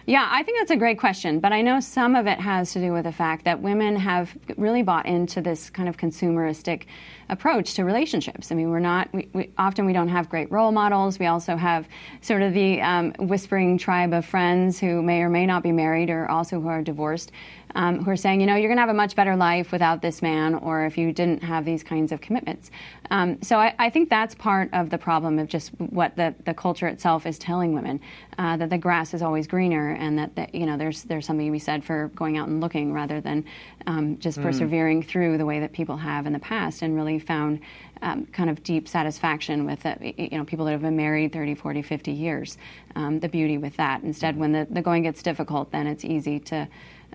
Yeah, 0.08 0.28
I 0.32 0.42
think 0.42 0.58
that's 0.58 0.72
a 0.72 0.78
great 0.78 0.98
question, 0.98 1.40
but 1.40 1.54
I 1.54 1.62
know 1.62 1.80
some 1.80 2.16
of 2.16 2.26
it 2.26 2.40
has 2.40 2.74
to 2.74 2.80
do 2.80 2.92
with 2.92 3.04
the 3.04 3.12
fact 3.12 3.46
that 3.46 3.62
women 3.62 3.96
have 3.98 4.36
really 4.58 4.82
bought 4.82 5.06
into 5.06 5.42
this 5.42 5.70
kind 5.70 5.88
of 5.88 5.98
consumeristic 5.98 6.86
approach 7.30 7.76
to 7.76 7.86
relationships. 7.86 8.52
I 8.52 8.56
mean, 8.56 8.72
we're 8.72 8.80
not, 8.80 9.14
we, 9.14 9.30
we, 9.34 9.52
often 9.58 9.86
we 9.86 9.94
don't 9.94 10.08
have 10.08 10.28
great 10.28 10.52
role 10.52 10.72
models. 10.72 11.20
We 11.20 11.28
also 11.28 11.56
have 11.56 11.88
sort 12.22 12.42
of 12.42 12.54
the 12.54 12.82
um, 12.82 13.14
whispering 13.20 13.78
tribe 13.78 14.12
of 14.14 14.26
friends 14.26 14.80
who 14.80 15.04
may 15.04 15.22
or 15.22 15.30
may 15.30 15.46
not 15.46 15.62
be 15.62 15.72
married 15.72 16.10
or 16.10 16.30
also 16.30 16.60
who 16.60 16.68
are 16.68 16.82
divorced 16.82 17.32
um, 17.76 18.04
who 18.04 18.12
are 18.12 18.18
saying, 18.18 18.42
you 18.42 18.48
know, 18.48 18.56
you're 18.56 18.70
going 18.70 18.78
to 18.78 18.82
have 18.82 18.90
a 18.90 18.94
much 18.94 19.16
better 19.16 19.36
life 19.36 19.72
without 19.72 20.02
this 20.02 20.22
man, 20.22 20.56
or 20.56 20.86
if 20.86 20.98
you 20.98 21.12
didn't 21.12 21.44
have 21.44 21.66
these 21.66 21.84
kinds 21.84 22.12
of 22.12 22.22
commitments. 22.22 22.72
Um, 23.10 23.42
so 23.42 23.58
I, 23.58 23.74
I, 23.78 23.90
think 23.90 24.10
that's 24.10 24.36
part 24.36 24.70
of 24.74 24.90
the 24.90 24.98
problem 24.98 25.38
of 25.40 25.48
just 25.48 25.70
what 25.80 26.16
the, 26.16 26.34
the 26.46 26.54
culture 26.54 26.88
itself 26.88 27.26
is 27.26 27.38
telling 27.38 27.74
women 27.74 28.00
uh, 28.38 28.58
that 28.58 28.70
the 28.70 28.78
grass 28.78 29.14
is 29.14 29.22
always 29.22 29.48
greener, 29.48 29.92
and 29.92 30.18
that, 30.18 30.36
that, 30.36 30.56
you 30.56 30.66
know 30.66 30.78
there's 30.78 31.04
there's 31.04 31.26
something 31.26 31.46
to 31.46 31.52
be 31.52 31.60
said 31.60 31.84
for 31.84 32.10
going 32.16 32.38
out 32.38 32.48
and 32.48 32.62
looking 32.62 32.94
rather 32.94 33.20
than 33.20 33.44
um, 33.88 34.18
just 34.20 34.40
mm. 34.40 34.44
persevering 34.44 35.04
through 35.04 35.38
the 35.38 35.46
way 35.46 35.60
that 35.60 35.74
people 35.74 35.98
have 35.98 36.26
in 36.26 36.34
the 36.34 36.40
past 36.40 36.82
and 36.82 36.96
really 36.96 37.20
found 37.20 37.60
um, 38.02 38.26
kind 38.28 38.50
of 38.50 38.64
deep 38.64 38.88
satisfaction 38.88 39.66
with 39.66 39.86
it. 39.86 40.18
You 40.18 40.38
know, 40.38 40.46
people 40.46 40.66
that 40.66 40.72
have 40.72 40.82
been 40.82 40.96
married 40.96 41.34
30, 41.34 41.56
40, 41.56 41.82
50 41.82 42.12
years, 42.12 42.58
um, 42.96 43.20
the 43.20 43.30
beauty 43.30 43.58
with 43.58 43.76
that. 43.78 44.04
Instead, 44.04 44.38
when 44.38 44.52
the, 44.52 44.68
the 44.70 44.82
going 44.82 45.04
gets 45.04 45.22
difficult, 45.22 45.72
then 45.72 45.88
it's 45.88 46.04
easy 46.04 46.40
to 46.40 46.68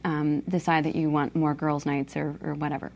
um, 0.04 0.40
decide 0.40 0.84
that 0.84 0.96
you 0.96 1.10
want 1.10 1.34
more 1.34 1.54
girls' 1.54 1.86
nights 1.86 2.16
or, 2.16 2.36
or 2.42 2.54
whatever. 2.54 2.92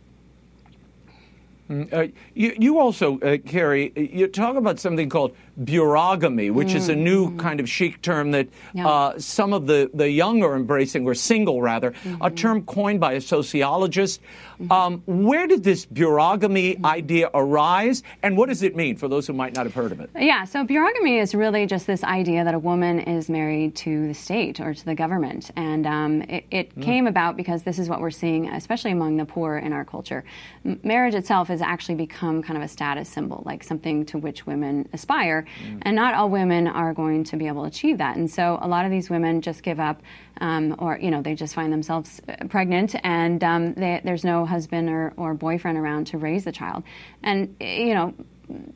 Mm, 1.69 1.93
uh, 1.93 2.13
you, 2.35 2.55
you, 2.59 2.79
also, 2.79 3.21
uh, 3.21 3.37
Carrie, 3.39 3.93
you 3.95 4.27
talk 4.27 4.57
about 4.57 4.81
something 4.81 5.09
called 5.09 5.37
bureaugamy, 5.65 6.53
which 6.53 6.69
mm. 6.69 6.77
is 6.77 6.89
a 6.89 6.97
new 6.97 7.27
mm-hmm. 7.27 7.39
kind 7.39 7.61
of 7.61 7.69
chic 7.69 8.01
term 8.03 8.31
that 8.31 8.49
yeah. 8.73 8.89
uh, 8.89 9.19
some 9.19 9.53
of 9.53 9.67
the, 9.67 9.91
the 9.95 10.11
young 10.11 10.43
are 10.43 10.57
embracing, 10.57 11.07
or 11.07 11.15
single 11.15 11.61
rather, 11.61 11.91
mm-hmm. 11.91 12.23
a 12.23 12.31
term 12.31 12.63
coined 12.65 13.01
by 13.01 13.13
a 13.13 13.21
sociologist. 13.21 14.21
Mm-hmm. 14.61 14.73
Um, 14.73 15.03
where 15.07 15.47
did 15.47 15.65
this 15.65 15.87
bureaugamy 15.87 16.75
mm-hmm. 16.75 16.87
idea 16.87 17.31
arise, 17.35 18.03
and 18.23 18.37
what 18.37 18.49
does 18.49 18.63
it 18.63 18.77
mean 18.77 18.97
for 18.97 19.09
those 19.09 19.27
who 19.27 19.33
might 19.33 19.55
not 19.55 19.67
have 19.67 19.75
heard 19.75 19.93
of 19.93 20.01
it? 20.01 20.11
Yeah, 20.15 20.45
so 20.45 20.65
bureaugamy 20.65 21.21
is 21.21 21.35
really 21.35 21.67
just 21.67 21.87
this 21.87 22.05
idea 22.05 22.45
that 22.45 22.55
a 22.55 22.59
woman 22.59 23.01
is 23.01 23.29
married 23.29 23.75
to 23.77 24.09
the 24.09 24.15
state 24.15 24.61
or 24.61 24.75
to 24.75 24.85
the 24.85 24.95
government. 24.95 25.51
And 25.57 25.87
um, 25.87 26.23
it, 26.23 26.45
it 26.51 26.77
mm. 26.77 26.83
came 26.83 27.07
about 27.07 27.37
because 27.37 27.63
this 27.63 27.79
is 27.79 27.89
what 27.89 28.01
we're 28.01 28.11
seeing, 28.11 28.49
especially 28.49 28.91
among 28.91 29.17
the 29.17 29.25
poor 29.25 29.59
in 29.59 29.73
our 29.73 29.85
culture. 29.85 30.25
M- 30.65 30.81
marriage 30.83 31.15
itself 31.15 31.49
has 31.49 31.61
actually 31.63 31.95
become 31.95 32.43
kind 32.43 32.57
of 32.57 32.63
a 32.63 32.69
status 32.69 33.09
symbol, 33.09 33.43
like 33.47 33.63
something 33.63 34.05
to 34.07 34.19
which 34.19 34.47
women 34.47 34.89
aspire. 34.93 35.47
Mm. 35.63 35.79
And 35.83 35.97
not 35.97 36.15
all 36.15 36.31
women 36.31 36.67
are 36.67 36.95
going 36.95 37.25
to 37.25 37.37
be 37.37 37.47
able 37.47 37.63
to 37.63 37.69
achieve 37.69 37.99
that. 37.99 38.17
And 38.17 38.31
so 38.31 38.59
a 38.63 38.69
lot 38.69 38.85
of 38.85 38.91
these 38.91 39.11
women 39.11 39.41
just 39.41 39.63
give 39.63 39.81
up, 39.81 40.03
um, 40.41 40.75
or, 40.79 40.99
you 40.99 41.11
know, 41.11 41.23
they 41.23 41.35
just 41.35 41.55
find 41.55 41.73
themselves 41.73 42.21
uh, 42.29 42.47
pregnant 42.49 42.95
and 43.05 43.43
um, 43.45 43.75
they, 43.75 44.01
there's 44.05 44.25
no 44.25 44.47
husband 44.47 44.89
or, 44.89 45.13
or 45.17 45.35
boyfriend 45.35 45.79
around 45.79 46.07
to 46.09 46.19
raise 46.19 46.45
the 46.45 46.53
child. 46.53 46.85
And, 47.23 47.57
you 47.61 47.95
know, 47.95 48.15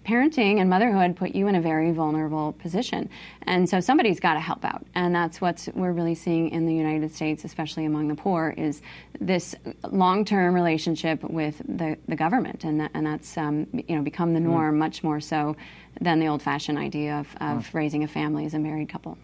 parenting 0.04 0.60
and 0.60 0.70
motherhood 0.70 1.16
put 1.16 1.34
you 1.34 1.48
in 1.48 1.54
a 1.54 1.60
very 1.60 1.92
vulnerable 1.92 2.52
position. 2.52 3.08
And 3.42 3.68
so 3.68 3.80
somebody's 3.80 4.20
got 4.20 4.34
to 4.34 4.40
help 4.40 4.64
out. 4.64 4.84
And 4.94 5.14
that's 5.14 5.40
what 5.40 5.68
we're 5.74 5.92
really 5.92 6.14
seeing 6.14 6.50
in 6.50 6.66
the 6.66 6.74
United 6.74 7.14
States, 7.14 7.44
especially 7.44 7.84
among 7.84 8.08
the 8.08 8.14
poor, 8.14 8.54
is 8.56 8.82
this 9.20 9.54
long-term 9.90 10.54
relationship 10.54 11.22
with 11.24 11.60
the, 11.68 11.96
the 12.08 12.16
government. 12.16 12.64
And, 12.64 12.80
that, 12.80 12.90
and 12.94 13.06
that's, 13.06 13.36
um, 13.36 13.66
you 13.72 13.96
know, 13.96 14.02
become 14.02 14.34
the 14.34 14.40
hmm. 14.40 14.46
norm 14.46 14.74
mm. 14.76 14.78
much 14.78 15.02
more 15.02 15.20
so 15.20 15.56
than 16.00 16.18
the 16.20 16.26
old-fashioned 16.26 16.78
idea 16.78 17.18
of, 17.20 17.28
of 17.40 17.68
mm. 17.68 17.74
raising 17.74 18.04
a 18.04 18.08
family 18.08 18.44
as 18.46 18.54
a 18.54 18.58
married 18.58 18.88
couple. 18.88 19.18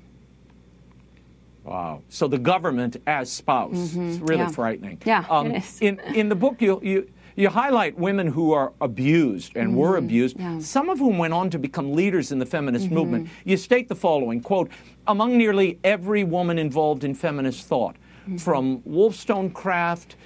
Wow. 1.65 2.03
So 2.09 2.27
the 2.27 2.39
government 2.39 2.97
as 3.07 3.31
spouse. 3.31 3.75
Mm-hmm. 3.75 4.11
It's 4.11 4.19
really 4.19 4.43
yeah. 4.43 4.49
frightening. 4.49 5.03
Yeah, 5.05 5.27
um, 5.29 5.53
it 5.53 5.59
is. 5.59 5.79
in, 5.81 6.01
in 6.01 6.29
the 6.29 6.35
book, 6.35 6.61
you, 6.63 6.81
you 6.83 7.11
you 7.41 7.49
highlight 7.49 7.99
women 7.99 8.27
who 8.27 8.53
are 8.53 8.73
abused 8.81 9.57
and 9.57 9.69
mm-hmm. 9.69 9.79
were 9.79 9.97
abused, 9.97 10.39
yeah. 10.39 10.59
some 10.59 10.91
of 10.91 10.99
whom 10.99 11.17
went 11.17 11.33
on 11.33 11.49
to 11.51 11.59
become 11.59 11.93
leaders 11.95 12.33
in 12.33 12.39
the 12.39 12.47
feminist 12.47 12.87
mm-hmm. 12.87 12.95
movement. 12.95 13.29
You 13.45 13.57
state 13.57 13.89
the 13.89 13.95
following 13.95 14.41
quote, 14.41 14.71
among 15.07 15.39
nearly 15.39 15.79
every 15.83 16.23
woman 16.23 16.59
involved 16.59 17.03
in 17.03 17.15
feminist 17.15 17.67
thought, 17.67 17.97
mm-hmm. 18.23 18.37
from 18.37 18.83
Wollstonecraft 18.85 20.17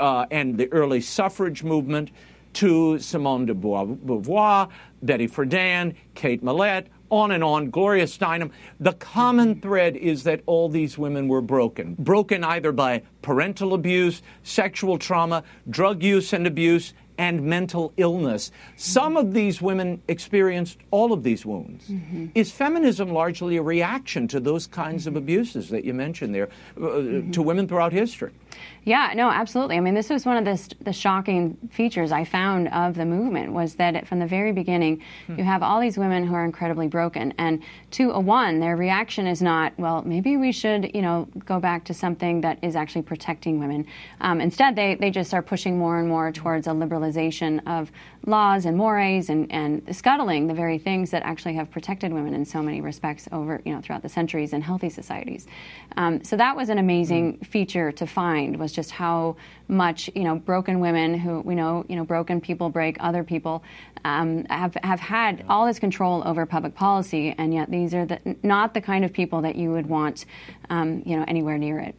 uh, 0.00 0.26
and 0.30 0.56
the 0.56 0.72
early 0.72 1.00
suffrage 1.00 1.62
movement 1.62 2.10
to 2.54 2.98
Simone 2.98 3.46
de 3.46 3.54
Beauvoir, 3.54 4.68
Betty 5.02 5.28
Friedan, 5.28 5.94
Kate 6.14 6.42
Millett, 6.42 6.88
on 7.12 7.30
and 7.30 7.44
on, 7.44 7.70
Gloria 7.70 8.06
Steinem. 8.06 8.50
The 8.80 8.94
common 8.94 9.60
thread 9.60 9.96
is 9.96 10.24
that 10.24 10.40
all 10.46 10.68
these 10.68 10.96
women 10.96 11.28
were 11.28 11.42
broken. 11.42 11.94
Broken 11.98 12.42
either 12.42 12.72
by 12.72 13.02
parental 13.20 13.74
abuse, 13.74 14.22
sexual 14.42 14.98
trauma, 14.98 15.44
drug 15.68 16.02
use 16.02 16.32
and 16.32 16.46
abuse, 16.46 16.94
and 17.18 17.42
mental 17.42 17.92
illness. 17.98 18.50
Some 18.76 19.18
of 19.18 19.34
these 19.34 19.60
women 19.60 20.02
experienced 20.08 20.78
all 20.90 21.12
of 21.12 21.22
these 21.22 21.44
wounds. 21.44 21.86
Mm-hmm. 21.86 22.28
Is 22.34 22.50
feminism 22.50 23.10
largely 23.10 23.58
a 23.58 23.62
reaction 23.62 24.26
to 24.28 24.40
those 24.40 24.66
kinds 24.66 25.06
of 25.06 25.14
abuses 25.14 25.68
that 25.68 25.84
you 25.84 25.92
mentioned 25.92 26.34
there 26.34 26.48
uh, 26.80 27.20
to 27.32 27.42
women 27.42 27.68
throughout 27.68 27.92
history? 27.92 28.32
Yeah, 28.84 29.12
no, 29.14 29.30
absolutely. 29.30 29.76
I 29.76 29.80
mean, 29.80 29.94
this 29.94 30.10
was 30.10 30.26
one 30.26 30.36
of 30.36 30.44
the, 30.44 30.74
the 30.84 30.92
shocking 30.92 31.56
features 31.70 32.10
I 32.10 32.24
found 32.24 32.66
of 32.68 32.96
the 32.96 33.04
movement 33.04 33.52
was 33.52 33.76
that 33.76 34.08
from 34.08 34.18
the 34.18 34.26
very 34.26 34.50
beginning, 34.50 35.02
hmm. 35.28 35.38
you 35.38 35.44
have 35.44 35.62
all 35.62 35.80
these 35.80 35.96
women 35.96 36.26
who 36.26 36.34
are 36.34 36.44
incredibly 36.44 36.88
broken, 36.88 37.32
and 37.38 37.62
to 37.92 38.10
a 38.10 38.18
one, 38.18 38.58
their 38.58 38.76
reaction 38.76 39.28
is 39.28 39.40
not, 39.40 39.72
well, 39.78 40.02
maybe 40.04 40.36
we 40.36 40.50
should, 40.50 40.90
you 40.94 41.02
know, 41.02 41.28
go 41.46 41.60
back 41.60 41.84
to 41.84 41.94
something 41.94 42.40
that 42.40 42.58
is 42.62 42.74
actually 42.74 43.02
protecting 43.02 43.60
women. 43.60 43.86
Um, 44.20 44.40
instead, 44.40 44.74
they, 44.74 44.96
they 44.96 45.10
just 45.10 45.32
are 45.32 45.42
pushing 45.42 45.78
more 45.78 46.00
and 46.00 46.08
more 46.08 46.32
towards 46.32 46.66
a 46.66 46.70
liberalization 46.70 47.60
of 47.68 47.92
laws 48.26 48.66
and 48.66 48.76
mores 48.76 49.28
and, 49.30 49.50
and 49.52 49.94
scuttling 49.94 50.48
the 50.48 50.54
very 50.54 50.78
things 50.78 51.10
that 51.12 51.22
actually 51.22 51.54
have 51.54 51.70
protected 51.70 52.12
women 52.12 52.34
in 52.34 52.44
so 52.44 52.60
many 52.60 52.80
respects 52.80 53.28
over, 53.30 53.60
you 53.64 53.72
know, 53.72 53.80
throughout 53.80 54.02
the 54.02 54.08
centuries 54.08 54.52
in 54.52 54.60
healthy 54.60 54.88
societies. 54.88 55.46
Um, 55.96 56.24
so 56.24 56.36
that 56.36 56.56
was 56.56 56.68
an 56.68 56.78
amazing 56.78 57.34
hmm. 57.34 57.44
feature 57.44 57.92
to 57.92 58.06
find 58.08 58.41
was 58.50 58.72
just 58.72 58.90
how 58.90 59.36
much 59.68 60.10
you 60.14 60.24
know 60.24 60.36
broken 60.36 60.80
women 60.80 61.14
who 61.18 61.40
we 61.40 61.54
know 61.54 61.84
you 61.88 61.96
know 61.96 62.04
broken 62.04 62.40
people 62.40 62.68
break 62.68 62.96
other 63.00 63.24
people 63.24 63.62
um, 64.04 64.44
have 64.44 64.76
have 64.82 65.00
had 65.00 65.44
all 65.48 65.66
this 65.66 65.78
control 65.78 66.22
over 66.26 66.44
public 66.46 66.74
policy, 66.74 67.34
and 67.38 67.54
yet 67.54 67.70
these 67.70 67.94
are 67.94 68.04
the, 68.04 68.36
not 68.42 68.74
the 68.74 68.80
kind 68.80 69.04
of 69.04 69.12
people 69.12 69.42
that 69.42 69.56
you 69.56 69.70
would 69.70 69.86
want 69.86 70.24
um, 70.70 71.02
you 71.06 71.16
know 71.16 71.24
anywhere 71.26 71.58
near 71.58 71.78
it. 71.78 71.94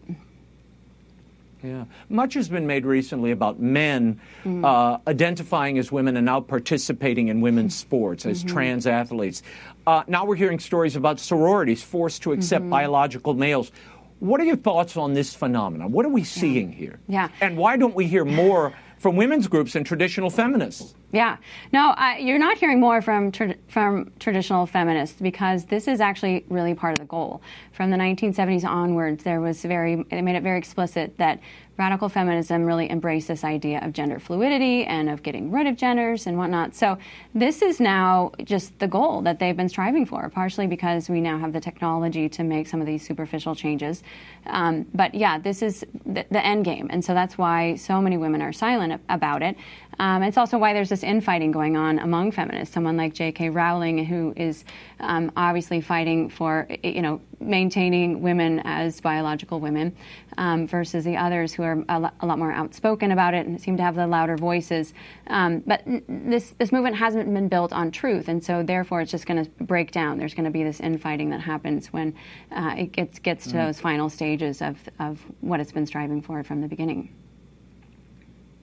Yeah. 1.64 1.86
Much 2.10 2.34
has 2.34 2.50
been 2.50 2.68
made 2.68 2.86
recently 2.86 3.32
about 3.32 3.58
men 3.60 4.20
mm-hmm. 4.44 4.66
uh, 4.66 4.98
identifying 5.08 5.78
as 5.78 5.94
women 5.94 6.18
and 6.18 6.26
now 6.26 6.42
participating 6.42 7.30
in 7.30 7.40
women's 7.40 7.76
sports 7.78 8.26
as 8.26 8.40
mm-hmm. 8.40 8.54
trans 8.54 8.86
athletes. 8.86 9.42
Uh, 9.88 10.04
now 10.08 10.26
we're 10.26 10.36
hearing 10.36 10.60
stories 10.60 10.96
about 10.96 11.20
sororities 11.20 11.82
forced 11.82 12.24
to 12.24 12.34
accept 12.34 12.64
mm-hmm. 12.64 12.72
biological 12.72 13.34
males. 13.34 13.72
What 14.20 14.40
are 14.40 14.46
your 14.46 14.56
thoughts 14.56 14.98
on 14.98 15.14
this 15.14 15.34
phenomenon? 15.34 15.92
What 15.92 16.06
are 16.06 16.10
we 16.10 16.24
seeing 16.24 16.72
yeah. 16.72 16.78
here? 16.78 17.00
Yeah. 17.08 17.30
And 17.42 17.58
why 17.58 17.78
don't 17.78 17.96
we 17.96 18.08
hear 18.08 18.26
more 18.26 18.74
from 19.04 19.18
women's 19.18 19.50
groups 19.50 19.76
and 19.76 19.86
traditional 19.86 20.30
feminists? 20.30 20.96
Yeah, 21.12 21.36
no, 21.74 21.90
uh, 21.90 22.16
you're 22.18 22.40
not 22.40 22.58
hearing 22.58 22.80
more 22.80 23.02
from 23.02 23.34
tra- 23.34 23.56
from 23.68 24.12
traditional 24.18 24.66
feminists 24.66 25.22
because 25.22 25.66
this 25.66 25.90
is 25.90 26.00
actually 26.00 26.46
really 26.48 26.74
part 26.74 26.94
of 26.94 27.00
the 27.00 27.06
goal. 27.06 27.42
From 27.74 27.92
the 27.92 27.98
1970s 27.98 28.64
onwards, 28.64 29.24
there 29.24 29.42
was 29.42 29.62
very 29.62 30.04
they 30.10 30.22
made 30.22 30.38
it 30.38 30.42
very 30.42 30.58
explicit 30.58 31.18
that 31.18 31.40
radical 31.78 32.08
feminism 32.08 32.64
really 32.64 32.90
embraced 32.92 33.28
this 33.28 33.44
idea 33.44 33.80
of 33.84 33.94
gender 33.94 34.20
fluidity 34.20 34.86
and 34.86 35.10
of 35.10 35.24
getting 35.24 35.52
rid 35.52 35.66
of 35.66 35.76
genders 35.76 36.28
and 36.28 36.38
whatnot. 36.38 36.76
So 36.76 36.98
this 37.34 37.62
is 37.62 37.80
now 37.80 38.32
just 38.44 38.78
the 38.80 38.88
goal 38.88 39.22
that 39.24 39.40
they've 39.40 39.58
been 39.58 39.70
striving 39.70 40.06
for, 40.06 40.30
partially 40.30 40.68
because 40.68 41.10
we 41.10 41.20
now 41.20 41.40
have 41.40 41.52
the 41.52 41.60
technology 41.60 42.30
to 42.30 42.44
make 42.44 42.68
some 42.68 42.80
of 42.80 42.86
these 42.86 43.06
superficial 43.06 43.56
changes. 43.56 44.04
Um, 44.46 44.86
but 44.94 45.16
yeah, 45.16 45.40
this 45.40 45.62
is 45.62 45.84
the, 46.06 46.44
end 46.44 46.66
game, 46.66 46.88
and 46.90 47.04
so 47.04 47.14
that's 47.14 47.38
why 47.38 47.76
so 47.76 48.02
many 48.02 48.18
women 48.18 48.42
are 48.42 48.52
silent 48.52 48.93
about 49.10 49.42
it. 49.42 49.56
Um, 50.00 50.24
it's 50.24 50.38
also 50.38 50.58
why 50.58 50.74
there's 50.74 50.90
this 50.90 51.04
infighting 51.04 51.52
going 51.52 51.78
on 51.78 52.00
among 52.00 52.32
feminists. 52.32 52.74
Someone 52.74 52.98
like 52.98 53.14
J.K. 53.14 53.50
Rowling, 53.50 54.04
who 54.06 54.34
is 54.36 54.66
um, 55.00 55.32
obviously 55.36 55.82
fighting 55.82 56.30
for, 56.30 56.68
you 56.84 57.02
know, 57.02 57.22
maintaining 57.40 58.22
women 58.22 58.62
as 58.64 59.02
biological 59.02 59.60
women, 59.60 59.96
um, 60.38 60.68
versus 60.68 61.04
the 61.04 61.18
others 61.18 61.54
who 61.54 61.64
are 61.64 61.84
a, 61.90 62.00
lot, 62.00 62.16
a 62.22 62.26
lot 62.26 62.40
more 62.40 62.52
outspoken 62.52 63.12
about 63.12 63.34
it 63.34 63.46
and 63.46 63.60
seem 63.62 63.78
to 63.78 63.84
have 63.84 63.96
the 63.96 64.08
louder 64.08 64.38
voices. 64.38 64.94
Um, 65.28 65.60
but 65.66 65.84
this 66.08 66.56
this 66.58 66.72
movement 66.72 66.96
hasn't 66.96 67.32
been 67.34 67.50
built 67.50 67.74
on 67.74 67.92
truth, 67.92 68.28
and 68.28 68.44
so 68.44 68.64
therefore 68.64 69.02
it's 69.02 69.12
just 69.12 69.26
going 69.26 69.44
to 69.44 69.50
break 69.64 69.92
down. 69.92 70.18
There's 70.18 70.34
going 70.34 70.46
to 70.46 70.52
be 70.52 70.64
this 70.64 70.80
infighting 70.80 71.30
that 71.32 71.42
happens 71.42 71.88
when 71.88 72.16
uh, 72.52 72.76
it 72.78 72.92
gets 72.92 73.20
gets 73.20 73.46
to 73.46 73.52
mm. 73.52 73.66
those 73.66 73.80
final 73.80 74.10
stages 74.10 74.62
of 74.62 74.78
of 75.00 75.24
what 75.42 75.60
it's 75.60 75.72
been 75.72 75.86
striving 75.86 76.22
for 76.22 76.44
from 76.44 76.62
the 76.62 76.68
beginning. 76.68 77.14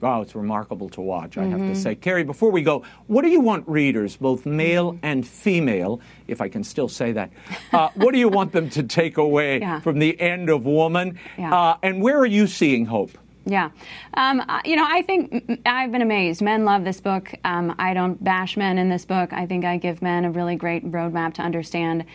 Oh, 0.03 0.21
it's 0.21 0.35
remarkable 0.35 0.89
to 0.89 1.01
watch, 1.01 1.37
I 1.37 1.41
mm-hmm. 1.41 1.51
have 1.51 1.59
to 1.59 1.65
mm-hmm. 1.67 1.75
say. 1.75 1.95
Carrie, 1.95 2.23
before 2.23 2.51
we 2.51 2.61
go, 2.61 2.83
what 3.07 3.23
do 3.23 3.29
you 3.29 3.39
want 3.39 3.67
readers, 3.67 4.17
both 4.17 4.45
male 4.45 4.93
mm-hmm. 4.93 5.05
and 5.05 5.27
female, 5.27 6.01
if 6.27 6.41
I 6.41 6.49
can 6.49 6.63
still 6.63 6.89
say 6.89 7.11
that, 7.11 7.31
uh, 7.73 7.89
what 7.95 8.11
do 8.13 8.19
you 8.19 8.29
want 8.29 8.51
them 8.51 8.69
to 8.71 8.83
take 8.83 9.17
away 9.17 9.59
yeah. 9.61 9.79
from 9.79 9.99
the 9.99 10.19
end 10.19 10.49
of 10.49 10.65
Woman? 10.65 11.19
Yeah. 11.37 11.53
Uh, 11.53 11.77
and 11.83 12.01
where 12.01 12.17
are 12.17 12.25
you 12.25 12.47
seeing 12.47 12.85
hope? 12.85 13.17
Yeah. 13.45 13.71
Um, 14.13 14.43
you 14.65 14.75
know, 14.75 14.85
I 14.87 15.01
think 15.01 15.61
I've 15.65 15.91
been 15.91 16.03
amazed. 16.03 16.41
Men 16.41 16.63
love 16.63 16.83
this 16.83 17.01
book. 17.01 17.33
Um, 17.43 17.75
I 17.79 17.93
don't 17.93 18.23
bash 18.23 18.55
men 18.55 18.77
in 18.77 18.89
this 18.89 19.03
book. 19.03 19.33
I 19.33 19.47
think 19.47 19.65
I 19.65 19.77
give 19.77 20.01
men 20.01 20.25
a 20.25 20.31
really 20.31 20.55
great 20.55 20.89
roadmap 20.91 21.33
to 21.35 21.41
understand 21.41 22.05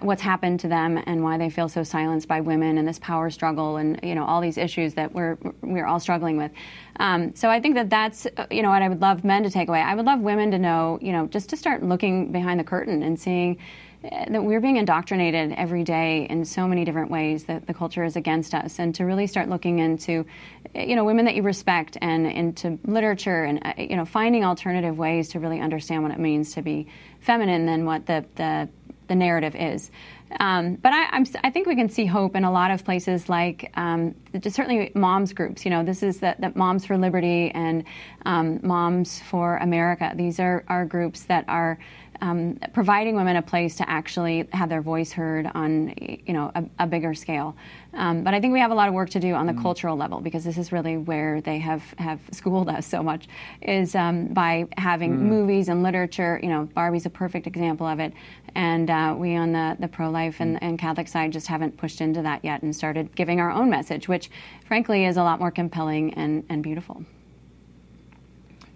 what's 0.00 0.22
happened 0.22 0.60
to 0.60 0.68
them 0.68 1.02
and 1.06 1.22
why 1.22 1.36
they 1.36 1.50
feel 1.50 1.68
so 1.68 1.82
silenced 1.82 2.28
by 2.28 2.40
women 2.40 2.78
and 2.78 2.88
this 2.88 2.98
power 2.98 3.30
struggle 3.30 3.76
and 3.76 4.00
you 4.02 4.14
know 4.14 4.24
all 4.24 4.40
these 4.40 4.58
issues 4.58 4.94
that 4.94 5.12
we're 5.12 5.36
we're 5.60 5.86
all 5.86 6.00
struggling 6.00 6.36
with. 6.36 6.50
Um, 6.96 7.34
so 7.34 7.50
I 7.50 7.60
think 7.60 7.74
that 7.74 7.90
that's 7.90 8.26
you 8.50 8.62
know 8.62 8.70
what 8.70 8.82
I 8.82 8.88
would 8.88 9.00
love 9.00 9.24
men 9.24 9.42
to 9.42 9.50
take 9.50 9.68
away. 9.68 9.80
I 9.80 9.94
would 9.94 10.06
love 10.06 10.20
women 10.20 10.50
to 10.52 10.58
know 10.58 10.98
you 11.02 11.12
know 11.12 11.26
just 11.26 11.50
to 11.50 11.56
start 11.56 11.82
looking 11.82 12.32
behind 12.32 12.58
the 12.58 12.64
curtain 12.64 13.02
and 13.02 13.18
seeing 13.18 13.58
that 14.02 14.42
we're 14.42 14.60
being 14.60 14.78
indoctrinated 14.78 15.52
every 15.52 15.84
day 15.84 16.26
in 16.28 16.44
so 16.44 16.66
many 16.66 16.84
different 16.84 17.10
ways 17.10 17.44
that 17.44 17.66
the 17.66 17.74
culture 17.74 18.02
is 18.02 18.16
against 18.16 18.52
us 18.52 18.80
and 18.80 18.94
to 18.96 19.04
really 19.04 19.26
start 19.26 19.48
looking 19.48 19.78
into 19.78 20.26
you 20.74 20.96
know 20.96 21.04
women 21.04 21.24
that 21.24 21.36
you 21.36 21.42
respect 21.42 21.96
and 22.00 22.26
into 22.26 22.78
literature 22.84 23.44
and 23.44 23.60
uh, 23.64 23.72
you 23.78 23.94
know 23.94 24.04
finding 24.04 24.44
alternative 24.44 24.98
ways 24.98 25.28
to 25.28 25.38
really 25.38 25.60
understand 25.60 26.02
what 26.02 26.10
it 26.10 26.18
means 26.18 26.52
to 26.52 26.62
be 26.62 26.88
feminine 27.20 27.64
than 27.66 27.84
what 27.84 28.04
the 28.06 28.24
the, 28.34 28.68
the 29.08 29.14
narrative 29.14 29.54
is 29.54 29.90
um, 30.40 30.76
but 30.76 30.92
I, 30.92 31.24
i 31.42 31.50
think 31.50 31.66
we 31.66 31.76
can 31.76 31.88
see 31.88 32.06
hope 32.06 32.36
in 32.36 32.44
a 32.44 32.50
lot 32.50 32.70
of 32.70 32.84
places, 32.84 33.28
like 33.28 33.70
um, 33.76 34.14
certainly 34.48 34.92
moms 34.94 35.32
groups. 35.32 35.64
You 35.64 35.70
know, 35.70 35.84
this 35.84 36.02
is 36.02 36.20
the 36.20 36.52
Moms 36.54 36.84
for 36.86 36.96
Liberty 36.96 37.50
and 37.50 37.84
um, 38.24 38.60
Moms 38.62 39.20
for 39.20 39.56
America. 39.58 40.12
These 40.14 40.40
are, 40.40 40.64
are 40.68 40.84
groups 40.84 41.22
that 41.24 41.44
are 41.48 41.78
um, 42.22 42.58
providing 42.72 43.16
women 43.16 43.36
a 43.36 43.42
place 43.42 43.74
to 43.76 43.90
actually 43.90 44.48
have 44.52 44.68
their 44.68 44.80
voice 44.80 45.10
heard 45.10 45.50
on 45.54 45.92
you 45.98 46.32
know 46.32 46.52
a, 46.54 46.64
a 46.78 46.86
bigger 46.86 47.14
scale. 47.14 47.56
Um, 47.94 48.22
but 48.22 48.32
I 48.32 48.40
think 48.40 48.52
we 48.52 48.60
have 48.60 48.70
a 48.70 48.74
lot 48.74 48.88
of 48.88 48.94
work 48.94 49.10
to 49.10 49.20
do 49.20 49.34
on 49.34 49.46
the 49.46 49.52
mm. 49.52 49.60
cultural 49.60 49.96
level 49.96 50.20
because 50.20 50.44
this 50.44 50.56
is 50.56 50.72
really 50.72 50.96
where 50.96 51.42
they 51.42 51.58
have, 51.58 51.82
have 51.98 52.20
schooled 52.30 52.70
us 52.70 52.86
so 52.86 53.02
much 53.02 53.28
is 53.60 53.94
um, 53.94 54.28
by 54.28 54.66
having 54.78 55.12
mm. 55.12 55.20
movies 55.20 55.68
and 55.68 55.82
literature. 55.82 56.40
You 56.42 56.48
know, 56.48 56.68
Barbie's 56.74 57.04
a 57.04 57.10
perfect 57.10 57.46
example 57.46 57.86
of 57.86 58.00
it, 58.00 58.14
and 58.54 58.88
uh, 58.88 59.14
we 59.18 59.36
on 59.36 59.52
the, 59.52 59.76
the 59.78 59.88
pro 59.88 60.10
life 60.22 60.40
and, 60.40 60.56
mm. 60.56 60.58
and 60.62 60.78
Catholic 60.78 61.08
side 61.08 61.32
just 61.32 61.46
haven't 61.46 61.76
pushed 61.76 62.00
into 62.00 62.22
that 62.22 62.44
yet 62.44 62.62
and 62.62 62.74
started 62.74 63.14
giving 63.14 63.40
our 63.40 63.50
own 63.50 63.70
message, 63.70 64.08
which 64.08 64.30
frankly 64.66 65.04
is 65.04 65.16
a 65.16 65.22
lot 65.22 65.38
more 65.38 65.50
compelling 65.50 66.14
and, 66.14 66.44
and 66.48 66.62
beautiful. 66.62 67.04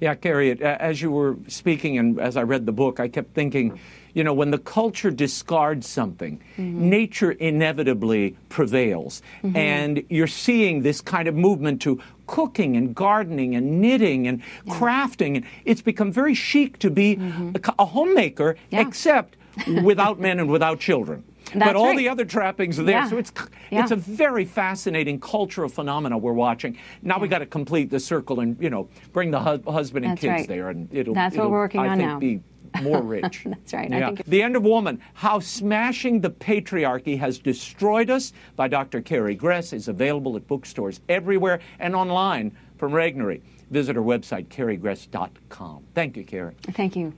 Yeah, 0.01 0.15
Carrie, 0.15 0.63
as 0.63 1.01
you 1.01 1.11
were 1.11 1.37
speaking 1.49 1.97
and 1.97 2.21
as 2.21 2.37
I 2.37 2.43
read 2.43 2.67
the 2.67 2.73
book, 2.73 3.01
I 3.01 3.09
kept 3.09 3.33
thinking, 3.33 3.81
you 4.13 4.25
know, 4.25 4.35
when 4.35 4.51
the 4.51 4.59
culture 4.59 5.11
discards 5.11 5.89
something, 5.89 6.39
mm-hmm. 6.59 6.91
nature 6.91 7.33
inevitably 7.33 8.37
prevails. 8.51 9.23
Mm-hmm. 9.43 9.57
And 9.57 10.05
you're 10.11 10.27
seeing 10.27 10.83
this 10.83 11.01
kind 11.01 11.29
of 11.29 11.35
movement 11.35 11.81
to 11.83 11.99
cooking 12.27 12.77
and 12.77 12.95
gardening 12.95 13.57
and 13.57 13.81
knitting 13.81 14.27
and 14.29 14.43
yeah. 14.67 14.75
crafting. 14.75 15.37
And 15.37 15.47
it's 15.65 15.81
become 15.83 16.13
very 16.13 16.35
chic 16.35 16.79
to 16.81 16.91
be 16.91 17.17
mm-hmm. 17.17 17.53
a, 17.55 17.75
a, 17.83 17.87
homemaker, 17.87 18.57
yeah. 18.71 18.87
except 18.87 19.37
without 19.83 20.21
men 20.21 20.39
and 20.39 20.51
without 20.51 20.79
children. 20.79 21.25
That's 21.59 21.71
but 21.71 21.77
all 21.77 21.89
right. 21.89 21.97
the 21.97 22.09
other 22.09 22.25
trappings 22.25 22.79
are 22.79 22.85
there. 22.85 22.97
Yeah. 22.97 23.09
So 23.09 23.19
it's 23.19 23.33
yeah. 23.71 23.83
it's 23.83 23.91
a 23.91 23.97
very 23.97 24.45
fascinating 24.45 25.21
cultural 25.21 25.69
phenomena 25.69 26.19
we're 26.19 26.33
watching. 26.33 26.79
Now 27.03 27.17
yeah. 27.17 27.23
we 27.23 27.29
got 27.29 27.39
to 27.39 27.47
complete 27.47 27.91
the 27.91 28.01
circle 28.01 28.41
and 28.41 28.61
you 28.61 28.71
know 28.71 28.89
bring 29.13 29.31
the 29.31 29.41
hu- 29.41 29.71
husband 29.71 30.05
and 30.05 30.13
That's 30.13 30.21
kids 30.21 30.33
right. 30.33 30.49
there, 30.49 30.71
and 30.71 30.89
it'll. 30.93 31.15
That's 31.15 31.35
it'll, 31.35 31.47
what 31.47 31.53
we're 31.53 31.59
working 31.59 31.81
I 31.81 31.89
on 31.89 31.99
think, 31.99 32.09
now. 32.09 32.19
Be 32.19 32.41
more 32.83 33.03
rich. 33.03 33.45
That's 33.45 33.73
right. 33.73 33.91
Yeah. 33.91 34.13
The 34.27 34.43
End 34.43 34.57
of 34.57 34.63
Woman 34.63 35.01
How 35.15 35.39
Smashing 35.39 36.21
the 36.21 36.31
Patriarchy 36.31 37.19
Has 37.19 37.39
Destroyed 37.39 38.11
Us 38.11 38.33
by 38.55 38.69
Dr. 38.69 39.01
Carrie 39.01 39.35
Gress 39.35 39.73
is 39.73 39.89
available 39.89 40.37
at 40.37 40.47
bookstores 40.47 41.01
everywhere 41.09 41.61
and 41.79 41.95
online 41.95 42.57
from 42.77 42.93
Regnery. 42.93 43.41
Visit 43.71 43.97
our 43.97 44.03
website, 44.03 44.47
carriegress.com. 44.47 45.85
Thank 45.95 46.17
you, 46.17 46.25
Carrie. 46.25 46.55
Thank 46.73 46.97
you. 46.97 47.13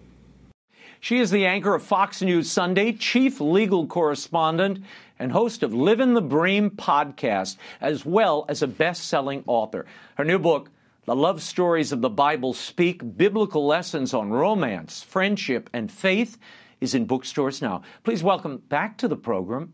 She 1.00 1.18
is 1.18 1.30
the 1.30 1.46
anchor 1.46 1.74
of 1.74 1.82
Fox 1.82 2.22
News 2.22 2.50
Sunday, 2.50 2.92
chief 2.92 3.40
legal 3.40 3.86
correspondent, 3.86 4.84
and 5.18 5.30
host 5.30 5.62
of 5.62 5.72
Livin' 5.72 6.14
the 6.14 6.20
Bream 6.20 6.70
podcast, 6.70 7.56
as 7.80 8.04
well 8.04 8.44
as 8.48 8.62
a 8.62 8.66
best 8.66 9.06
selling 9.06 9.44
author. 9.46 9.86
Her 10.16 10.24
new 10.24 10.38
book, 10.38 10.70
The 11.04 11.14
Love 11.14 11.40
Stories 11.40 11.92
of 11.92 12.00
the 12.00 12.10
Bible 12.10 12.52
Speak 12.52 13.16
Biblical 13.16 13.66
Lessons 13.66 14.12
on 14.12 14.30
Romance, 14.30 15.02
Friendship, 15.02 15.70
and 15.72 15.90
Faith, 15.90 16.36
is 16.80 16.94
in 16.94 17.06
bookstores 17.06 17.62
now. 17.62 17.82
Please 18.02 18.22
welcome 18.22 18.58
back 18.68 18.98
to 18.98 19.08
the 19.08 19.16
program 19.16 19.72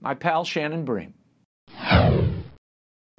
my 0.00 0.14
pal 0.14 0.44
Shannon 0.44 0.84
Bream. 0.84 1.14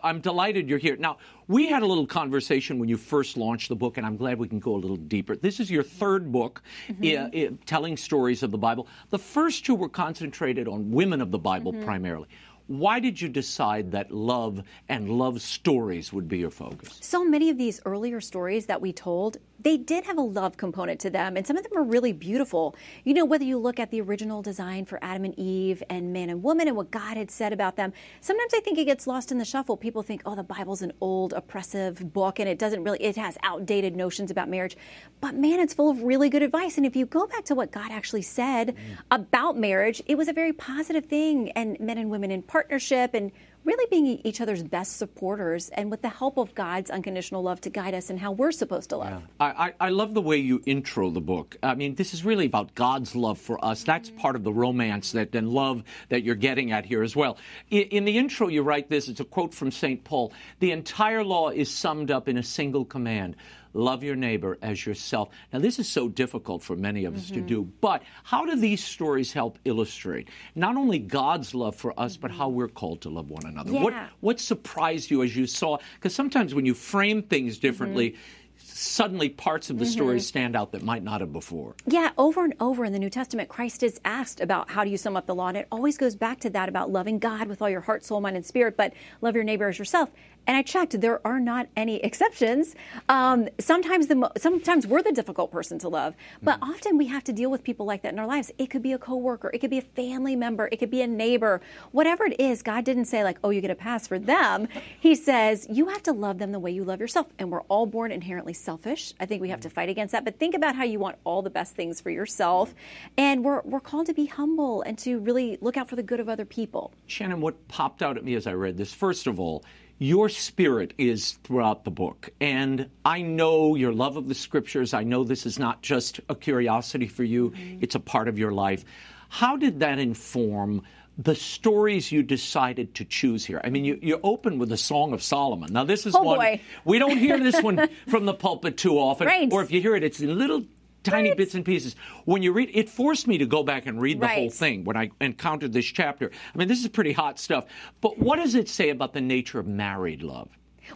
I'm 0.03 0.19
delighted 0.19 0.69
you're 0.69 0.79
here. 0.79 0.95
Now, 0.97 1.17
we 1.47 1.67
had 1.67 1.81
a 1.81 1.85
little 1.85 2.05
conversation 2.05 2.77
when 2.77 2.89
you 2.89 2.97
first 2.97 3.37
launched 3.37 3.69
the 3.69 3.75
book, 3.75 3.97
and 3.97 4.05
I'm 4.05 4.17
glad 4.17 4.37
we 4.37 4.47
can 4.47 4.59
go 4.59 4.75
a 4.75 4.77
little 4.77 4.97
deeper. 4.97 5.35
This 5.35 5.59
is 5.59 5.71
your 5.71 5.83
third 5.83 6.31
book 6.31 6.61
mm-hmm. 6.89 7.55
telling 7.65 7.97
stories 7.97 8.43
of 8.43 8.51
the 8.51 8.57
Bible. 8.57 8.87
The 9.09 9.19
first 9.19 9.65
two 9.65 9.75
were 9.75 9.89
concentrated 9.89 10.67
on 10.67 10.91
women 10.91 11.21
of 11.21 11.31
the 11.31 11.39
Bible 11.39 11.71
mm-hmm. 11.71 11.85
primarily. 11.85 12.27
Why 12.67 13.01
did 13.01 13.19
you 13.19 13.27
decide 13.27 13.91
that 13.91 14.09
love 14.09 14.63
and 14.87 15.09
love 15.09 15.41
stories 15.41 16.13
would 16.13 16.29
be 16.29 16.37
your 16.37 16.49
focus? 16.49 16.97
So 17.01 17.25
many 17.25 17.49
of 17.49 17.57
these 17.57 17.81
earlier 17.85 18.21
stories 18.21 18.67
that 18.67 18.79
we 18.79 18.93
told, 18.93 19.37
they 19.63 19.77
did 19.77 20.03
have 20.05 20.17
a 20.17 20.21
love 20.21 20.57
component 20.57 20.99
to 21.01 21.09
them, 21.09 21.37
and 21.37 21.47
some 21.47 21.57
of 21.57 21.63
them 21.63 21.77
are 21.77 21.83
really 21.83 22.13
beautiful. 22.13 22.75
You 23.03 23.13
know, 23.13 23.25
whether 23.25 23.45
you 23.45 23.57
look 23.57 23.79
at 23.79 23.91
the 23.91 24.01
original 24.01 24.41
design 24.41 24.85
for 24.85 24.99
Adam 25.01 25.25
and 25.25 25.37
Eve 25.39 25.81
and 25.89 26.13
man 26.13 26.29
and 26.29 26.43
woman 26.43 26.67
and 26.67 26.77
what 26.77 26.91
God 26.91 27.17
had 27.17 27.31
said 27.31 27.53
about 27.53 27.75
them, 27.75 27.93
sometimes 28.21 28.53
I 28.53 28.59
think 28.59 28.77
it 28.77 28.85
gets 28.85 29.07
lost 29.07 29.31
in 29.31 29.37
the 29.37 29.45
shuffle. 29.45 29.77
People 29.77 30.03
think, 30.03 30.21
oh, 30.25 30.35
the 30.35 30.43
Bible's 30.43 30.81
an 30.81 30.93
old, 31.01 31.33
oppressive 31.33 32.13
book, 32.13 32.39
and 32.39 32.47
it 32.47 32.59
doesn't 32.59 32.83
really, 32.83 33.01
it 33.01 33.15
has 33.15 33.37
outdated 33.43 33.95
notions 33.95 34.29
about 34.29 34.49
marriage. 34.49 34.77
But 35.21 35.35
man, 35.35 35.59
it's 35.59 35.73
full 35.73 35.89
of 35.89 36.03
really 36.03 36.29
good 36.29 36.43
advice. 36.43 36.77
And 36.77 36.85
if 36.85 36.95
you 36.95 37.05
go 37.05 37.25
back 37.27 37.45
to 37.45 37.55
what 37.55 37.71
God 37.71 37.91
actually 37.91 38.21
said 38.21 38.75
mm. 38.75 38.97
about 39.11 39.57
marriage, 39.57 40.01
it 40.05 40.15
was 40.15 40.27
a 40.27 40.33
very 40.33 40.53
positive 40.53 41.05
thing, 41.05 41.51
and 41.51 41.79
men 41.79 41.97
and 41.97 42.09
women 42.09 42.31
in 42.31 42.41
partnership 42.41 43.13
and 43.13 43.31
really 43.65 43.87
being 43.89 44.21
each 44.23 44.41
other's 44.41 44.63
best 44.63 44.97
supporters 44.97 45.69
and 45.69 45.89
with 45.89 46.01
the 46.01 46.09
help 46.09 46.37
of 46.37 46.53
God's 46.55 46.89
unconditional 46.89 47.41
love 47.41 47.61
to 47.61 47.69
guide 47.69 47.93
us 47.93 48.09
in 48.09 48.17
how 48.17 48.31
we're 48.31 48.51
supposed 48.51 48.89
to 48.89 48.97
love. 48.97 49.21
Yeah. 49.39 49.53
I, 49.57 49.73
I, 49.79 49.89
love 49.89 50.13
the 50.13 50.21
way 50.21 50.37
you 50.37 50.61
intro 50.65 51.09
the 51.09 51.21
book. 51.21 51.57
I 51.63 51.75
mean, 51.75 51.95
this 51.95 52.13
is 52.13 52.25
really 52.25 52.45
about 52.45 52.75
God's 52.75 53.15
love 53.15 53.37
for 53.37 53.63
us. 53.63 53.83
That's 53.83 54.09
part 54.09 54.35
of 54.35 54.43
the 54.43 54.51
romance 54.51 55.11
that 55.13 55.33
and 55.35 55.49
love 55.49 55.83
that 56.09 56.23
you're 56.23 56.35
getting 56.35 56.71
at 56.71 56.85
here 56.85 57.03
as 57.03 57.15
well. 57.15 57.37
In, 57.69 57.83
in 57.83 58.05
the 58.05 58.17
intro, 58.17 58.47
you 58.47 58.61
write 58.61 58.89
this. 58.89 59.07
It's 59.07 59.19
a 59.19 59.25
quote 59.25 59.53
from 59.53 59.71
St. 59.71 60.03
Paul. 60.03 60.33
The 60.59 60.71
entire 60.71 61.23
law 61.23 61.49
is 61.49 61.69
summed 61.69 62.11
up 62.11 62.27
in 62.27 62.37
a 62.37 62.43
single 62.43 62.85
command 62.85 63.35
love 63.73 64.03
your 64.03 64.15
neighbor 64.15 64.57
as 64.61 64.85
yourself. 64.85 65.29
Now, 65.51 65.59
this 65.59 65.79
is 65.79 65.87
so 65.89 66.07
difficult 66.07 66.63
for 66.63 66.75
many 66.75 67.05
of 67.05 67.15
us 67.15 67.25
mm-hmm. 67.25 67.35
to 67.35 67.41
do, 67.41 67.63
but 67.81 68.03
how 68.23 68.45
do 68.45 68.55
these 68.55 68.83
stories 68.83 69.33
help 69.33 69.59
illustrate 69.65 70.29
not 70.55 70.75
only 70.75 70.99
God's 70.99 71.53
love 71.53 71.75
for 71.75 71.97
us, 71.99 72.13
mm-hmm. 72.13 72.21
but 72.21 72.31
how 72.31 72.49
we're 72.49 72.67
called 72.67 73.01
to 73.01 73.09
love 73.09 73.29
one 73.29 73.45
another? 73.45 73.71
Yeah. 73.71 73.83
What, 73.83 73.93
what 74.19 74.39
surprised 74.39 75.11
you 75.11 75.23
as 75.23 75.35
you 75.35 75.47
saw? 75.47 75.77
Because 75.95 76.15
sometimes 76.15 76.53
when 76.53 76.65
you 76.65 76.73
frame 76.73 77.23
things 77.23 77.57
differently, 77.57 78.11
mm-hmm 78.11 78.21
suddenly 78.57 79.29
parts 79.29 79.69
of 79.69 79.77
the 79.77 79.85
mm-hmm. 79.85 79.91
story 79.91 80.19
stand 80.19 80.55
out 80.55 80.71
that 80.71 80.83
might 80.83 81.03
not 81.03 81.21
have 81.21 81.31
before. 81.31 81.75
Yeah, 81.85 82.11
over 82.17 82.43
and 82.43 82.53
over 82.59 82.85
in 82.85 82.93
the 82.93 82.99
New 82.99 83.09
Testament, 83.09 83.49
Christ 83.49 83.83
is 83.83 83.99
asked 84.05 84.41
about 84.41 84.69
how 84.69 84.83
do 84.83 84.89
you 84.89 84.97
sum 84.97 85.15
up 85.15 85.25
the 85.25 85.35
law, 85.35 85.49
and 85.49 85.57
it 85.57 85.67
always 85.71 85.97
goes 85.97 86.15
back 86.15 86.39
to 86.41 86.49
that 86.51 86.69
about 86.69 86.91
loving 86.91 87.19
God 87.19 87.47
with 87.47 87.61
all 87.61 87.69
your 87.69 87.81
heart, 87.81 88.03
soul, 88.03 88.21
mind, 88.21 88.35
and 88.35 88.45
spirit, 88.45 88.77
but 88.77 88.93
love 89.21 89.35
your 89.35 89.43
neighbor 89.43 89.67
as 89.67 89.79
yourself. 89.79 90.09
And 90.47 90.57
I 90.57 90.61
checked; 90.61 90.99
there 90.99 91.25
are 91.25 91.39
not 91.39 91.67
any 91.75 91.97
exceptions. 91.97 92.75
Um, 93.07 93.47
sometimes 93.59 94.07
the 94.07 94.31
sometimes 94.37 94.85
we're 94.85 95.01
the 95.01 95.11
difficult 95.11 95.51
person 95.51 95.79
to 95.79 95.89
love, 95.89 96.15
but 96.41 96.59
mm 96.59 96.63
often 96.63 96.97
we 96.97 97.07
have 97.07 97.23
to 97.25 97.33
deal 97.33 97.51
with 97.51 97.61
people 97.63 97.85
like 97.85 98.01
that 98.03 98.13
in 98.13 98.19
our 98.19 98.25
lives. 98.25 98.51
It 98.57 98.69
could 98.69 98.81
be 98.81 98.93
a 98.93 98.97
coworker, 98.97 99.51
it 99.53 99.59
could 99.59 99.69
be 99.69 99.79
a 99.79 99.81
family 99.81 100.35
member, 100.35 100.69
it 100.71 100.77
could 100.77 100.89
be 100.89 101.01
a 101.01 101.07
neighbor, 101.07 101.61
whatever 101.91 102.25
it 102.25 102.39
is. 102.39 102.61
God 102.61 102.85
didn't 102.85 103.05
say 103.05 103.23
like, 103.23 103.37
"Oh, 103.43 103.49
you 103.49 103.61
get 103.61 103.69
a 103.69 103.75
pass 103.75 104.07
for 104.07 104.17
them." 104.17 104.67
He 104.99 105.13
says 105.13 105.67
you 105.69 105.87
have 105.87 106.03
to 106.03 106.13
love 106.13 106.39
them 106.39 106.51
the 106.51 106.59
way 106.59 106.71
you 106.71 106.83
love 106.83 106.99
yourself. 106.99 107.27
And 107.37 107.51
we're 107.51 107.61
all 107.63 107.85
born 107.85 108.11
inherently 108.11 108.53
selfish. 108.53 109.13
I 109.19 109.25
think 109.25 109.41
we 109.41 109.49
have 109.49 109.61
to 109.61 109.69
fight 109.69 109.89
against 109.89 110.13
that. 110.13 110.23
But 110.25 110.39
think 110.39 110.55
about 110.55 110.75
how 110.75 110.83
you 110.83 110.99
want 110.99 111.17
all 111.23 111.41
the 111.41 111.49
best 111.49 111.75
things 111.75 112.01
for 112.01 112.09
yourself, 112.09 112.73
and 113.17 113.43
we're 113.43 113.61
we're 113.61 113.79
called 113.79 114.07
to 114.07 114.13
be 114.13 114.25
humble 114.25 114.81
and 114.83 114.97
to 114.99 115.19
really 115.19 115.57
look 115.61 115.77
out 115.77 115.89
for 115.89 115.95
the 115.95 116.03
good 116.03 116.19
of 116.19 116.29
other 116.29 116.45
people. 116.45 116.91
Shannon, 117.07 117.41
what 117.41 117.67
popped 117.67 118.01
out 118.01 118.17
at 118.17 118.23
me 118.23 118.35
as 118.35 118.47
I 118.47 118.53
read 118.53 118.77
this, 118.77 118.93
first 118.93 119.27
of 119.27 119.39
all 119.39 119.63
your 119.99 120.29
spirit 120.29 120.93
is 120.97 121.33
throughout 121.43 121.85
the 121.85 121.91
book. 121.91 122.29
And 122.41 122.89
I 123.05 123.21
know 123.21 123.75
your 123.75 123.93
love 123.93 124.17
of 124.17 124.27
the 124.27 124.35
scriptures. 124.35 124.93
I 124.93 125.03
know 125.03 125.23
this 125.23 125.45
is 125.45 125.59
not 125.59 125.81
just 125.81 126.19
a 126.29 126.35
curiosity 126.35 127.07
for 127.07 127.23
you, 127.23 127.51
mm-hmm. 127.51 127.79
it's 127.81 127.95
a 127.95 127.99
part 127.99 128.27
of 128.27 128.37
your 128.37 128.51
life. 128.51 128.83
How 129.29 129.57
did 129.57 129.79
that 129.79 129.99
inform 129.99 130.83
the 131.17 131.35
stories 131.35 132.11
you 132.11 132.23
decided 132.23 132.95
to 132.95 133.05
choose 133.05 133.45
here? 133.45 133.61
I 133.63 133.69
mean, 133.69 133.85
you, 133.85 133.99
you 134.01 134.19
open 134.23 134.59
with 134.59 134.69
the 134.69 134.77
Song 134.77 135.13
of 135.13 135.23
Solomon. 135.23 135.71
Now, 135.73 135.83
this 135.83 136.05
is 136.05 136.15
oh, 136.15 136.21
one 136.21 136.37
boy. 136.37 136.61
we 136.85 136.99
don't 136.99 137.17
hear 137.17 137.39
this 137.39 137.61
one 137.61 137.89
from 138.09 138.25
the 138.25 138.33
pulpit 138.33 138.77
too 138.77 138.99
often, 138.99 139.27
right. 139.27 139.51
or 139.51 139.63
if 139.63 139.71
you 139.71 139.81
hear 139.81 139.95
it, 139.95 140.03
it's 140.03 140.19
in 140.19 140.37
little 140.37 140.63
tiny 141.03 141.33
bits 141.33 141.55
and 141.55 141.65
pieces. 141.65 141.95
When 142.25 142.41
you 142.41 142.53
read, 142.53 142.71
it 142.73 142.89
forced 142.89 143.27
me 143.27 143.37
to 143.37 143.45
go 143.45 143.63
back 143.63 143.85
and 143.85 144.01
read 144.01 144.19
the 144.19 144.27
right. 144.27 144.37
whole 144.37 144.49
thing 144.49 144.83
when 144.83 144.97
I 144.97 145.11
encountered 145.21 145.73
this 145.73 145.85
chapter. 145.85 146.31
I 146.53 146.57
mean, 146.57 146.67
this 146.67 146.81
is 146.81 146.87
pretty 146.87 147.13
hot 147.13 147.39
stuff. 147.39 147.65
But 148.01 148.17
what 148.17 148.37
does 148.37 148.55
it 148.55 148.69
say 148.69 148.89
about 148.89 149.13
the 149.13 149.21
nature 149.21 149.59
of 149.59 149.67
married 149.67 150.23
love? 150.23 150.49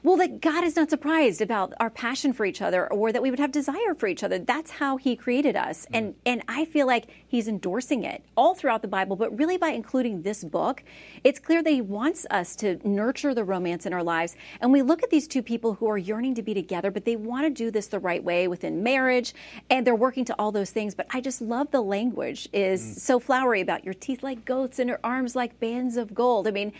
Well, 0.04 0.18
that 0.18 0.41
God 0.41 0.64
is 0.64 0.76
not 0.76 0.89
surprised 0.89 1.41
about 1.41 1.74
our 1.80 1.89
passion 1.89 2.34
for 2.34 2.45
each 2.45 2.62
other 2.62 2.91
or 2.91 3.12
that 3.12 3.22
we 3.22 3.30
would 3.30 3.39
have 3.39 3.52
desire 3.52 3.93
for 3.98 4.08
each 4.08 4.24
other. 4.24 4.39
That's 4.39 4.72
how 4.72 4.98
he 4.98 5.16
created 5.16 5.56
us. 5.56 5.86
Mm. 5.86 5.98
And 5.98 6.16
and 6.26 6.43
I 6.48 6.66
feel 6.66 6.88
like 6.88 7.08
he's 7.28 7.48
endorsing 7.48 8.04
it 8.04 8.24
all 8.36 8.56
throughout 8.56 8.82
the 8.82 8.88
Bible, 8.88 9.16
but 9.16 9.38
really 9.38 9.58
by 9.58 9.70
including 9.70 10.22
this 10.22 10.43
book, 10.43 10.84
it's 11.24 11.39
clear 11.39 11.64
that 11.64 11.70
he 11.70 11.82
wants 11.82 12.26
us 12.30 12.56
to 12.58 12.80
nurture 12.88 13.34
the 13.34 13.43
romance 13.43 13.86
in 13.86 13.93
our 13.93 14.04
lives. 14.04 14.36
And 14.62 14.72
we 14.72 14.82
look 14.82 15.04
at 15.04 15.10
these 15.10 15.28
two 15.28 15.41
people 15.41 15.74
who 15.74 15.89
are 15.89 15.98
yearning 15.98 16.36
to 16.36 16.43
be 16.43 16.54
together, 16.54 16.91
but 16.91 17.06
they 17.06 17.16
want 17.16 17.45
to 17.45 17.50
do 17.50 17.72
this 17.72 17.88
the 17.88 18.00
right 18.00 18.24
way 18.24 18.48
within 18.48 18.84
marriage, 18.84 19.34
and 19.70 19.86
they're 19.86 19.95
working 19.95 20.26
to 20.26 20.36
all 20.38 20.52
those 20.52 20.72
things. 20.72 20.95
But 20.95 21.08
I 21.12 21.22
just 21.22 21.41
love 21.41 21.72
the 21.72 21.82
language 21.82 22.48
is 22.54 22.82
mm. 22.82 23.00
so 23.00 23.20
flowery 23.20 23.62
about 23.62 23.84
your 23.84 23.93
teeth 23.93 24.24
like 24.24 24.45
goats 24.45 24.80
and 24.80 24.88
your 24.89 25.00
arms 25.04 25.36
like 25.36 25.60
bands 25.60 25.98
of 25.98 26.14
gold. 26.14 26.48
I 26.48 26.52
mean, 26.52 26.74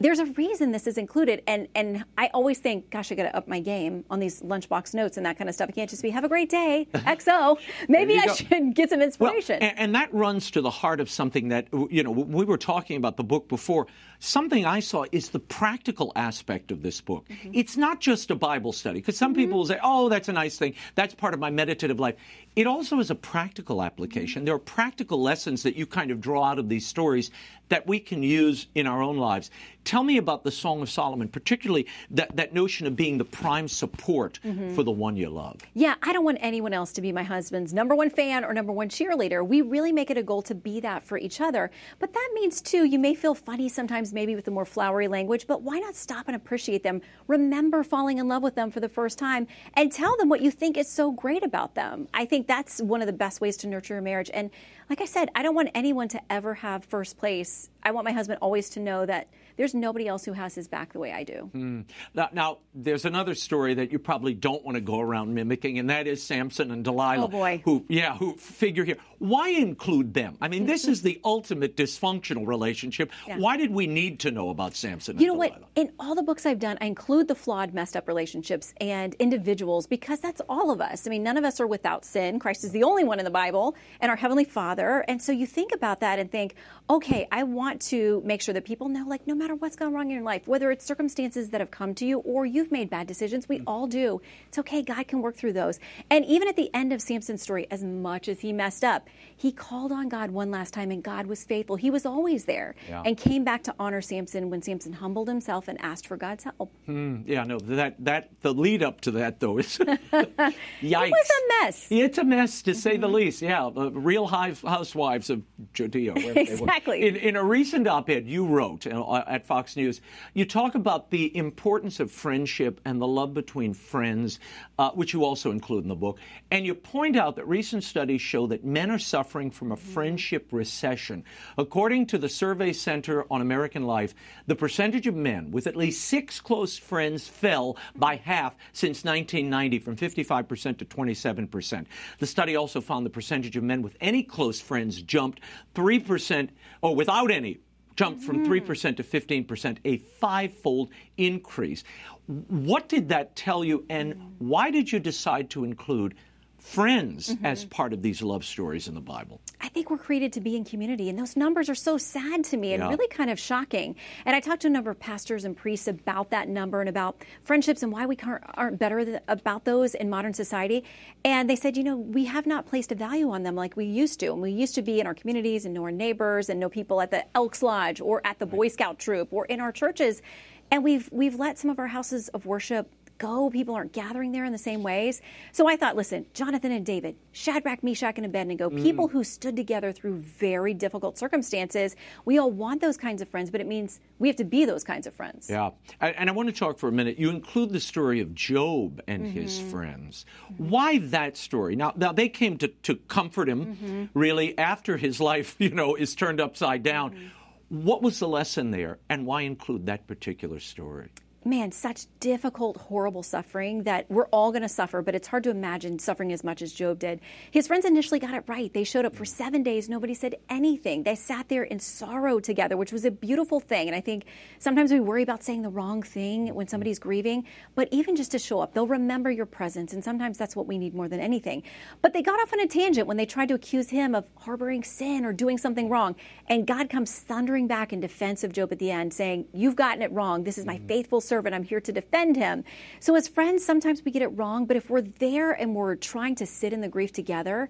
there's 0.00 0.18
a 0.18 0.26
reason 0.26 0.72
this 0.72 0.86
is 0.86 0.98
included. 0.98 1.42
And 1.46 1.68
and 1.74 2.04
I 2.18 2.30
always 2.34 2.58
think, 2.58 2.90
gosh, 2.90 3.12
I 3.12 3.14
got 3.14 3.24
to 3.24 3.36
up 3.36 3.48
my 3.48 3.60
game 3.60 4.04
on 4.10 4.18
these 4.18 4.42
lunchbox 4.42 4.94
notes 4.94 5.16
and 5.16 5.26
that 5.26 5.38
kind 5.38 5.48
of 5.48 5.54
stuff. 5.54 5.68
It 5.68 5.74
can't 5.74 5.90
just 5.90 6.02
be 6.02 6.10
"Have 6.10 6.24
a 6.24 6.28
great 6.28 6.48
day, 6.48 6.88
XO." 6.94 7.58
Maybe 7.88 8.18
I 8.18 8.26
go. 8.26 8.34
should 8.34 8.74
get 8.74 8.90
some 8.90 9.00
inspiration. 9.00 9.58
Well, 9.60 9.70
and, 9.70 9.78
and, 9.78 9.94
that 9.94 10.12
runs 10.12 10.50
to 10.52 10.60
the 10.60 10.70
heart 10.70 11.00
of 11.00 11.10
something 11.10 11.48
that 11.48 11.68
you 11.90 12.02
know 12.02 12.10
we 12.10 12.44
were 12.44 12.58
talking 12.58 12.96
about 12.96 13.16
the 13.16 13.24
book 13.24 13.48
before. 13.48 13.86
Something 14.18 14.64
I 14.64 14.80
saw 14.80 15.04
is 15.10 15.30
the 15.30 15.40
practical 15.40 16.12
aspect 16.14 16.70
of 16.70 16.82
this 16.82 17.00
book. 17.00 17.28
Mm-hmm. 17.28 17.50
It's 17.54 17.76
not 17.76 18.00
just 18.00 18.30
a 18.30 18.36
Bible 18.36 18.72
study 18.72 19.00
because 19.00 19.16
some 19.16 19.32
mm-hmm. 19.32 19.42
people 19.42 19.58
will 19.58 19.66
say, 19.66 19.78
"Oh, 19.82 20.08
that's 20.08 20.28
a 20.28 20.32
nice 20.32 20.58
thing. 20.58 20.74
That's 20.94 21.14
part 21.14 21.34
of 21.34 21.40
my 21.40 21.50
meditative 21.50 22.00
life." 22.00 22.16
It 22.54 22.66
also 22.66 22.98
is 22.98 23.10
a 23.10 23.14
practical 23.14 23.82
application. 23.82 24.44
There 24.44 24.54
are 24.54 24.58
practical 24.58 25.22
lessons 25.22 25.62
that 25.62 25.74
you 25.74 25.86
kind 25.86 26.10
of 26.10 26.20
draw 26.20 26.44
out 26.44 26.58
of 26.58 26.68
these 26.68 26.86
stories 26.86 27.30
that 27.70 27.86
we 27.86 27.98
can 27.98 28.22
use 28.22 28.66
in 28.74 28.86
our 28.86 29.02
own 29.02 29.16
lives. 29.16 29.50
Tell 29.84 30.04
me 30.04 30.18
about 30.18 30.44
the 30.44 30.50
Song 30.50 30.82
of 30.82 30.90
Solomon, 30.90 31.26
particularly 31.26 31.86
that, 32.10 32.36
that 32.36 32.52
notion 32.52 32.86
of 32.86 32.94
being 32.94 33.16
the 33.16 33.24
prime 33.24 33.66
support 33.66 34.38
mm-hmm. 34.44 34.74
for 34.74 34.82
the 34.82 34.90
one 34.90 35.16
you 35.16 35.30
love. 35.30 35.60
Yeah, 35.72 35.94
I 36.02 36.12
don't 36.12 36.24
want 36.24 36.36
anyone 36.42 36.74
else 36.74 36.92
to 36.92 37.00
be 37.00 37.10
my 37.12 37.22
husband's 37.22 37.72
number 37.72 37.94
one 37.94 38.10
fan 38.10 38.44
or 38.44 38.52
number 38.52 38.72
one 38.72 38.90
cheerleader. 38.90 39.46
We 39.46 39.62
really 39.62 39.90
make 39.90 40.10
it 40.10 40.18
a 40.18 40.22
goal 40.22 40.42
to 40.42 40.54
be 40.54 40.80
that 40.80 41.02
for 41.02 41.16
each 41.16 41.40
other. 41.40 41.70
But 41.98 42.12
that 42.12 42.30
means, 42.34 42.60
too, 42.60 42.84
you 42.84 42.98
may 42.98 43.14
feel 43.14 43.34
funny 43.34 43.70
sometimes, 43.70 44.12
maybe 44.12 44.34
with 44.34 44.44
the 44.44 44.50
more 44.50 44.66
flowery 44.66 45.08
language, 45.08 45.46
but 45.46 45.62
why 45.62 45.78
not 45.78 45.94
stop 45.94 46.26
and 46.26 46.36
appreciate 46.36 46.82
them? 46.82 47.00
Remember 47.26 47.82
falling 47.82 48.18
in 48.18 48.28
love 48.28 48.42
with 48.42 48.54
them 48.54 48.70
for 48.70 48.80
the 48.80 48.88
first 48.90 49.18
time 49.18 49.46
and 49.74 49.90
tell 49.90 50.14
them 50.18 50.28
what 50.28 50.42
you 50.42 50.50
think 50.50 50.76
is 50.76 50.88
so 50.88 51.10
great 51.10 51.42
about 51.42 51.74
them. 51.74 52.06
I 52.12 52.26
think 52.26 52.41
that's 52.46 52.80
one 52.80 53.00
of 53.00 53.06
the 53.06 53.12
best 53.12 53.40
ways 53.40 53.56
to 53.58 53.66
nurture 53.66 53.98
a 53.98 54.02
marriage. 54.02 54.30
And 54.32 54.50
like 54.90 55.00
I 55.00 55.04
said, 55.04 55.30
I 55.34 55.42
don't 55.42 55.54
want 55.54 55.70
anyone 55.74 56.08
to 56.08 56.20
ever 56.30 56.54
have 56.54 56.84
first 56.84 57.18
place. 57.18 57.70
I 57.82 57.90
want 57.90 58.04
my 58.04 58.12
husband 58.12 58.38
always 58.40 58.70
to 58.70 58.80
know 58.80 59.06
that 59.06 59.28
there's 59.56 59.74
nobody 59.74 60.08
else 60.08 60.24
who 60.24 60.32
has 60.32 60.54
his 60.54 60.68
back 60.68 60.92
the 60.92 60.98
way 60.98 61.12
I 61.12 61.24
do. 61.24 61.50
Mm. 61.54 61.84
Now, 62.14 62.28
now, 62.32 62.58
there's 62.74 63.04
another 63.04 63.34
story 63.34 63.74
that 63.74 63.92
you 63.92 63.98
probably 63.98 64.34
don't 64.34 64.64
want 64.64 64.76
to 64.76 64.80
go 64.80 65.00
around 65.00 65.34
mimicking, 65.34 65.78
and 65.78 65.90
that 65.90 66.06
is 66.06 66.22
Samson 66.22 66.70
and 66.70 66.84
Delilah. 66.84 67.24
Oh 67.24 67.28
boy, 67.28 67.62
who 67.64 67.84
yeah, 67.88 68.16
who 68.16 68.36
figure 68.36 68.84
here. 68.84 68.96
Why 69.18 69.50
include 69.50 70.14
them? 70.14 70.36
I 70.40 70.48
mean, 70.48 70.66
this 70.66 70.86
is 70.86 71.02
the 71.02 71.20
ultimate 71.24 71.76
dysfunctional 71.76 72.46
relationship. 72.46 73.12
Yeah. 73.26 73.38
Why 73.38 73.56
did 73.56 73.70
we 73.70 73.86
need 73.86 74.20
to 74.20 74.30
know 74.30 74.50
about 74.50 74.74
Samson? 74.74 75.18
You 75.18 75.28
know 75.28 75.34
Delilah? 75.34 75.60
what? 75.60 75.68
In 75.74 75.92
all 75.98 76.14
the 76.14 76.22
books 76.22 76.46
I've 76.46 76.58
done, 76.58 76.78
I 76.80 76.86
include 76.86 77.28
the 77.28 77.34
flawed, 77.34 77.74
messed 77.74 77.96
up 77.96 78.08
relationships 78.08 78.74
and 78.80 79.14
individuals 79.14 79.86
because 79.86 80.20
that's 80.20 80.40
all 80.48 80.70
of 80.70 80.80
us. 80.80 81.06
I 81.06 81.10
mean, 81.10 81.22
none 81.22 81.36
of 81.36 81.44
us 81.44 81.60
are 81.60 81.66
without 81.66 82.04
sin. 82.04 82.38
Christ 82.38 82.64
is 82.64 82.70
the 82.70 82.84
only 82.84 83.04
one 83.04 83.18
in 83.18 83.24
the 83.24 83.30
Bible, 83.30 83.76
and 84.00 84.10
our 84.10 84.16
heavenly 84.16 84.44
Father. 84.44 85.04
And 85.08 85.20
so 85.20 85.32
you 85.32 85.46
think 85.46 85.72
about 85.72 86.00
that 86.00 86.18
and 86.18 86.30
think, 86.30 86.54
okay, 86.88 87.26
I 87.30 87.44
want 87.44 87.82
to 87.82 88.22
make 88.24 88.42
sure 88.42 88.54
that 88.54 88.64
people 88.64 88.88
know, 88.88 89.04
like, 89.06 89.26
no 89.26 89.34
matter 89.34 89.41
what's 89.50 89.76
gone 89.76 89.92
wrong 89.92 90.06
in 90.06 90.14
your 90.14 90.22
life, 90.22 90.46
whether 90.46 90.70
it's 90.70 90.84
circumstances 90.84 91.50
that 91.50 91.60
have 91.60 91.70
come 91.70 91.94
to 91.96 92.06
you 92.06 92.18
or 92.20 92.46
you've 92.46 92.70
made 92.70 92.88
bad 92.88 93.06
decisions, 93.06 93.48
we 93.48 93.62
all 93.66 93.86
do. 93.86 94.20
It's 94.48 94.58
okay. 94.58 94.82
God 94.82 95.08
can 95.08 95.22
work 95.22 95.36
through 95.36 95.54
those. 95.54 95.78
And 96.10 96.24
even 96.24 96.48
at 96.48 96.56
the 96.56 96.70
end 96.74 96.92
of 96.92 97.02
Samson's 97.02 97.42
story, 97.42 97.66
as 97.70 97.82
much 97.82 98.28
as 98.28 98.40
he 98.40 98.52
messed 98.52 98.84
up, 98.84 99.08
he 99.36 99.52
called 99.52 99.92
on 99.92 100.08
God 100.08 100.30
one 100.30 100.50
last 100.50 100.72
time 100.72 100.90
and 100.90 101.02
God 101.02 101.26
was 101.26 101.44
faithful. 101.44 101.76
He 101.76 101.90
was 101.90 102.06
always 102.06 102.44
there 102.44 102.74
yeah. 102.88 103.02
and 103.04 103.16
came 103.16 103.44
back 103.44 103.62
to 103.64 103.74
honor 103.78 104.00
Samson 104.00 104.50
when 104.50 104.62
Samson 104.62 104.92
humbled 104.92 105.28
himself 105.28 105.68
and 105.68 105.80
asked 105.80 106.06
for 106.06 106.16
God's 106.16 106.44
help. 106.44 106.72
Hmm. 106.86 107.22
yeah, 107.26 107.44
no, 107.44 107.58
that, 107.58 107.96
that, 108.04 108.30
the 108.42 108.54
lead 108.54 108.82
up 108.82 109.00
to 109.02 109.10
that, 109.12 109.40
though, 109.40 109.58
is 109.58 109.78
yikes. 109.78 110.32
It 110.80 111.10
was 111.10 111.30
a 111.30 111.64
mess. 111.64 111.86
It's 111.90 112.18
a 112.18 112.24
mess, 112.24 112.62
to 112.62 112.74
say 112.74 112.92
mm-hmm. 112.92 113.00
the 113.02 113.08
least. 113.08 113.42
Yeah, 113.42 113.70
the 113.74 113.90
real 113.90 114.26
housewives 114.26 115.30
of 115.30 115.42
Judea. 115.72 116.14
exactly. 116.16 117.06
In, 117.06 117.16
in, 117.16 117.36
a 117.36 117.44
recent 117.44 117.86
op 117.86 118.10
ed 118.10 118.26
you 118.26 118.46
wrote, 118.46 118.86
uh, 118.86 119.22
at 119.32 119.46
Fox 119.46 119.76
News. 119.76 120.02
You 120.34 120.44
talk 120.44 120.74
about 120.74 121.10
the 121.10 121.34
importance 121.34 122.00
of 122.00 122.12
friendship 122.12 122.82
and 122.84 123.00
the 123.00 123.06
love 123.06 123.32
between 123.32 123.72
friends, 123.72 124.38
uh, 124.78 124.90
which 124.90 125.14
you 125.14 125.24
also 125.24 125.50
include 125.50 125.84
in 125.84 125.88
the 125.88 125.94
book. 125.94 126.18
And 126.50 126.66
you 126.66 126.74
point 126.74 127.16
out 127.16 127.36
that 127.36 127.48
recent 127.48 127.82
studies 127.82 128.20
show 128.20 128.46
that 128.48 128.62
men 128.62 128.90
are 128.90 128.98
suffering 128.98 129.50
from 129.50 129.72
a 129.72 129.76
friendship 129.76 130.48
recession. 130.52 131.24
According 131.56 132.06
to 132.08 132.18
the 132.18 132.28
Survey 132.28 132.74
Center 132.74 133.24
on 133.32 133.40
American 133.40 133.84
Life, 133.84 134.14
the 134.46 134.54
percentage 134.54 135.06
of 135.06 135.14
men 135.14 135.50
with 135.50 135.66
at 135.66 135.76
least 135.76 136.04
six 136.04 136.38
close 136.38 136.76
friends 136.76 137.26
fell 137.26 137.78
by 137.96 138.16
half 138.16 138.54
since 138.74 139.02
1990, 139.02 139.78
from 139.78 139.96
55% 139.96 140.76
to 140.76 140.84
27%. 140.84 141.86
The 142.18 142.26
study 142.26 142.54
also 142.54 142.82
found 142.82 143.06
the 143.06 143.10
percentage 143.10 143.56
of 143.56 143.64
men 143.64 143.80
with 143.80 143.96
any 143.98 144.22
close 144.22 144.60
friends 144.60 145.00
jumped 145.00 145.40
3%, 145.74 146.50
or 146.82 146.94
without 146.94 147.30
any, 147.30 147.60
jumped 147.96 148.22
from 148.22 148.44
mm-hmm. 148.44 148.52
3% 148.52 148.96
to 148.96 149.02
15%, 149.02 149.78
a 149.84 149.98
five 149.98 150.52
fold 150.52 150.90
increase. 151.16 151.84
What 152.26 152.88
did 152.88 153.08
that 153.08 153.36
tell 153.36 153.64
you, 153.64 153.84
and 153.88 154.34
why 154.38 154.70
did 154.70 154.90
you 154.90 154.98
decide 154.98 155.50
to 155.50 155.64
include 155.64 156.14
friends 156.62 157.28
mm-hmm. 157.28 157.44
as 157.44 157.64
part 157.64 157.92
of 157.92 158.02
these 158.02 158.22
love 158.22 158.44
stories 158.44 158.88
in 158.88 158.94
the 158.94 159.00
Bible? 159.00 159.40
I 159.60 159.68
think 159.68 159.90
we're 159.90 159.98
created 159.98 160.32
to 160.34 160.40
be 160.40 160.56
in 160.56 160.64
community, 160.64 161.08
and 161.08 161.18
those 161.18 161.36
numbers 161.36 161.68
are 161.68 161.74
so 161.74 161.98
sad 161.98 162.44
to 162.44 162.56
me 162.56 162.72
and 162.72 162.82
Yeah. 162.82 162.88
really 162.88 163.08
kind 163.08 163.30
of 163.30 163.38
shocking. 163.38 163.96
And 164.24 164.34
I 164.36 164.40
talked 164.40 164.62
to 164.62 164.68
a 164.68 164.70
number 164.70 164.90
of 164.90 164.98
pastors 164.98 165.44
and 165.44 165.56
priests 165.56 165.88
about 165.88 166.30
that 166.30 166.48
number 166.48 166.80
and 166.80 166.88
about 166.88 167.24
friendships 167.44 167.82
and 167.82 167.92
why 167.92 168.06
we 168.06 168.16
can't, 168.16 168.42
aren't 168.54 168.78
better 168.78 169.04
th- 169.04 169.22
about 169.28 169.64
those 169.64 169.94
in 169.94 170.08
modern 170.08 170.32
society. 170.34 170.84
And 171.24 171.50
they 171.50 171.56
said, 171.56 171.76
you 171.76 171.84
know, 171.84 171.96
we 171.96 172.24
have 172.26 172.46
not 172.46 172.66
placed 172.66 172.92
a 172.92 172.94
value 172.94 173.30
on 173.30 173.42
them 173.42 173.54
like 173.54 173.76
we 173.76 173.84
used 173.84 174.20
to. 174.20 174.26
And 174.28 174.40
we 174.40 174.52
used 174.52 174.74
to 174.76 174.82
be 174.82 175.00
in 175.00 175.06
our 175.06 175.14
communities 175.14 175.64
and 175.64 175.74
know 175.74 175.82
our 175.82 175.90
neighbors 175.90 176.48
and 176.48 176.60
know 176.60 176.68
people 176.68 177.00
at 177.00 177.10
the 177.10 177.24
Elks 177.36 177.62
Lodge 177.62 178.00
or 178.00 178.24
at 178.24 178.38
the 178.38 178.46
Boy 178.46 178.68
Scout 178.68 178.98
troop 178.98 179.28
or 179.32 179.46
in 179.46 179.60
our 179.60 179.72
churches. 179.72 180.22
And 180.70 180.82
we've 180.82 181.08
we've 181.12 181.34
let 181.34 181.58
some 181.58 181.70
of 181.70 181.78
our 181.78 181.88
houses 181.88 182.28
of 182.28 182.46
worship 182.46 182.90
go. 183.18 183.50
People 183.50 183.74
aren't 183.74 183.92
gathering 183.92 184.32
there 184.32 184.44
in 184.44 184.52
the 184.52 184.58
same 184.58 184.82
ways. 184.82 185.22
So 185.52 185.68
I 185.68 185.76
thought, 185.76 185.96
listen, 185.96 186.26
Jonathan 186.34 186.72
and 186.72 186.84
David, 186.84 187.16
Shadrach, 187.32 187.82
Meshach, 187.82 188.16
and 188.16 188.26
Abednego, 188.26 188.70
mm. 188.70 188.82
people 188.82 189.08
who 189.08 189.24
stood 189.24 189.56
together 189.56 189.92
through 189.92 190.18
very 190.18 190.74
difficult 190.74 191.18
circumstances. 191.18 191.96
We 192.24 192.38
all 192.38 192.50
want 192.50 192.80
those 192.80 192.96
kinds 192.96 193.22
of 193.22 193.28
friends, 193.28 193.50
but 193.50 193.60
it 193.60 193.66
means 193.66 194.00
we 194.18 194.28
have 194.28 194.36
to 194.36 194.44
be 194.44 194.64
those 194.64 194.84
kinds 194.84 195.06
of 195.06 195.14
friends. 195.14 195.48
Yeah. 195.48 195.70
And 196.00 196.28
I 196.28 196.32
want 196.32 196.48
to 196.48 196.54
talk 196.54 196.78
for 196.78 196.88
a 196.88 196.92
minute. 196.92 197.18
You 197.18 197.30
include 197.30 197.70
the 197.70 197.80
story 197.80 198.20
of 198.20 198.34
Job 198.34 199.00
and 199.06 199.26
his 199.26 199.58
mm-hmm. 199.58 199.70
friends. 199.70 200.26
Mm-hmm. 200.52 200.68
Why 200.68 200.98
that 200.98 201.36
story? 201.36 201.76
Now, 201.76 201.92
now 201.96 202.12
they 202.12 202.28
came 202.28 202.58
to, 202.58 202.68
to 202.68 202.96
comfort 202.96 203.48
him, 203.48 203.76
mm-hmm. 203.76 204.18
really, 204.18 204.56
after 204.58 204.96
his 204.96 205.20
life, 205.20 205.56
you 205.58 205.70
know, 205.70 205.94
is 205.94 206.14
turned 206.14 206.40
upside 206.40 206.82
down. 206.82 207.30
What 207.68 208.02
was 208.02 208.18
the 208.18 208.28
lesson 208.28 208.70
there, 208.70 208.98
and 209.08 209.24
why 209.24 209.42
include 209.42 209.86
that 209.86 210.06
particular 210.06 210.60
story? 210.60 211.08
Man, 211.44 211.72
such 211.72 212.06
difficult, 212.20 212.76
horrible 212.76 213.22
suffering 213.22 213.82
that 213.84 214.10
we're 214.10 214.26
all 214.26 214.52
going 214.52 214.62
to 214.62 214.68
suffer, 214.68 215.02
but 215.02 215.14
it's 215.14 215.28
hard 215.28 215.44
to 215.44 215.50
imagine 215.50 215.98
suffering 215.98 216.32
as 216.32 216.44
much 216.44 216.62
as 216.62 216.72
Job 216.72 216.98
did. 216.98 217.20
His 217.50 217.66
friends 217.66 217.84
initially 217.84 218.20
got 218.20 218.34
it 218.34 218.44
right. 218.46 218.72
They 218.72 218.84
showed 218.84 219.04
up 219.04 219.16
for 219.16 219.24
seven 219.24 219.62
days. 219.62 219.88
Nobody 219.88 220.14
said 220.14 220.36
anything. 220.48 221.02
They 221.02 221.14
sat 221.14 221.48
there 221.48 221.64
in 221.64 221.80
sorrow 221.80 222.38
together, 222.38 222.76
which 222.76 222.92
was 222.92 223.04
a 223.04 223.10
beautiful 223.10 223.60
thing. 223.60 223.88
And 223.88 223.96
I 223.96 224.00
think 224.00 224.24
sometimes 224.58 224.92
we 224.92 225.00
worry 225.00 225.22
about 225.22 225.42
saying 225.42 225.62
the 225.62 225.68
wrong 225.68 226.02
thing 226.02 226.54
when 226.54 226.68
somebody's 226.68 226.98
grieving, 226.98 227.44
but 227.74 227.88
even 227.90 228.16
just 228.16 228.30
to 228.32 228.38
show 228.38 228.60
up, 228.60 228.74
they'll 228.74 228.86
remember 228.86 229.30
your 229.30 229.46
presence. 229.46 229.92
And 229.92 230.04
sometimes 230.04 230.38
that's 230.38 230.54
what 230.54 230.66
we 230.66 230.78
need 230.78 230.94
more 230.94 231.08
than 231.08 231.20
anything. 231.20 231.62
But 232.02 232.12
they 232.12 232.22
got 232.22 232.40
off 232.40 232.52
on 232.52 232.60
a 232.60 232.66
tangent 232.66 233.06
when 233.06 233.16
they 233.16 233.26
tried 233.26 233.48
to 233.48 233.54
accuse 233.54 233.90
him 233.90 234.14
of 234.14 234.24
harboring 234.36 234.84
sin 234.84 235.24
or 235.24 235.32
doing 235.32 235.58
something 235.58 235.88
wrong. 235.88 236.14
And 236.48 236.66
God 236.66 236.88
comes 236.88 237.12
thundering 237.12 237.66
back 237.66 237.92
in 237.92 238.00
defense 238.00 238.44
of 238.44 238.52
Job 238.52 238.72
at 238.72 238.78
the 238.78 238.90
end, 238.90 239.12
saying, 239.12 239.46
You've 239.52 239.76
gotten 239.76 240.02
it 240.02 240.12
wrong. 240.12 240.44
This 240.44 240.58
is 240.58 240.64
my 240.64 240.76
mm-hmm. 240.76 240.86
faithful 240.86 241.20
servant. 241.20 241.31
I'm 241.40 241.62
here 241.62 241.80
to 241.80 241.92
defend 241.92 242.36
him. 242.36 242.64
So, 243.00 243.14
as 243.14 243.28
friends, 243.28 243.64
sometimes 243.64 244.04
we 244.04 244.10
get 244.10 244.22
it 244.22 244.28
wrong, 244.28 244.66
but 244.66 244.76
if 244.76 244.90
we're 244.90 245.02
there 245.02 245.52
and 245.52 245.74
we're 245.74 245.96
trying 245.96 246.34
to 246.36 246.46
sit 246.46 246.72
in 246.72 246.80
the 246.80 246.88
grief 246.88 247.12
together, 247.12 247.68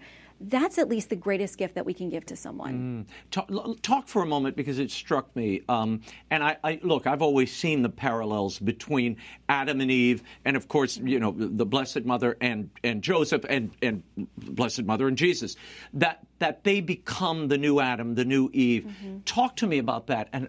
that's 0.49 0.79
at 0.79 0.89
least 0.89 1.09
the 1.11 1.17
greatest 1.17 1.57
gift 1.57 1.75
that 1.75 1.87
we 1.87 1.95
can 1.95 2.09
give 2.09 2.27
to 2.27 2.37
someone. 2.37 3.07
Talk, 3.31 3.51
talk 3.83 4.09
for 4.09 4.23
a 4.23 4.27
moment 4.27 4.57
because 4.57 4.79
it 4.79 4.91
struck 4.91 5.35
me. 5.37 5.63
Um, 5.69 6.01
and 6.31 6.43
I, 6.43 6.57
I 6.65 6.81
look, 6.83 7.07
I've 7.07 7.23
always 7.23 7.55
seen 7.55 7.83
the 7.83 7.89
parallels 7.89 8.59
between 8.59 9.19
Adam 9.49 9.81
and 9.81 9.91
Eve, 9.91 10.23
and 10.45 10.57
of 10.57 10.69
course, 10.69 10.97
you 10.97 11.21
know, 11.21 11.33
the 11.37 11.67
Blessed 11.67 12.05
Mother 12.05 12.37
and 12.41 12.71
and 12.83 13.03
Joseph, 13.03 13.45
and 13.49 13.71
and 13.83 14.03
Blessed 14.37 14.83
Mother 14.83 15.07
and 15.07 15.17
Jesus. 15.17 15.57
That 15.95 16.21
that 16.41 16.65
they 16.65 16.81
become 16.81 17.49
the 17.49 17.59
new 17.59 17.81
Adam, 17.81 18.15
the 18.15 18.25
new 18.25 18.51
Eve. 18.53 18.93
Talk 19.25 19.57
to 19.57 19.67
me 19.67 19.79
about 19.79 20.09
that 20.09 20.29
and 20.33 20.49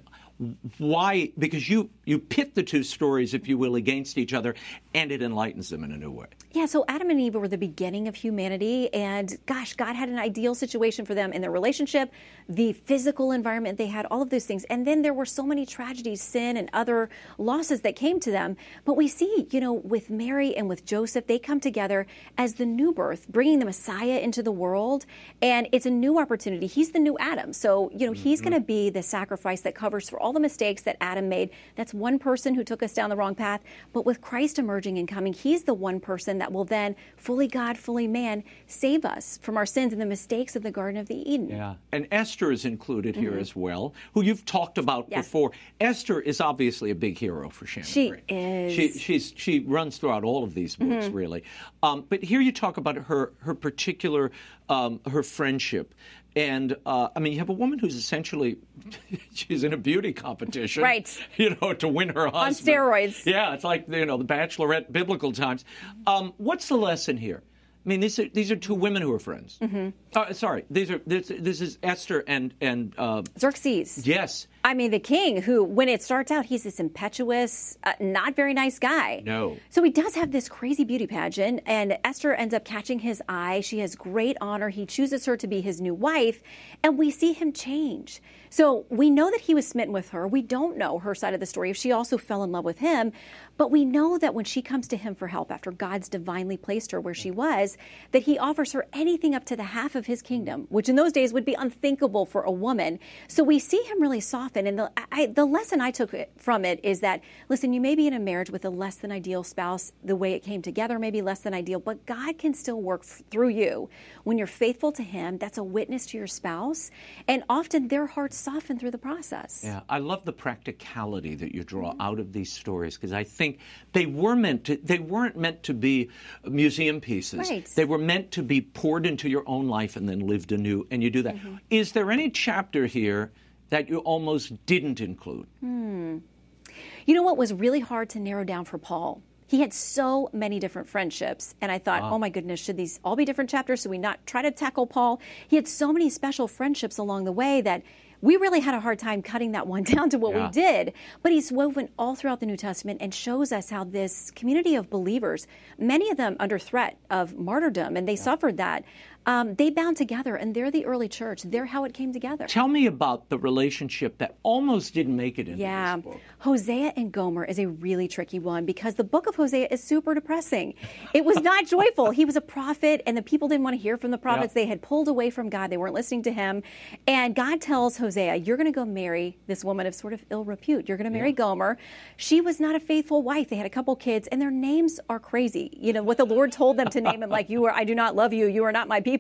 why 0.78 1.32
because 1.38 1.68
you 1.70 1.90
you 2.06 2.20
pit 2.20 2.56
the 2.56 2.64
two 2.64 2.84
stories 2.84 3.34
if 3.34 3.48
you 3.48 3.58
will 3.58 3.76
against 3.76 4.18
each 4.18 4.34
other 4.34 4.56
and 4.94 5.12
it 5.12 5.22
enlightens 5.22 5.70
them 5.70 5.84
in 5.84 5.92
a 5.92 5.98
new 5.98 6.12
way 6.12 6.28
Yeah, 6.52 6.66
so 6.66 6.86
Adam 6.88 7.10
and 7.10 7.20
Eve 7.20 7.36
were 7.36 7.48
the 7.48 7.58
beginning 7.58 8.08
of 8.08 8.16
humanity, 8.16 8.94
and 8.94 9.36
gosh, 9.46 9.74
God 9.74 9.96
had 9.96 10.10
an 10.10 10.20
ideal 10.20 10.54
situation 10.56 11.06
for 11.06 11.16
them 11.16 11.34
in 11.34 11.42
their 11.42 11.52
relationship, 11.52 12.12
the 12.48 12.74
physical 12.74 13.32
environment 13.32 13.78
they 13.78 13.88
had, 13.88 14.06
all 14.08 14.22
of 14.22 14.30
those 14.30 14.46
things. 14.46 14.64
And 14.66 14.86
then 14.86 15.02
there 15.02 15.14
were 15.14 15.26
so 15.26 15.44
many 15.44 15.66
tragedies, 15.66 16.22
sin, 16.22 16.58
and 16.58 16.70
other 16.74 17.10
losses 17.38 17.82
that 17.82 17.96
came 17.96 18.20
to 18.22 18.32
them. 18.32 18.56
But 18.86 18.96
we 18.96 19.08
see, 19.08 19.48
you 19.52 19.60
know, 19.60 19.74
with 19.74 20.10
Mary 20.10 20.56
and 20.56 20.70
with 20.70 20.86
Joseph, 20.86 21.28
they 21.28 21.40
come 21.40 21.60
together 21.60 22.06
as 22.38 22.56
the 22.56 22.66
new 22.66 22.94
birth, 22.94 23.28
bringing 23.30 23.60
the 23.60 23.66
Messiah 23.66 24.20
into 24.20 24.44
the 24.44 24.52
world. 24.52 25.06
And 25.42 25.68
it's 25.72 25.86
a 25.86 25.92
new 25.92 26.20
opportunity. 26.20 26.68
He's 26.68 26.92
the 26.92 27.00
new 27.00 27.18
Adam. 27.18 27.54
So, 27.54 27.90
you 27.96 28.06
know, 28.06 28.14
he's 28.14 28.42
mm-hmm. 28.42 28.50
going 28.50 28.62
to 28.62 28.66
be 28.66 28.90
the 28.90 29.04
sacrifice 29.04 29.62
that 29.62 29.74
covers 29.76 30.10
for 30.10 30.20
all 30.20 30.34
the 30.34 30.40
mistakes 30.40 30.84
that 30.84 30.98
Adam 31.02 31.30
made. 31.30 31.50
That's 31.76 31.94
one 31.94 32.20
person 32.20 32.54
who 32.54 32.64
took 32.64 32.84
us 32.84 32.94
down 32.94 33.10
the 33.10 33.16
wrong 33.16 33.36
path. 33.36 33.62
But 33.92 34.06
with 34.06 34.22
Christ 34.22 34.60
emerging 34.60 34.83
and 34.86 35.08
coming, 35.08 35.34
he's 35.34 35.64
the 35.64 35.74
one 35.74 36.00
person 36.00 36.38
that 36.40 36.52
will 36.52 36.66
then, 36.66 36.96
fully 37.18 37.48
God, 37.48 37.78
fully 37.78 38.08
man, 38.08 38.44
save 38.68 39.06
us 39.06 39.40
from 39.42 39.58
our 39.58 39.66
sins 39.66 39.94
and 39.94 40.02
the 40.02 40.06
mistakes 40.06 40.56
of 40.56 40.64
the 40.64 40.72
Garden 40.72 41.00
of 41.00 41.08
the 41.08 41.30
Eden. 41.32 41.50
Yeah. 41.50 41.76
And 41.92 42.08
Esther 42.12 42.52
is 42.52 42.66
included 42.66 43.16
here 43.16 43.38
as 43.38 43.56
well, 43.56 43.94
who 44.14 44.24
you've 44.24 44.46
talked 44.46 44.78
about 44.78 45.08
Yes. 45.10 45.26
before. 45.26 45.52
Esther 45.80 46.20
is 46.22 46.42
obviously 46.42 46.92
a 46.92 46.96
big 46.96 47.18
hero 47.18 47.50
for 47.50 47.66
Shannon. 47.66 47.88
She 47.88 48.10
Green. 48.10 48.22
is. 48.30 48.74
She, 48.74 48.92
she's, 49.00 49.34
she 49.36 49.60
runs 49.62 49.98
throughout 49.98 50.24
all 50.24 50.44
of 50.44 50.54
these 50.54 50.76
books, 50.76 51.08
really. 51.08 51.44
Um, 51.82 52.06
but 52.10 52.24
here 52.24 52.42
you 52.42 52.52
talk 52.52 52.78
about 52.78 52.96
her, 52.98 53.34
her 53.40 53.56
particular, 53.56 54.32
um, 54.70 55.00
her 55.10 55.24
friendship. 55.24 55.94
And 56.36 56.76
uh, 56.86 57.10
I 57.16 57.20
mean, 57.20 57.34
you 57.34 57.40
have 57.40 57.50
a 57.50 57.54
woman 57.54 57.80
who's 57.80 57.96
essentially, 57.96 58.58
she's 59.34 59.64
in 59.64 59.74
a 59.74 59.78
beauty 59.78 60.14
competition, 60.14 60.84
Right. 60.84 61.18
You 61.38 61.56
know, 61.62 61.74
to 61.74 61.88
win 61.88 62.10
her 62.10 62.28
husband 62.28 62.70
on 62.70 62.76
steroids. 62.76 63.26
Yeah, 63.26 63.54
it's 63.54 63.64
like 63.64 63.86
you 63.88 64.06
know 64.06 64.18
the 64.18 64.26
Bachelorette 64.26 64.92
biblical 64.92 65.32
times. 65.32 65.66
Um, 66.08 66.34
what's 66.38 66.68
the 66.68 66.76
lesson 66.76 67.18
here? 67.18 67.44
I 67.86 67.90
mean, 67.90 68.00
these 68.00 68.18
are 68.20 68.30
these 68.30 68.52
are 68.52 68.56
two 68.56 68.74
women 68.74 69.02
who 69.02 69.14
are 69.14 69.20
friends. 69.20 69.60
Mm-hmm. 69.62 69.90
Uh, 70.16 70.34
sorry, 70.34 70.66
these 70.70 70.92
are 70.92 71.00
this, 71.06 71.28
this 71.28 71.62
is 71.62 71.78
Esther 71.84 72.24
and 72.28 72.54
and 72.62 72.94
uh, 72.98 73.24
Xerxes. 73.38 74.06
yes, 74.06 74.48
I 74.66 74.76
mean, 74.76 74.92
the 74.92 75.00
king, 75.00 75.42
who, 75.42 75.62
when 75.62 75.90
it 75.90 76.02
starts 76.02 76.32
out, 76.32 76.46
he's 76.46 76.64
this 76.64 76.80
impetuous, 76.80 77.78
uh, 77.84 77.94
not 78.00 78.34
very 78.38 78.54
nice 78.54 78.80
guy. 78.80 79.22
No. 79.26 79.58
So 79.70 79.84
he 79.84 79.90
does 79.90 80.16
have 80.16 80.32
this 80.32 80.48
crazy 80.48 80.86
beauty 80.86 81.06
pageant, 81.06 81.62
and 81.66 81.98
Esther 82.06 82.34
ends 82.34 82.54
up 82.54 82.64
catching 82.64 83.00
his 83.00 83.22
eye. 83.28 83.60
She 83.60 83.80
has 83.80 83.96
great 83.96 84.38
honor. 84.40 84.70
He 84.70 84.86
chooses 84.86 85.26
her 85.26 85.36
to 85.36 85.48
be 85.48 85.60
his 85.60 85.82
new 85.82 85.94
wife, 85.94 86.42
and 86.82 86.98
we 86.98 87.12
see 87.12 87.34
him 87.34 87.52
change. 87.52 88.22
So 88.50 88.86
we 88.90 89.10
know 89.10 89.32
that 89.32 89.42
he 89.42 89.54
was 89.54 89.68
smitten 89.68 89.94
with 89.94 90.10
her. 90.10 90.28
We 90.28 90.42
don't 90.42 90.78
know 90.78 91.00
her 91.00 91.16
side 91.16 91.34
of 91.34 91.42
the 91.42 91.46
story, 91.46 91.70
if 91.70 91.76
she 91.76 91.92
also 91.92 92.18
fell 92.18 92.44
in 92.44 92.52
love 92.52 92.64
with 92.64 92.78
him. 92.78 93.12
But 93.58 93.70
we 93.70 93.84
know 93.84 94.18
that 94.18 94.34
when 94.34 94.46
she 94.46 94.62
comes 94.62 94.88
to 94.90 94.98
him 94.98 95.14
for 95.14 95.28
help 95.28 95.52
after 95.52 95.72
God's 95.72 96.08
divinely 96.08 96.56
placed 96.56 96.92
her 96.92 97.02
where 97.02 97.14
she 97.14 97.32
was, 97.32 97.78
that 98.12 98.24
he 98.24 98.38
offers 98.40 98.72
her 98.72 98.86
anything 98.94 99.36
up 99.36 99.44
to 99.46 99.56
the 99.56 99.64
half 99.64 99.96
of 99.96 100.03
his 100.08 100.22
kingdom, 100.22 100.66
which 100.70 100.90
in 100.90 100.96
those 100.96 101.12
days 101.12 101.32
would 101.32 101.46
be 101.46 101.54
unthinkable 101.54 102.26
for 102.26 102.42
a 102.42 102.52
woman. 102.52 103.00
So 103.28 103.44
we 103.44 103.60
see 103.60 103.82
him 103.84 104.02
really 104.02 104.20
soften. 104.20 104.66
And 104.68 104.80
the, 104.80 104.92
I, 105.12 105.28
the 105.28 105.46
lesson 105.46 105.80
I 105.80 105.92
took 105.92 106.14
from 106.38 106.66
it 106.66 106.80
is 106.84 107.02
that, 107.02 107.22
listen, 107.50 107.72
you 107.74 107.80
may 107.80 107.96
be 107.96 108.08
in 108.08 108.14
a 108.14 108.20
marriage 108.20 108.50
with 108.50 108.66
a 108.66 108.70
less 108.70 108.96
than 108.96 109.12
ideal 109.12 109.44
spouse, 109.44 109.92
the 110.04 110.16
way 110.16 110.34
it 110.34 110.40
came 110.44 110.62
together 110.62 110.98
may 110.98 111.12
be 111.12 111.22
less 111.22 111.40
than 111.40 111.54
ideal, 111.54 111.80
but 111.80 112.06
God 112.06 112.38
can 112.38 112.54
still 112.54 112.82
work 112.82 113.02
f- 113.04 113.22
through 113.30 113.50
you. 113.50 113.90
When 114.24 114.38
you're 114.38 114.48
faithful 114.48 114.92
to 114.94 115.04
him, 115.04 115.38
that's 115.38 115.58
a 115.58 115.64
witness 115.64 116.06
to 116.08 116.18
your 116.18 116.28
spouse. 116.28 116.90
And 117.28 117.44
often 117.50 117.88
their 117.88 118.08
hearts 118.08 118.36
soften 118.38 118.80
through 118.80 118.92
the 118.92 118.98
process. 118.98 119.62
Yeah, 119.64 119.82
I 119.90 120.00
love 120.00 120.26
the 120.26 120.34
practicality 120.34 121.36
that 121.36 121.54
you 121.54 121.64
draw 121.64 121.84
Mm-hmm. 121.84 122.02
out 122.02 122.20
of 122.20 122.32
these 122.32 122.50
stories 122.52 122.96
because 122.96 123.12
I 123.12 123.26
think 123.26 123.60
they 123.92 124.06
were 124.06 124.38
meant 124.38 124.64
to. 124.66 124.78
They 124.78 125.00
weren't 125.00 125.36
meant 125.36 125.64
to 125.64 125.74
be 125.74 126.10
museum 126.48 127.02
pieces. 127.02 127.50
Right. 127.50 127.68
They 127.76 127.84
were 127.84 127.98
meant 127.98 128.32
to 128.32 128.42
be 128.42 128.62
poured 128.62 129.06
into 129.06 129.28
your 129.28 129.44
own 129.46 129.68
life 129.68 129.93
and 129.96 130.08
then 130.08 130.20
lived 130.28 130.52
anew. 130.52 130.86
And 130.92 131.02
you 131.04 131.10
do 131.10 131.22
that. 131.24 131.36
Is 131.70 131.90
Mm-hmm. 131.90 131.94
there 132.00 132.12
any 132.12 132.30
chapter 132.30 132.86
here 132.86 133.32
that 133.70 133.90
you 133.90 134.00
almost 134.00 134.66
didn't 134.66 135.02
include? 135.02 135.48
You 135.62 137.14
know 137.14 137.24
what 137.24 137.38
was 137.38 137.54
really 137.54 137.80
hard 137.80 138.10
to 138.12 138.20
narrow 138.20 138.44
down 138.44 138.66
for 138.66 138.78
Paul? 138.78 139.22
He 139.48 139.60
had 139.62 139.74
so 139.74 140.30
many 140.34 140.60
different 140.60 140.88
friendships, 140.88 141.54
and 141.62 141.72
I 141.72 141.78
thought, 141.78 142.02
oh 142.02 142.18
my 142.18 142.30
goodness, 142.30 142.60
should 142.60 142.78
these 142.78 143.00
all 143.04 143.16
be 143.16 143.26
different 143.26 143.50
chapters? 143.50 143.82
Should 143.82 143.92
we 143.92 143.98
not 144.00 144.26
try 144.26 144.42
to 144.42 144.50
tackle 144.52 144.88
Paul? 144.88 145.22
He 145.48 145.56
had 145.58 145.68
so 145.68 145.94
many 145.94 146.10
special 146.10 146.48
friendships 146.48 146.98
along 146.98 147.26
the 147.26 147.32
way 147.32 147.62
that 147.62 147.84
we 148.22 148.38
really 148.38 148.62
had 148.62 148.74
a 148.74 148.80
hard 148.80 149.00
time 149.00 149.22
cutting 149.22 149.52
that 149.52 149.68
one 149.68 149.84
down 149.96 150.10
to 150.12 150.18
what 150.18 150.34
Yeah. 150.34 150.46
we 150.48 150.52
did. 150.54 150.94
But 151.22 151.34
he's 151.34 151.52
woven 151.52 151.90
all 152.00 152.16
throughout 152.16 152.40
the 152.40 152.46
New 152.46 152.56
Testament 152.58 153.00
and 153.02 153.14
shows 153.14 153.52
us 153.52 153.70
how 153.70 153.84
this 153.84 154.32
community 154.32 154.76
of 154.76 154.90
believers, 154.90 155.46
many 155.78 156.10
of 156.10 156.18
them 156.18 156.38
under 156.40 156.58
threat 156.58 156.98
of 157.12 157.38
martyrdom, 157.38 157.96
and 157.98 158.08
they 158.08 158.16
suffered 158.16 158.58
that, 158.58 158.86
um, 159.26 159.56
they 159.56 159.70
bound 159.70 159.98
together, 159.98 160.36
and 160.36 160.54
they're 160.54 160.72
the 160.72 160.86
early 160.86 161.08
church. 161.08 161.44
They're 161.44 161.66
how 161.66 161.84
it 161.86 161.94
came 161.94 162.12
together. 162.12 162.46
Tell 162.48 162.68
me 162.68 162.88
about 162.88 163.30
the 163.30 163.38
relationship 163.38 164.18
that 164.18 164.36
almost 164.44 164.94
didn't 164.94 165.16
make 165.16 165.40
it 165.40 165.48
into 165.48 165.62
Yeah. 165.62 165.96
this 165.96 166.06
book. 166.06 166.20
Hosea 166.40 166.92
and 166.98 167.12
Gomer 167.12 167.46
is 167.46 167.58
a 167.60 167.68
really 167.68 168.08
tricky 168.08 168.40
one 168.40 168.66
because 168.66 168.96
the 168.96 169.04
book 169.04 169.28
of 169.28 169.36
Hosea 169.36 169.68
is 169.72 169.82
super 169.82 170.14
depressing. 170.14 170.74
It 171.14 171.24
was 171.24 171.40
not 171.40 171.66
joyful. 171.66 172.12
He 172.12 172.26
was 172.26 172.36
a 172.36 172.42
prophet, 172.42 173.02
and 173.06 173.16
the 173.16 173.22
people 173.22 173.48
didn't 173.48 173.64
want 173.64 173.76
to 173.76 173.82
hear 173.82 173.96
from 173.98 174.12
the 174.12 174.18
prophets. 174.18 174.54
Yeah. 174.56 174.64
They 174.64 174.68
had 174.68 174.82
pulled 174.82 175.08
away 175.08 175.30
from 175.30 175.50
God, 175.50 175.70
they 175.70 175.78
weren't 175.78 175.94
listening 175.94 176.24
to 176.24 176.34
him. 176.34 176.62
And 177.08 177.34
God 177.34 177.62
tells 177.62 177.96
Hosea, 177.98 178.36
You're 178.36 178.58
going 178.58 178.66
to 178.68 178.74
go 178.74 178.84
marry 178.84 179.38
this 179.48 179.64
woman 179.64 179.88
of 179.88 179.96
sort 179.96 180.12
of 180.12 180.26
ill 180.32 180.44
repute. 180.44 180.90
You're 180.90 180.98
going 180.98 181.10
to 181.12 181.18
marry 181.18 181.32
Gomer. 181.32 181.78
She 182.18 182.42
was 182.42 182.60
not 182.60 182.76
a 182.76 182.80
faithful 182.80 183.22
wife. 183.22 183.48
They 183.50 183.56
had 183.56 183.66
a 183.66 183.70
couple 183.70 183.96
kids, 183.96 184.28
and 184.28 184.42
their 184.42 184.52
names 184.52 185.00
are 185.08 185.20
crazy. 185.20 185.78
You 185.80 185.94
know, 185.94 186.04
what 186.04 186.18
the 186.18 186.26
Lord 186.26 186.52
told 186.52 186.76
them 186.76 186.90
to 186.90 187.00
name 187.00 187.22
them, 187.22 187.30
like, 187.30 187.50
You 187.50 187.64
are, 187.66 187.72
I 187.72 187.86
do 187.86 187.96
not 187.96 188.16
love 188.18 188.34
you. 188.34 188.48
You 188.48 188.66
are 188.66 188.72
not 188.74 188.90
my 188.90 189.00
people. 189.00 189.13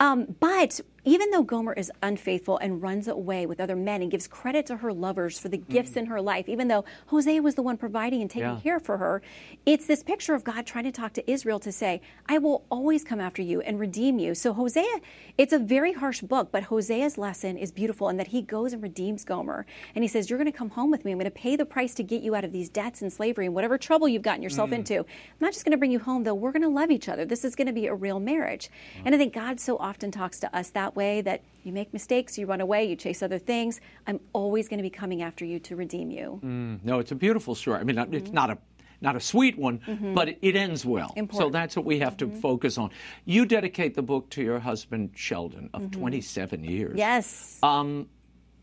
Um, 0.00 0.36
but 0.40 0.80
even 1.04 1.30
though 1.30 1.42
Gomer 1.42 1.72
is 1.72 1.90
unfaithful 2.02 2.58
and 2.58 2.82
runs 2.82 3.08
away 3.08 3.46
with 3.46 3.60
other 3.60 3.76
men 3.76 4.02
and 4.02 4.10
gives 4.10 4.26
credit 4.26 4.66
to 4.66 4.76
her 4.76 4.92
lovers 4.92 5.38
for 5.38 5.48
the 5.48 5.58
hmm. 5.58 5.72
gifts 5.72 5.96
in 5.96 6.06
her 6.06 6.20
life, 6.20 6.48
even 6.48 6.68
though 6.68 6.84
Hosea 7.06 7.42
was 7.42 7.54
the 7.54 7.62
one 7.62 7.76
providing 7.76 8.20
and 8.20 8.30
taking 8.30 8.50
Yeah. 8.50 8.60
care 8.60 8.80
for 8.80 8.98
her, 8.98 9.22
it's 9.66 9.86
this 9.86 10.02
picture 10.02 10.34
of 10.34 10.44
God 10.44 10.66
trying 10.66 10.84
to 10.84 10.92
talk 10.92 11.12
to 11.14 11.30
Israel 11.30 11.58
to 11.60 11.72
say, 11.72 12.00
I 12.26 12.38
will 12.38 12.64
always 12.70 13.04
come 13.04 13.20
after 13.20 13.42
you 13.42 13.60
and 13.60 13.78
redeem 13.78 14.18
you. 14.18 14.34
So, 14.34 14.52
Hosea, 14.52 15.00
it's 15.38 15.52
a 15.52 15.58
very 15.58 15.92
harsh 15.92 16.20
book, 16.20 16.50
but 16.52 16.64
Hosea's 16.64 17.18
lesson 17.18 17.56
is 17.56 17.72
beautiful 17.72 18.08
in 18.08 18.16
that 18.18 18.28
he 18.28 18.42
goes 18.42 18.72
and 18.72 18.82
redeems 18.82 19.24
Gomer. 19.24 19.66
And 19.94 20.04
he 20.04 20.08
says, 20.08 20.28
You're 20.28 20.38
going 20.38 20.50
to 20.50 20.56
come 20.56 20.70
home 20.70 20.90
with 20.90 21.04
me. 21.04 21.12
I'm 21.12 21.18
going 21.18 21.24
to 21.24 21.30
pay 21.30 21.56
the 21.56 21.64
price 21.64 21.94
to 21.94 22.02
get 22.02 22.22
you 22.22 22.34
out 22.34 22.44
of 22.44 22.52
these 22.52 22.68
debts 22.68 23.02
and 23.02 23.12
slavery 23.12 23.46
and 23.46 23.54
whatever 23.54 23.78
trouble 23.78 24.08
you've 24.08 24.22
gotten 24.22 24.42
yourself 24.42 24.70
hmm. 24.70 24.74
into. 24.76 24.98
I'm 24.98 25.06
not 25.40 25.52
just 25.52 25.64
going 25.64 25.72
to 25.72 25.78
bring 25.78 25.92
you 25.92 25.98
home, 25.98 26.24
though. 26.24 26.34
We're 26.34 26.52
going 26.52 26.62
to 26.62 26.68
love 26.68 26.90
each 26.90 27.08
other. 27.08 27.24
This 27.24 27.44
is 27.44 27.54
going 27.54 27.66
to 27.66 27.72
be 27.72 27.86
a 27.86 27.94
real 27.94 28.20
marriage. 28.20 28.70
And 29.04 29.14
I 29.14 29.18
think 29.18 29.32
God 29.32 29.60
so 29.60 29.76
often 29.78 30.10
talks 30.10 30.40
to 30.40 30.56
us 30.56 30.70
that 30.70 30.89
way 30.96 31.20
that 31.22 31.42
you 31.64 31.72
make 31.72 31.92
mistakes, 31.92 32.38
you 32.38 32.46
run 32.46 32.60
away, 32.60 32.84
you 32.84 32.96
chase 32.96 33.22
other 33.22 33.38
things. 33.38 33.80
I'm 34.06 34.20
always 34.32 34.68
going 34.68 34.78
to 34.78 34.82
be 34.82 34.90
coming 34.90 35.22
after 35.22 35.44
you 35.44 35.58
to 35.60 35.76
redeem 35.76 36.10
you. 36.10 36.40
Mm, 36.42 36.84
no, 36.84 36.98
it's 36.98 37.12
a 37.12 37.14
beautiful 37.14 37.54
story. 37.54 37.80
I 37.80 37.84
mean, 37.84 37.98
it's 37.98 38.08
mm-hmm. 38.08 38.34
not 38.34 38.50
a 38.50 38.58
not 39.02 39.16
a 39.16 39.20
sweet 39.20 39.58
one, 39.58 39.78
mm-hmm. 39.78 40.14
but 40.14 40.28
it, 40.42 40.56
ends 40.56 40.84
well. 40.84 41.14
So 41.32 41.48
that's 41.48 41.74
what 41.74 41.86
we 41.86 42.00
have 42.00 42.18
to 42.18 42.26
mm-hmm. 42.26 42.40
focus 42.40 42.76
on. 42.76 42.90
You 43.24 43.46
dedicate 43.46 43.94
the 43.94 44.02
book 44.02 44.28
to 44.30 44.42
your 44.42 44.58
husband 44.58 45.12
Sheldon 45.14 45.70
of 45.72 45.90
27 45.90 46.64
years. 46.64 46.98
Yes. 46.98 47.58
Um, 47.62 48.08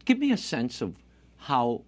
give 0.05 0.19
me 0.19 0.31
a 0.31 0.37
sense 0.37 0.81
of 0.81 0.95
how 1.37 1.85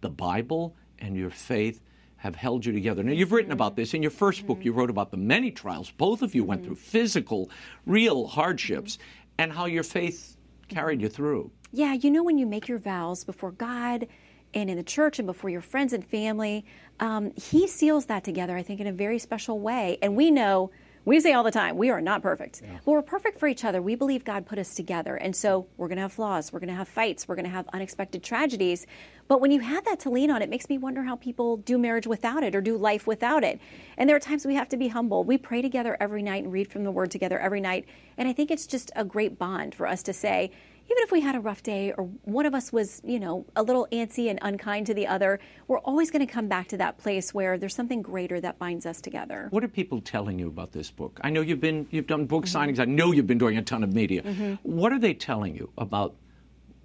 the 0.00 0.08
Bible 0.08 0.76
and 0.98 1.14
your 1.14 1.28
faith 1.28 1.82
have 2.20 2.36
held 2.36 2.66
you 2.66 2.72
together. 2.72 3.02
Now, 3.02 3.12
you've 3.12 3.32
written 3.32 3.50
about 3.50 3.76
this. 3.76 3.94
In 3.94 4.02
your 4.02 4.10
1st 4.10 4.46
book, 4.46 4.58
you 4.62 4.72
wrote 4.72 4.90
about 4.90 5.10
the 5.10 5.16
many 5.16 5.50
trials 5.50 5.90
both 5.90 6.20
of 6.20 6.34
you 6.34 6.44
went 6.44 6.64
through, 6.64 6.74
physical, 6.74 7.50
real 7.86 8.26
hardships, 8.26 8.98
and 9.40 9.50
how 9.50 9.64
your 9.64 9.82
faith 9.82 10.36
carried 10.68 11.00
you 11.00 11.08
through. 11.08 11.50
Yeah, 11.72 11.94
you 11.94 12.10
know, 12.10 12.22
when 12.22 12.36
you 12.36 12.44
make 12.46 12.68
your 12.68 12.78
vows 12.78 13.24
before 13.24 13.52
God 13.52 14.06
and 14.52 14.68
in 14.68 14.76
the 14.76 14.82
church 14.82 15.18
and 15.18 15.24
before 15.24 15.48
your 15.48 15.62
friends 15.62 15.94
and 15.94 16.04
family, 16.04 16.66
um, 17.00 17.32
He 17.36 17.66
seals 17.66 18.04
that 18.06 18.22
together, 18.22 18.54
I 18.54 18.62
think, 18.62 18.80
in 18.80 18.86
a 18.86 18.92
very 18.92 19.18
special 19.18 19.58
way. 19.58 19.96
And 20.02 20.14
we 20.14 20.30
know, 20.30 20.70
we 21.04 21.18
say 21.20 21.32
all 21.32 21.42
the 21.42 21.50
time, 21.50 21.76
we 21.78 21.90
are 21.90 22.00
not 22.00 22.22
perfect, 22.22 22.60
but 22.84 22.92
we're 22.92 23.02
perfect 23.02 23.38
for 23.38 23.48
each 23.48 23.64
other. 23.64 23.80
We 23.80 23.94
believe 23.94 24.24
God 24.24 24.46
put 24.46 24.58
us 24.58 24.74
together. 24.74 25.16
And 25.16 25.34
so 25.34 25.66
we're 25.76 25.88
going 25.88 25.96
to 25.96 26.02
have 26.02 26.12
flaws, 26.12 26.52
we're 26.52 26.60
going 26.60 26.68
to 26.68 26.74
have 26.74 26.88
fights, 26.88 27.26
we're 27.26 27.36
going 27.36 27.46
to 27.46 27.50
have 27.50 27.68
unexpected 27.72 28.22
tragedies. 28.22 28.86
But 29.26 29.40
when 29.40 29.50
you 29.50 29.60
have 29.60 29.84
that 29.84 30.00
to 30.00 30.10
lean 30.10 30.30
on, 30.30 30.42
it 30.42 30.50
makes 30.50 30.68
me 30.68 30.76
wonder 30.76 31.02
how 31.02 31.16
people 31.16 31.58
do 31.58 31.78
marriage 31.78 32.06
without 32.06 32.42
it 32.42 32.54
or 32.54 32.60
do 32.60 32.76
life 32.76 33.06
without 33.06 33.44
it. 33.44 33.60
And 33.96 34.08
there 34.08 34.16
are 34.16 34.20
times 34.20 34.44
we 34.44 34.56
have 34.56 34.68
to 34.70 34.76
be 34.76 34.88
humble. 34.88 35.24
We 35.24 35.38
pray 35.38 35.62
together 35.62 35.96
every 36.00 36.22
night 36.22 36.44
and 36.44 36.52
read 36.52 36.70
from 36.70 36.84
the 36.84 36.90
Word 36.90 37.10
together 37.10 37.38
every 37.38 37.60
night. 37.60 37.86
And 38.18 38.28
I 38.28 38.32
think 38.32 38.50
it's 38.50 38.66
just 38.66 38.90
a 38.96 39.04
great 39.04 39.38
bond 39.38 39.74
for 39.74 39.86
us 39.86 40.02
to 40.02 40.12
say, 40.12 40.50
even 40.90 41.02
if 41.04 41.12
we 41.12 41.20
had 41.20 41.36
a 41.36 41.40
rough 41.40 41.62
day 41.62 41.92
or 41.96 42.04
one 42.24 42.46
of 42.46 42.54
us 42.54 42.72
was, 42.72 43.00
you 43.04 43.20
know, 43.20 43.46
a 43.54 43.62
little 43.62 43.86
antsy 43.92 44.28
and 44.28 44.38
unkind 44.42 44.86
to 44.86 44.94
the 44.94 45.06
other, 45.06 45.38
we're 45.68 45.78
always 45.80 46.10
going 46.10 46.26
to 46.26 46.32
come 46.32 46.48
back 46.48 46.66
to 46.68 46.76
that 46.78 46.98
place 46.98 47.32
where 47.32 47.56
there's 47.58 47.74
something 47.74 48.02
greater 48.02 48.40
that 48.40 48.58
binds 48.58 48.86
us 48.86 49.00
together. 49.00 49.46
What 49.50 49.62
are 49.62 49.68
people 49.68 50.00
telling 50.00 50.38
you 50.38 50.48
about 50.48 50.72
this 50.72 50.90
book? 50.90 51.20
I 51.22 51.30
know 51.30 51.42
you've 51.42 51.60
been 51.60 51.86
you've 51.90 52.06
done 52.08 52.26
book 52.26 52.44
Mm-hmm. 52.46 52.56
signings. 52.70 52.78
I 52.80 52.86
know 52.86 53.12
you've 53.12 53.26
been 53.26 53.38
doing 53.38 53.56
a 53.56 53.62
ton 53.62 53.84
of 53.84 53.92
media. 53.92 54.22
What 54.62 54.92
are 54.92 54.98
they 54.98 55.14
telling 55.14 55.54
you 55.54 55.70
about 55.78 56.16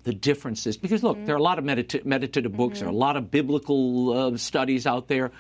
the 0.04 0.14
differences? 0.14 0.78
Because 0.78 1.02
look, 1.02 1.18
Mm-hmm. 1.18 1.26
there 1.26 1.36
are 1.36 1.40
a 1.40 1.42
lot 1.42 1.58
of 1.58 1.66
medita- 1.66 2.06
meditative 2.06 2.56
books. 2.56 2.80
There 2.80 2.88
are 2.88 2.92
a 2.92 2.96
lot 2.96 3.18
of 3.18 3.32
biblical 3.32 4.14
uh, 4.34 4.38
studies 4.38 4.86
out 4.86 5.08
there. 5.08 5.32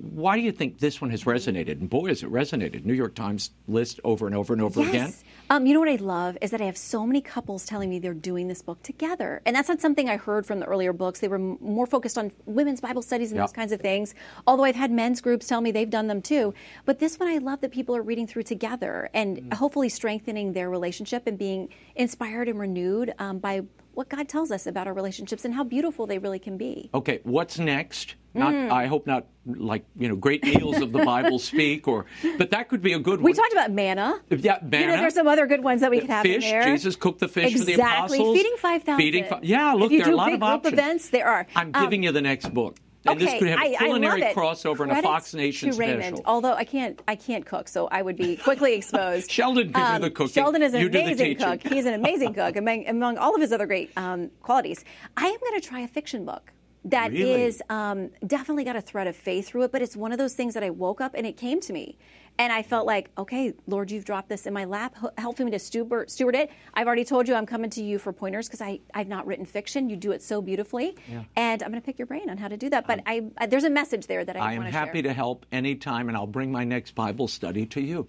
Why 0.00 0.36
do 0.36 0.42
you 0.42 0.52
think 0.52 0.78
this 0.78 1.00
one 1.00 1.10
has 1.10 1.24
resonated? 1.24 1.72
And 1.80 1.90
boy, 1.90 2.08
has 2.08 2.22
it 2.22 2.30
resonated! 2.32 2.84
New 2.84 2.94
York 2.94 3.14
Times 3.14 3.50
list 3.68 4.00
over 4.04 4.26
and 4.26 4.34
over 4.34 4.52
and 4.52 4.62
over 4.62 4.80
again. 4.80 5.08
Yes. 5.08 5.24
Um, 5.50 5.66
you 5.66 5.74
know 5.74 5.80
what 5.80 5.88
I 5.90 5.96
love 5.96 6.38
is 6.40 6.50
that 6.52 6.60
I 6.62 6.64
have 6.64 6.78
so 6.78 7.06
many 7.06 7.20
couples 7.20 7.66
telling 7.66 7.90
me 7.90 7.98
they're 7.98 8.14
doing 8.14 8.48
this 8.48 8.62
book 8.62 8.82
together. 8.82 9.42
And 9.44 9.54
that's 9.54 9.68
not 9.68 9.80
something 9.82 10.08
I 10.08 10.16
heard 10.16 10.46
from 10.46 10.60
the 10.60 10.66
earlier 10.66 10.94
books. 10.94 11.20
They 11.20 11.28
were 11.28 11.36
m- 11.36 11.58
more 11.60 11.86
focused 11.86 12.16
on 12.16 12.32
women's 12.46 12.80
Bible 12.80 13.02
studies 13.02 13.30
and 13.32 13.36
Yep. 13.36 13.48
those 13.48 13.52
kinds 13.52 13.72
of 13.72 13.80
things. 13.80 14.14
Although 14.46 14.64
I've 14.64 14.76
had 14.76 14.90
men's 14.90 15.20
groups 15.20 15.46
tell 15.46 15.60
me 15.60 15.70
they've 15.72 15.90
done 15.90 16.06
them 16.06 16.22
too. 16.22 16.54
But 16.86 16.98
this 16.98 17.18
one 17.20 17.28
I 17.28 17.36
love 17.38 17.60
that 17.60 17.70
people 17.70 17.94
are 17.94 18.02
reading 18.02 18.26
through 18.26 18.44
together 18.44 19.10
and 19.12 19.38
Mm. 19.38 19.54
hopefully 19.54 19.90
strengthening 19.90 20.54
their 20.54 20.70
relationship 20.70 21.26
and 21.26 21.36
being 21.36 21.68
inspired 21.96 22.48
and 22.48 22.58
renewed 22.58 23.12
um, 23.18 23.38
by 23.38 23.62
what 23.94 24.08
God 24.08 24.26
tells 24.28 24.50
us 24.50 24.66
about 24.66 24.86
our 24.86 24.94
relationships 24.94 25.44
and 25.44 25.52
how 25.52 25.64
beautiful 25.64 26.06
they 26.06 26.18
really 26.18 26.38
can 26.38 26.56
be. 26.56 26.88
Okay, 26.94 27.20
what's 27.24 27.58
next? 27.58 28.14
Not, 28.34 28.54
Mm. 28.54 28.70
I 28.70 28.86
hope 28.86 29.06
not 29.06 29.26
like 29.46 29.84
you 29.98 30.08
know, 30.08 30.16
great 30.16 30.42
meals 30.44 30.80
of 30.80 30.92
the 30.92 31.04
Bible 31.04 31.38
speak, 31.50 31.86
or 31.86 32.06
but 32.38 32.50
that 32.52 32.68
could 32.68 32.80
be 32.80 32.92
a 32.94 32.98
good 32.98 33.18
one. 33.20 33.24
We 33.24 33.32
talked 33.34 33.52
about 33.52 33.70
manna. 33.72 34.20
Yeah, 34.30 34.58
You 34.62 34.68
manna. 34.68 34.86
know, 34.86 34.96
there's 35.02 35.14
some 35.14 35.28
other 35.28 35.46
good 35.46 35.62
ones 35.62 35.80
that 35.82 35.90
we 35.90 36.00
could 36.00 36.08
have 36.10 36.22
fish. 36.22 36.44
in 36.44 36.50
there. 36.50 36.64
Jesus 36.64 36.96
cooked 36.96 37.20
the 37.20 37.28
fish 37.28 37.52
for 37.52 37.64
the 37.64 37.72
exactly. 37.72 38.16
apostles. 38.18 38.36
Feeding 38.38 38.56
five 38.58 38.82
thousand. 38.84 38.98
Feeding 39.02 39.24
fi- 39.24 39.40
yeah, 39.42 39.72
look, 39.72 39.90
there 39.90 40.06
are 40.06 40.10
a 40.10 40.16
lot 40.16 40.32
of 40.32 40.40
group 40.40 40.48
options. 40.50 40.72
events, 40.72 41.10
there 41.10 41.26
are. 41.26 41.46
I'm 41.56 41.70
Um, 41.74 41.82
giving 41.84 42.02
you 42.04 42.12
the 42.12 42.22
next 42.22 42.54
book. 42.54 42.76
And 43.04 43.18
this 43.20 43.28
okay, 43.30 43.38
could 43.40 43.48
have 43.48 43.58
I- 43.58 43.64
a 43.66 43.74
I 43.74 43.78
culinary 43.78 44.22
it. 44.22 44.36
crossover 44.36 44.82
and 44.88 44.92
a 44.92 45.02
Fox 45.02 45.34
Nation 45.34 45.72
to 45.72 45.76
Raymond. 45.76 46.04
special. 46.18 46.22
Although 46.24 46.52
I 46.54 46.62
can't, 46.62 47.02
I 47.08 47.16
can't 47.16 47.44
cook, 47.44 47.66
so 47.66 47.88
I 47.88 48.00
would 48.00 48.16
be 48.16 48.36
quickly 48.36 48.74
exposed. 48.76 49.28
Sheldon 49.28 49.72
can 49.72 50.00
do 50.00 50.06
the 50.06 50.10
cooking. 50.10 50.32
Sheldon 50.32 50.62
is 50.62 50.72
an 50.72 50.82
You 50.82 50.86
amazing 50.88 51.34
cook. 51.36 51.60
He's 51.66 51.84
an 51.84 51.94
amazing 51.94 52.32
cook 52.32 52.54
among, 52.54 52.86
among 52.86 53.18
all 53.18 53.34
of 53.34 53.40
his 53.40 53.52
other 53.52 53.66
great 53.66 53.90
um, 53.96 54.30
qualities. 54.40 54.84
I 55.16 55.26
am 55.26 55.36
going 55.40 55.60
to 55.60 55.68
try 55.68 55.80
a 55.80 55.88
fiction 55.88 56.24
book. 56.24 56.52
That 56.84 57.12
is 57.12 57.62
Really? 57.70 57.80
um, 57.80 58.10
definitely 58.26 58.64
got 58.64 58.76
a 58.76 58.80
thread 58.80 59.06
of 59.06 59.14
faith 59.14 59.48
through 59.48 59.62
it, 59.62 59.72
but 59.72 59.82
it's 59.82 59.96
one 59.96 60.10
of 60.12 60.18
those 60.18 60.34
things 60.34 60.54
that 60.54 60.64
I 60.64 60.70
woke 60.70 61.00
up 61.00 61.14
and 61.14 61.26
it 61.26 61.36
came 61.36 61.60
to 61.60 61.72
me. 61.72 61.96
And 62.38 62.52
I 62.52 62.62
felt 62.62 62.86
like, 62.86 63.10
okay, 63.18 63.52
Lord, 63.66 63.90
you've 63.90 64.06
dropped 64.06 64.30
this 64.30 64.46
in 64.46 64.54
my 64.54 64.64
lap, 64.64 64.96
helping 65.18 65.44
me 65.44 65.52
to 65.52 65.58
steward, 65.58 66.10
steward 66.10 66.34
it. 66.34 66.50
I've 66.72 66.86
already 66.86 67.04
told 67.04 67.28
you 67.28 67.34
I'm 67.34 67.44
coming 67.46 67.68
to 67.70 67.82
you 67.82 67.98
for 67.98 68.12
pointers 68.12 68.48
because 68.48 68.62
I've 68.94 69.06
not 69.06 69.26
written 69.26 69.44
fiction. 69.44 69.90
You 69.90 69.96
do 69.96 70.12
it 70.12 70.22
so 70.22 70.40
beautifully. 70.40 70.96
And 71.36 71.62
I'm 71.62 71.70
going 71.70 71.80
to 71.80 71.84
pick 71.84 71.98
your 71.98 72.06
brain 72.06 72.30
on 72.30 72.38
how 72.38 72.48
to 72.48 72.56
do 72.56 72.70
that. 72.70 72.86
But 72.86 73.00
I, 73.06 73.26
I, 73.36 73.46
there's 73.46 73.64
a 73.64 73.70
message 73.70 74.06
there 74.06 74.24
that 74.24 74.36
I, 74.36 74.40
I 74.40 74.52
am 74.54 74.62
happy 74.62 74.98
share. 74.98 75.02
to 75.02 75.12
help 75.12 75.44
anytime, 75.52 76.08
and 76.08 76.16
I'll 76.16 76.26
bring 76.26 76.50
my 76.50 76.64
next 76.64 76.94
Bible 76.94 77.28
study 77.28 77.66
to 77.66 77.80
you. 77.82 78.06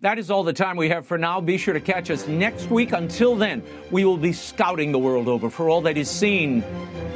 That 0.00 0.18
is 0.18 0.30
all 0.30 0.44
the 0.44 0.52
time 0.52 0.76
we 0.76 0.88
have 0.88 1.06
for 1.06 1.18
now. 1.18 1.40
Be 1.40 1.58
sure 1.58 1.74
to 1.74 1.80
catch 1.80 2.10
us 2.10 2.26
next 2.28 2.70
week. 2.70 2.92
Until 2.92 3.34
then, 3.34 3.62
we 3.90 4.04
will 4.04 4.16
be 4.16 4.32
scouting 4.32 4.92
the 4.92 4.98
world 4.98 5.28
over 5.28 5.50
for 5.50 5.68
all 5.68 5.80
that 5.82 5.96
is 5.96 6.08
seen 6.08 6.62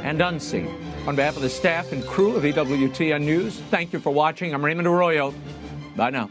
and 0.03 0.21
unseen. 0.21 0.67
On 1.07 1.15
behalf 1.15 1.35
of 1.35 1.41
the 1.41 1.49
staff 1.49 1.91
and 1.91 2.05
crew 2.05 2.35
of 2.35 2.43
EWTN 2.43 3.23
News, 3.23 3.59
thank 3.69 3.93
you 3.93 3.99
for 3.99 4.11
watching. 4.11 4.53
I'm 4.53 4.63
Raymond 4.63 4.87
Arroyo. 4.87 5.33
Bye 5.95 6.09
now. 6.09 6.29